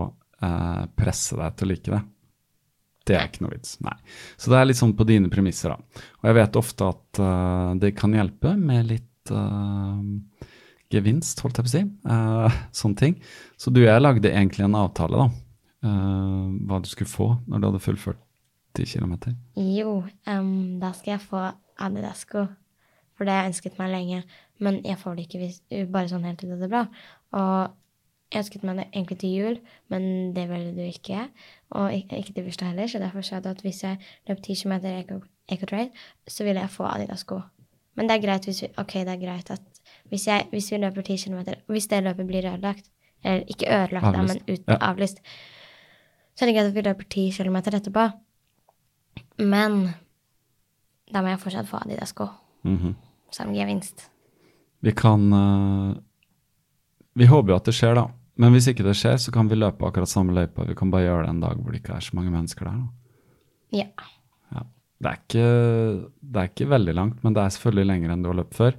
uh, 0.43 0.84
presse 0.98 1.38
deg 1.39 1.56
til 1.56 1.67
å 1.67 1.72
like 1.72 1.93
det. 1.93 2.02
Det 3.10 3.17
er 3.17 3.30
ikke 3.30 3.45
noe 3.45 3.56
vits. 3.56 3.78
Nei. 3.86 3.95
Så 4.38 4.52
det 4.52 4.60
er 4.60 4.67
litt 4.69 4.82
sånn 4.82 4.95
på 4.98 5.08
dine 5.08 5.32
premisser, 5.32 5.74
da. 5.74 6.04
Og 6.19 6.30
jeg 6.30 6.38
vet 6.38 6.60
ofte 6.60 6.89
at 6.91 7.22
uh, 7.24 7.72
det 7.80 7.93
kan 7.98 8.13
hjelpe 8.17 8.54
med 8.60 8.89
litt 8.89 9.34
uh, 9.34 10.04
gevinst, 10.93 11.41
holdt 11.43 11.60
jeg 11.60 11.67
på 11.67 11.71
å 11.71 11.75
si. 11.75 11.84
Uh, 12.10 12.62
sånne 12.75 12.99
ting. 12.99 13.19
Så 13.60 13.73
du 13.73 13.84
og 13.84 13.89
jeg 13.89 14.04
lagde 14.04 14.32
egentlig 14.32 14.65
en 14.65 14.80
avtale, 14.80 15.25
da. 15.25 15.30
hva 16.67 16.82
du 16.84 16.89
skulle 16.91 17.08
få 17.08 17.30
når 17.47 17.60
du 17.60 17.67
hadde 17.69 17.84
fullført 17.84 18.19
10 18.78 18.86
km. 18.86 19.36
Jo, 19.56 20.04
um, 20.28 20.80
da 20.82 20.91
skal 20.97 21.15
jeg 21.15 21.25
få 21.25 21.43
Adidasco. 21.80 22.45
For 23.17 23.28
det 23.28 23.34
har 23.36 23.43
jeg 23.43 23.54
ønsket 23.54 23.80
meg 23.80 23.91
lenge. 23.91 24.23
Men 24.63 24.80
jeg 24.86 24.99
får 24.99 25.15
det 25.15 25.28
ikke 25.28 25.41
hvis, 25.43 25.60
bare 25.91 26.10
sånn 26.12 26.25
helt 26.28 26.41
til 26.41 26.52
det 26.54 26.67
er 26.67 26.71
bra. 26.71 26.86
Og 27.36 27.75
jeg 28.30 28.43
ønsket 28.43 28.65
meg 28.67 28.80
det 28.80 28.86
egentlig 28.91 29.17
til 29.21 29.36
jul, 29.36 29.60
men 29.89 30.04
det 30.36 30.45
ville 30.52 30.73
du 30.75 30.84
ikke. 30.86 31.25
Og 31.80 31.95
ikke, 31.95 32.19
ikke 32.19 32.36
til 32.36 32.45
bursdag 32.47 32.73
heller, 32.73 32.91
så 32.91 33.02
derfor 33.02 33.25
sa 33.25 33.39
du 33.41 33.49
at 33.52 33.63
hvis 33.65 33.84
jeg 33.84 33.97
løp 34.30 34.43
10 34.43 34.60
km 34.62 35.21
Ecotrade, 35.49 35.89
så 36.30 36.45
ville 36.45 36.62
jeg 36.62 36.69
få 36.69 36.86
Adidas-sko. 36.86 37.39
Men 37.97 38.10
det 38.10 38.15
er 38.15 38.23
greit 38.23 38.45
hvis 38.45 38.62
vi, 38.63 38.69
ok, 38.78 38.93
det 39.08 39.15
er 39.15 39.23
greit 39.23 39.49
at 39.52 39.63
hvis, 40.10 40.28
jeg, 40.28 40.48
hvis 40.52 40.72
vi 40.72 40.78
løper 40.78 41.02
10 41.02 41.17
km, 41.17 41.39
hvis 41.67 41.88
det 41.88 42.04
løpet 42.04 42.28
blir 42.28 42.48
ødelagt, 42.50 42.91
eller 43.24 43.43
ikke 43.48 43.69
ødelagt, 43.69 44.15
da, 44.15 44.22
men 44.22 44.41
uten 44.48 44.74
ja. 44.74 44.78
avlyst, 44.89 45.22
så 46.36 46.45
er 46.45 46.50
det 46.50 46.56
greit 46.56 46.69
at 46.72 46.76
vi 46.76 46.86
løper 46.86 47.10
10 47.10 47.32
km 47.38 47.56
etterpå. 47.56 48.06
Men 49.39 49.82
da 51.13 51.24
må 51.24 51.34
jeg 51.34 51.41
fortsatt 51.41 51.67
få 51.67 51.82
Adidas-sko 51.84 52.28
mm 52.63 52.78
-hmm. 52.78 52.93
som 53.32 53.54
gevinst. 53.54 54.10
Vi 54.80 54.91
kan 54.91 55.34
uh, 55.34 55.95
Vi 57.13 57.26
håper 57.26 57.52
jo 57.52 57.56
at 57.56 57.65
det 57.65 57.74
skjer, 57.74 57.95
da. 57.95 58.08
Men 58.36 58.52
hvis 58.52 58.67
ikke 58.67 58.84
det 58.84 58.95
skjer, 58.95 59.17
så 59.17 59.32
kan 59.32 59.50
vi 59.50 59.56
løpe 59.56 59.86
akkurat 59.86 60.10
samme 60.10 60.34
løypa. 60.34 60.64
Vi 60.64 60.76
kan 60.76 60.91
bare 60.91 61.01
gjøre 61.01 61.24
det 61.24 61.30
en 61.30 61.41
dag 61.41 61.57
hvor 61.57 61.72
det 61.72 61.82
ikke 61.82 61.95
er 61.95 61.99
så 61.99 62.16
mange 62.16 62.32
mennesker 62.32 62.66
der. 62.66 62.88
Ja. 63.72 63.88
ja. 64.55 64.62
Det, 65.03 65.10
er 65.10 65.18
ikke, 65.20 66.10
det 66.22 66.38
er 66.41 66.43
ikke 66.43 66.70
veldig 66.70 66.93
langt, 66.95 67.24
men 67.24 67.34
det 67.34 67.43
er 67.43 67.49
selvfølgelig 67.49 67.86
lenger 67.86 68.14
enn 68.14 68.24
du 68.24 68.30
har 68.30 68.39
løpt 68.39 68.55
før. 68.55 68.72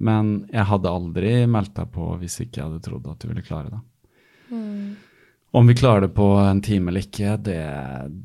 Men 0.00 0.32
jeg 0.48 0.64
hadde 0.70 0.96
aldri 0.96 1.32
meldt 1.50 1.74
deg 1.76 1.90
på 1.92 2.08
hvis 2.20 2.40
ikke 2.40 2.60
jeg 2.60 2.66
hadde 2.68 2.84
trodd 2.86 3.08
at 3.10 3.20
du 3.20 3.28
ville 3.28 3.44
klare 3.44 3.72
det. 3.72 3.80
Mm. 4.50 4.96
Om 5.50 5.66
vi 5.66 5.74
klarer 5.76 6.06
det 6.06 6.14
på 6.14 6.26
en 6.38 6.62
time 6.62 6.92
eller 6.92 7.04
ikke, 7.04 7.34
det, 7.42 7.60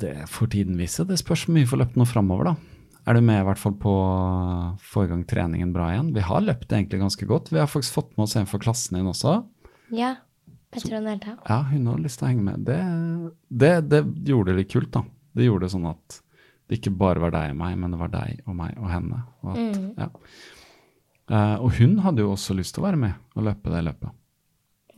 det 0.02 0.16
får 0.32 0.52
tiden 0.54 0.78
vise. 0.80 1.06
Det 1.10 1.18
spørs 1.20 1.48
hvor 1.48 1.56
mye 1.56 1.66
vi 1.66 1.72
får 1.72 1.82
løpt 1.82 2.00
nå 2.00 2.08
framover, 2.10 2.52
da. 2.52 2.76
Er 3.06 3.18
du 3.18 3.22
med 3.26 3.42
i 3.42 3.46
hvert 3.46 3.62
fall 3.62 3.76
på 3.78 3.92
å 3.92 4.76
få 4.82 5.06
i 5.06 5.10
gang 5.12 5.24
treningen 5.30 5.74
bra 5.74 5.92
igjen? 5.94 6.14
Vi 6.16 6.24
har 6.26 6.42
løpt 6.42 6.72
egentlig 6.74 7.02
ganske 7.04 7.28
godt. 7.30 7.52
Vi 7.54 7.62
har 7.62 7.70
faktisk 7.70 7.98
fått 8.00 8.16
med 8.16 8.26
oss 8.26 8.38
en 8.40 8.50
for 8.50 8.62
klassen 8.62 8.98
din 8.98 9.10
også. 9.10 9.40
Ja. 9.94 10.16
Petronella. 10.74 11.36
Ja, 11.46 11.60
hun 11.70 11.86
har 11.92 12.02
lyst 12.02 12.20
til 12.20 12.28
å 12.28 12.32
henge 12.32 12.46
med. 12.48 12.66
Det, 12.66 12.80
det, 13.50 13.74
det, 13.92 14.02
gjorde 14.30 14.52
det 14.52 14.64
litt 14.64 14.74
kult, 14.74 14.92
da. 14.96 15.04
Det 15.38 15.46
gjorde 15.46 15.68
det 15.68 15.74
sånn 15.76 15.90
at 15.92 16.20
det 16.66 16.80
ikke 16.80 16.96
bare 16.98 17.22
var 17.22 17.34
deg 17.36 17.54
og 17.54 17.60
meg, 17.62 17.78
men 17.78 17.94
det 17.94 18.02
var 18.02 18.12
deg 18.14 18.42
og 18.50 18.58
meg 18.58 18.78
og 18.82 18.90
henne. 18.90 19.22
Og, 19.44 19.52
at, 19.54 19.62
mm. 19.62 19.88
ja. 20.02 20.10
Uh, 21.32 21.58
og 21.62 21.72
hun 21.80 21.98
hadde 22.06 22.22
jo 22.26 22.32
også 22.36 22.54
lyst 22.58 22.76
til 22.76 22.84
å 22.84 22.88
være 22.88 22.98
med 23.02 23.14
og 23.36 23.44
løpe 23.48 23.72
det 23.74 23.84
løpet. 23.86 24.12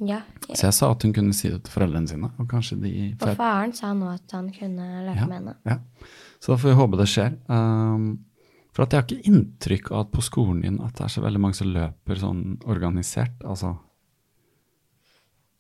Ja. 0.06 0.20
Så 0.54 0.68
jeg 0.68 0.74
sa 0.78 0.92
at 0.94 1.02
hun 1.04 1.14
kunne 1.14 1.34
si 1.34 1.50
det 1.50 1.64
til 1.66 1.74
foreldrene 1.74 2.08
sine, 2.08 2.30
og 2.38 2.48
kanskje 2.52 2.76
de 2.84 2.92
Og 3.18 3.32
faren 3.36 3.74
sa 3.74 3.94
nå 3.98 4.12
at 4.14 4.32
han 4.36 4.52
kunne 4.54 4.86
løpe 5.08 5.18
Ja, 5.18 5.26
med 5.26 5.38
henne. 5.40 5.56
ja. 5.66 5.80
Så 6.40 6.52
da 6.54 6.58
får 6.62 6.70
vi 6.70 6.76
håpe 6.78 6.98
det 7.00 7.08
skjer. 7.10 7.38
Um, 7.50 8.20
for 8.72 8.86
jeg 8.86 8.94
har 9.00 9.08
ikke 9.08 9.26
inntrykk 9.32 9.92
av 9.92 10.00
at 10.06 10.12
på 10.14 10.22
skolen 10.22 10.62
din 10.62 10.80
at 10.86 10.94
det 11.00 11.06
er 11.08 11.08
så 11.16 11.22
veldig 11.24 11.40
mange 11.42 11.56
som 11.58 11.68
løper 11.74 12.16
sånn 12.22 12.44
organisert. 12.70 13.42
Altså 13.44 13.72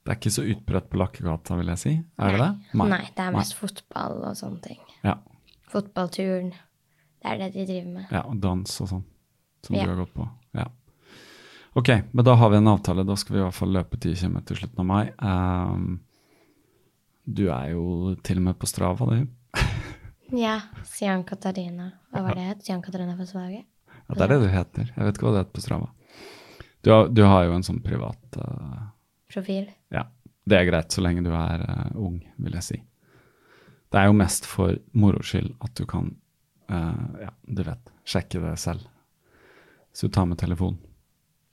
Det 0.06 0.14
er 0.14 0.20
ikke 0.22 0.32
så 0.38 0.46
utbredt 0.54 0.86
på 0.92 1.00
Lakkegata, 1.02 1.58
vil 1.60 1.68
jeg 1.74 1.80
si. 1.82 1.94
Er 2.22 2.32
det 2.32 2.40
det? 2.46 2.52
Nei, 2.80 3.02
det 3.18 3.24
er 3.26 3.34
mest 3.36 3.58
fotball 3.60 4.22
og 4.30 4.38
sånne 4.40 4.62
ting. 4.64 4.78
Ja, 5.04 5.18
Fotballturen. 5.68 6.54
Det 7.20 7.28
er 7.34 7.38
det 7.42 7.50
de 7.58 7.66
driver 7.68 7.90
med. 7.98 8.06
ja, 8.14 8.22
og 8.22 8.38
dans 8.40 8.82
og 8.82 8.88
sånn, 8.88 9.04
som 9.66 9.76
Ja. 9.76 9.84
du 9.84 9.90
har 9.90 10.06
gått 10.06 10.14
på. 10.14 10.30
Ja. 10.56 10.68
Ok, 11.78 11.90
men 12.12 12.26
da 12.26 12.34
har 12.34 12.50
vi 12.50 12.58
en 12.58 12.68
avtale. 12.68 13.04
Da 13.04 13.16
skal 13.20 13.36
vi 13.36 13.42
i 13.42 13.46
hvert 13.46 13.58
fall 13.58 13.74
løpe 13.76 14.00
10 14.00 14.16
km 14.22 14.38
til 14.50 14.62
slutten 14.62 14.82
av 14.82 14.88
mai. 14.90 15.04
Um, 15.22 16.00
du 17.28 17.48
er 17.52 17.74
jo 17.74 18.16
til 18.24 18.40
og 18.40 18.48
med 18.48 18.58
på 18.60 18.70
Strava, 18.70 19.10
du. 19.12 19.28
Ja. 20.36 20.58
Sian 20.84 21.24
Katarina. 21.24 21.92
Hva 22.12 22.24
var 22.26 22.36
det 22.36 22.48
het? 22.50 22.64
Sian 22.66 22.82
Katarina 22.84 23.14
for 23.16 23.30
svake? 23.30 23.62
Ja, 23.94 24.16
det 24.16 24.26
er 24.26 24.34
det 24.34 24.40
du 24.42 24.50
heter. 24.52 24.90
Jeg 24.96 25.08
vet 25.08 25.20
ikke 25.20 25.28
hva 25.28 25.36
det 25.36 25.44
heter 25.46 25.56
på 25.56 25.64
Strava. 25.64 25.88
Du 26.84 26.92
har, 26.92 27.08
du 27.08 27.22
har 27.24 27.46
jo 27.48 27.56
en 27.56 27.64
sånn 27.64 27.80
privat 27.84 28.40
uh, 28.42 28.90
Profil. 29.32 29.70
Ja, 29.92 30.06
det 30.48 30.60
er 30.60 30.68
greit 30.70 30.94
så 30.96 31.04
lenge 31.04 31.24
du 31.26 31.32
er 31.36 31.64
uh, 31.64 31.96
ung, 32.00 32.20
vil 32.40 32.58
jeg 32.60 32.66
si. 32.66 32.82
Det 33.92 34.02
er 34.02 34.10
jo 34.10 34.18
mest 34.20 34.48
for 34.48 34.76
moro 34.96 35.24
skyld 35.24 35.54
at 35.64 35.74
du 35.80 35.86
kan, 35.88 36.10
uh, 36.72 37.08
ja, 37.24 37.32
du 37.48 37.64
vet, 37.68 37.92
sjekke 38.08 38.44
det 38.44 38.54
selv. 38.62 38.88
Så 39.98 40.08
du 40.08 40.14
tar 40.14 40.28
med 40.30 40.38
telefon. 40.38 40.76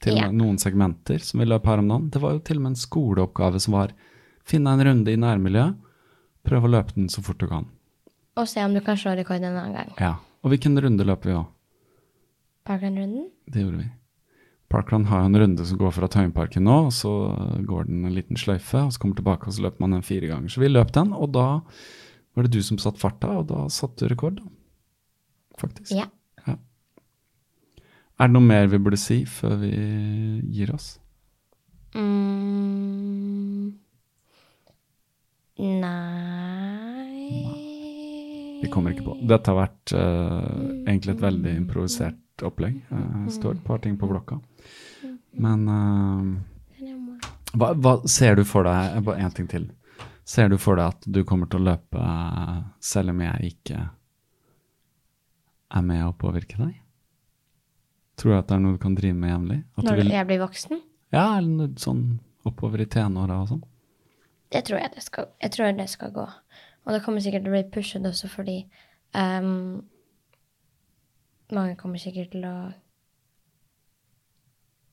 Til 0.05 0.19
og 0.19 0.27
med 0.27 0.37
noen 0.37 0.59
segmenter 0.61 1.23
som 1.25 1.41
vi 1.41 1.47
løp 1.49 1.65
her 1.65 1.81
om 1.81 1.89
dagen. 1.89 2.11
Det 2.13 2.21
var 2.21 2.35
jo 2.35 2.43
til 2.45 2.59
og 2.61 2.67
med 2.67 2.75
en 2.75 2.83
skoleoppgave 2.83 3.61
som 3.65 3.77
var 3.79 3.95
finne 4.45 4.75
en 4.75 4.85
runde 4.85 5.13
i 5.13 5.17
nærmiljøet, 5.17 5.79
prøve 6.45 6.69
å 6.69 6.73
løpe 6.75 6.93
den 6.93 7.09
så 7.09 7.23
fort 7.25 7.41
du 7.41 7.47
kan. 7.49 7.71
Og 8.37 8.49
se 8.51 8.61
om 8.61 8.75
du 8.77 8.83
kan 8.85 8.99
slå 9.01 9.15
rekorden 9.17 9.49
en 9.49 9.61
annen 9.63 9.79
gang. 9.79 9.93
Ja, 9.97 10.17
og 10.45 10.53
hvilken 10.53 10.77
runde 10.77 11.07
løper 11.09 11.31
vi 11.31 11.37
òg? 11.39 11.47
Parkland-runden? 12.69 13.31
Det 13.49 13.63
gjorde 13.63 13.81
vi. 13.81 13.87
Parkland 14.75 15.09
har 15.09 15.23
jo 15.23 15.31
en 15.31 15.41
runde 15.41 15.65
som 15.69 15.79
går 15.81 15.95
fra 15.95 16.09
Tøyenparken 16.11 16.65
nå, 16.67 16.77
og 16.89 16.93
så 16.97 17.13
går 17.65 17.89
den 17.89 18.05
en 18.09 18.17
liten 18.17 18.37
sløyfe, 18.41 18.83
og 18.83 18.93
så 18.93 19.01
kommer 19.01 19.17
tilbake, 19.21 19.49
og 19.49 19.57
så 19.57 19.65
løper 19.65 19.85
man 19.85 19.97
den 19.97 20.05
fire 20.05 20.29
ganger. 20.29 20.53
Så 20.53 20.61
vi 20.61 20.73
løp 20.73 20.93
den, 20.97 21.15
og 21.17 21.33
da 21.37 21.47
var 22.35 22.45
det 22.45 22.53
du 22.53 22.61
som 22.67 22.81
satte 22.83 23.01
farta, 23.01 23.39
og 23.41 23.49
da 23.53 23.65
satte 23.73 24.05
du 24.05 24.13
rekord, 24.13 24.41
da. 24.43 24.53
Faktisk. 25.61 25.95
Ja. 25.95 26.11
Er 28.15 28.31
det 28.31 28.35
noe 28.37 28.47
mer 28.47 28.69
vi 28.71 28.79
burde 28.79 28.99
si 29.01 29.25
før 29.27 29.57
vi 29.65 29.73
gir 30.55 30.71
oss? 30.75 30.95
Mm. 31.95 33.75
Nei 35.55 37.31
Vi 38.63 38.71
kommer 38.71 38.95
ikke 38.95 39.07
på. 39.07 39.17
Dette 39.23 39.51
har 39.51 39.59
vært 39.59 39.95
uh, 39.95 40.87
egentlig 40.87 41.15
et 41.15 41.23
veldig 41.23 41.55
improvisert 41.59 42.45
opplegg. 42.47 42.81
Uh, 42.91 43.27
står 43.35 43.59
et 43.59 43.65
par 43.67 43.83
ting 43.83 43.99
på 43.99 44.09
blokka. 44.11 44.39
Men 45.43 45.67
uh, 45.69 46.23
hva, 47.55 47.73
hva 47.75 47.97
ser 48.11 48.39
du 48.39 48.45
for 48.47 48.67
deg 48.67 49.03
Bare 49.07 49.27
én 49.27 49.35
ting 49.35 49.51
til. 49.51 49.69
Ser 50.27 50.49
du 50.51 50.57
for 50.59 50.79
deg 50.79 50.95
at 50.95 51.11
du 51.11 51.23
kommer 51.27 51.51
til 51.51 51.61
å 51.63 51.69
løpe 51.73 52.07
selv 52.83 53.13
om 53.13 53.21
jeg 53.27 53.55
ikke 53.55 53.83
er 55.75 55.85
med 55.85 56.07
å 56.07 56.15
påvirke 56.17 56.63
deg? 56.63 56.84
Tror 58.17 58.31
du 58.33 58.39
at 58.39 58.47
det 58.49 58.55
er 58.55 58.61
noe 58.63 58.73
du 58.77 58.79
kan 58.79 58.95
drive 58.95 59.15
med 59.19 59.31
jevnlig? 59.33 59.65
Når 59.83 59.97
vil- 59.97 60.11
jeg 60.15 60.27
blir 60.27 60.39
voksen? 60.45 60.81
Ja, 61.13 61.39
eller 61.39 61.69
sånn 61.77 62.21
oppover 62.47 62.81
i 62.81 62.87
tenåra 62.87 63.41
og 63.43 63.49
sånn? 63.49 63.63
Det 64.51 64.65
tror 64.69 64.79
jeg 64.81 64.93
det 64.95 65.03
skal, 65.03 65.27
jeg 65.43 65.51
tror 65.51 65.73
det 65.77 65.89
skal 65.91 66.11
gå. 66.15 66.29
Og 66.87 66.93
det 66.93 67.03
kommer 67.03 67.21
sikkert 67.21 67.43
til 67.45 67.51
å 67.51 67.57
bli 67.57 67.71
pushet 67.75 68.05
også 68.07 68.29
fordi 68.31 68.59
um, 69.15 69.83
mange 71.53 71.77
kommer 71.81 71.99
sikkert 71.99 72.31
til 72.33 72.45
å 72.45 72.55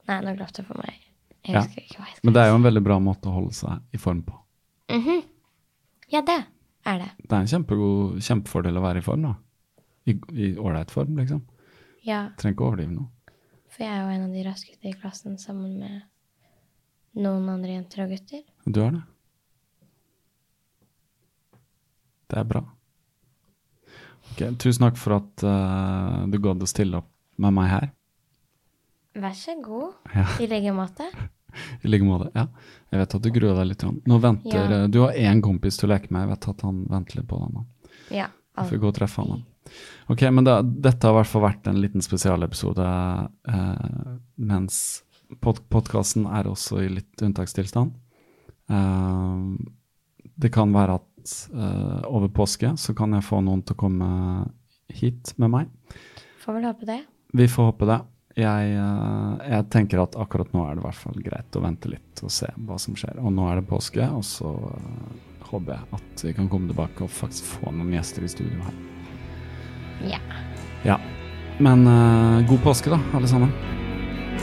Nei, 0.10 0.18
nå 0.26 0.34
glapp 0.36 0.52
det 0.58 0.66
for 0.66 0.80
meg. 0.82 0.96
Jeg 1.46 1.54
Ja. 1.56 1.62
husker 1.62 1.82
ikke 1.82 1.98
hva 2.02 2.06
jeg 2.08 2.16
skal 2.18 2.26
Men 2.28 2.34
det 2.34 2.42
er 2.42 2.50
jo 2.50 2.56
en 2.56 2.64
veldig 2.64 2.84
bra 2.84 3.00
måte 3.00 3.30
å 3.30 3.34
holde 3.34 3.54
seg 3.54 3.82
i 3.94 3.98
form 3.98 4.24
på. 4.24 4.34
Mhm. 4.90 5.24
Ja, 6.12 6.22
det 6.22 6.46
er 6.86 6.98
det. 7.00 7.10
Det 7.22 7.32
er 7.32 7.40
en 7.42 7.48
kjempegod, 7.48 8.18
kjempefordel 8.20 8.78
å 8.78 8.82
være 8.82 8.98
i 8.98 9.02
form, 9.02 9.22
da. 9.22 9.36
I 10.08 10.12
i 10.34 10.56
ålreit 10.58 10.90
form, 10.92 11.16
liksom. 11.18 11.42
Ja, 12.08 12.30
Trenger 12.38 12.56
ikke 12.56 12.66
overdrive 12.68 12.94
nå. 12.96 13.08
for 13.70 13.84
jeg 13.86 13.92
er 13.94 14.02
jo 14.02 14.14
en 14.16 14.24
av 14.28 14.32
de 14.36 14.44
raskeste 14.48 14.90
i 14.90 14.94
klassen 14.98 15.38
sammen 15.38 15.78
med 15.80 16.02
noen 17.22 17.50
andre 17.52 17.76
jenter 17.78 18.04
og 18.06 18.10
gutter. 18.16 18.42
Du 18.66 18.80
er 18.86 18.92
det. 18.96 19.02
Det 22.32 22.40
er 22.40 22.48
bra. 22.48 22.62
Ok, 24.32 24.44
tusen 24.64 24.86
takk 24.86 24.98
for 25.00 25.18
at 25.20 25.44
uh, 25.44 26.22
du 26.32 26.38
gadd 26.40 26.64
å 26.64 26.70
stille 26.70 27.02
opp 27.02 27.10
med 27.42 27.56
meg 27.58 27.70
her. 27.74 27.90
Vær 29.20 29.34
så 29.36 29.58
god. 29.60 29.98
Ja. 30.16 30.24
I 30.40 30.48
like 30.48 30.72
måte. 30.76 31.08
I 31.84 31.92
like 31.92 32.06
måte. 32.08 32.30
Ja. 32.38 32.46
Jeg 32.94 33.02
vet 33.04 33.16
at 33.18 33.26
du 33.26 33.32
gruer 33.36 33.58
deg 33.60 33.74
litt. 33.74 33.84
Nå 34.08 34.20
venter 34.24 34.56
Ja. 34.56 34.64
eh, 34.84 34.88
Du 34.88 35.02
har 35.04 35.12
én 35.20 35.42
kompis 35.44 35.76
til 35.80 35.90
å 35.90 35.94
leke 35.96 36.08
med. 36.16 36.24
Jeg 36.24 36.32
vet 36.38 36.48
at 36.54 36.62
han 36.68 36.86
venter 36.92 37.20
litt 37.20 37.28
på 37.28 37.40
deg 37.44 37.58
nå. 37.58 37.66
Ja. 38.16 38.30
Jeg 38.56 38.70
får 38.72 38.80
gå 38.84 38.88
og 38.92 38.96
treffe 38.96 39.26
han. 39.28 39.44
Ok, 40.12 40.26
men 40.34 40.48
da, 40.48 40.60
dette 40.62 41.08
har 41.08 41.16
i 41.16 41.20
hvert 41.22 41.32
fall 41.32 41.46
vært 41.46 41.70
en 41.72 41.80
liten 41.80 42.04
spesialepisode, 42.04 42.88
eh, 43.54 44.16
mens 44.42 44.80
pod 45.44 45.62
podkasten 45.72 46.26
er 46.28 46.50
også 46.52 46.82
i 46.84 46.90
litt 46.92 47.24
unntakstilstand. 47.24 47.94
Eh, 48.72 49.38
det 50.42 50.52
kan 50.54 50.74
være 50.76 51.00
at 51.00 51.36
eh, 51.54 52.02
over 52.10 52.32
påske 52.34 52.74
så 52.82 52.96
kan 52.98 53.14
jeg 53.16 53.28
få 53.28 53.42
noen 53.46 53.64
til 53.64 53.78
å 53.78 53.82
komme 53.86 54.12
hit 54.92 55.34
med 55.40 55.54
meg. 55.54 55.98
Får 56.42 56.58
vel 56.58 56.68
håpe 56.68 56.90
det. 56.90 57.02
Vi 57.38 57.48
får 57.48 57.72
håpe 57.72 57.88
det. 57.88 58.02
Jeg, 58.40 58.76
eh, 58.80 59.50
jeg 59.52 59.68
tenker 59.74 60.04
at 60.04 60.16
akkurat 60.20 60.54
nå 60.56 60.64
er 60.66 60.78
det 60.78 60.84
i 60.84 60.88
hvert 60.88 61.02
fall 61.02 61.24
greit 61.24 61.58
å 61.58 61.64
vente 61.64 61.92
litt 61.92 62.24
og 62.24 62.32
se 62.32 62.48
hva 62.68 62.78
som 62.80 62.96
skjer. 62.98 63.20
Og 63.24 63.34
nå 63.36 63.48
er 63.50 63.60
det 63.60 63.68
påske, 63.70 64.08
og 64.08 64.24
så 64.28 64.52
eh, 64.72 65.20
håper 65.52 65.76
jeg 65.76 66.00
at 66.00 66.26
vi 66.28 66.34
kan 66.38 66.50
komme 66.52 66.72
tilbake 66.72 67.06
og 67.06 67.12
faktisk 67.12 67.58
få 67.58 67.74
noen 67.76 67.94
gjester 67.98 68.26
i 68.26 68.32
studio 68.32 68.64
her. 68.68 68.80
Ja. 70.10 70.18
Ja. 70.84 71.00
Men 71.58 71.88
uh, 71.88 72.48
god 72.50 72.64
påske, 72.64 72.90
da, 72.90 73.00
alle 73.14 73.28
sammen. 73.28 73.52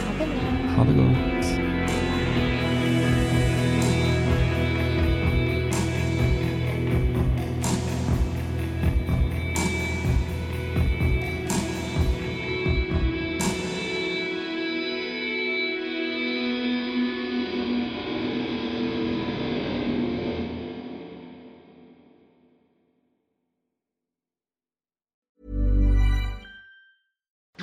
Ha 0.07 0.15
det 0.19 0.29
bra. 0.35 0.75
Ha 0.77 0.85
det 0.85 0.99
godt. 1.01 1.58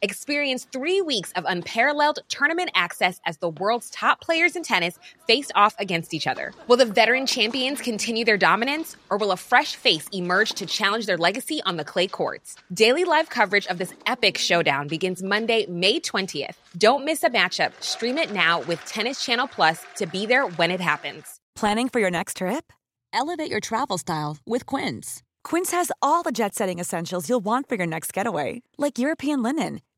Experience 0.00 0.64
three 0.72 1.00
weeks 1.00 1.32
of 1.32 1.44
unparalleled 1.48 2.20
tournament 2.28 2.70
access 2.74 3.20
as 3.26 3.38
the 3.38 3.48
world's 3.48 3.90
top 3.90 4.20
players 4.20 4.54
in 4.54 4.62
tennis 4.62 4.96
face 5.26 5.50
off 5.56 5.74
against 5.80 6.14
each 6.14 6.28
other. 6.28 6.52
Will 6.68 6.76
the 6.76 6.84
veteran 6.84 7.26
champions 7.26 7.80
continue 7.80 8.24
their 8.24 8.36
dominance, 8.36 8.96
or 9.10 9.16
will 9.16 9.32
a 9.32 9.36
fresh 9.36 9.74
face 9.74 10.06
emerge 10.12 10.52
to 10.52 10.66
challenge 10.66 11.06
their 11.06 11.18
legacy 11.18 11.60
on 11.66 11.76
the 11.76 11.84
clay 11.84 12.06
courts? 12.06 12.54
Daily 12.72 13.04
live 13.04 13.28
coverage 13.28 13.66
of 13.66 13.78
this 13.78 13.92
epic 14.06 14.38
showdown 14.38 14.86
begins 14.86 15.20
Monday, 15.20 15.66
May 15.66 15.98
20th. 15.98 16.54
Don't 16.76 17.04
miss 17.04 17.24
a 17.24 17.30
matchup. 17.30 17.72
Stream 17.82 18.18
it 18.18 18.32
now 18.32 18.60
with 18.60 18.84
Tennis 18.84 19.24
Channel 19.24 19.48
Plus 19.48 19.84
to 19.96 20.06
be 20.06 20.26
there 20.26 20.46
when 20.46 20.70
it 20.70 20.80
happens. 20.80 21.40
Planning 21.56 21.88
for 21.88 21.98
your 21.98 22.10
next 22.10 22.36
trip? 22.36 22.72
Elevate 23.12 23.50
your 23.50 23.60
travel 23.60 23.98
style 23.98 24.36
with 24.46 24.64
Quince. 24.64 25.24
Quince 25.44 25.70
has 25.70 25.90
all 26.02 26.22
the 26.22 26.32
jet 26.32 26.54
setting 26.54 26.78
essentials 26.78 27.28
you'll 27.28 27.40
want 27.44 27.68
for 27.68 27.74
your 27.76 27.86
next 27.86 28.12
getaway, 28.12 28.62
like 28.76 28.98
European 28.98 29.42
linen, 29.42 29.80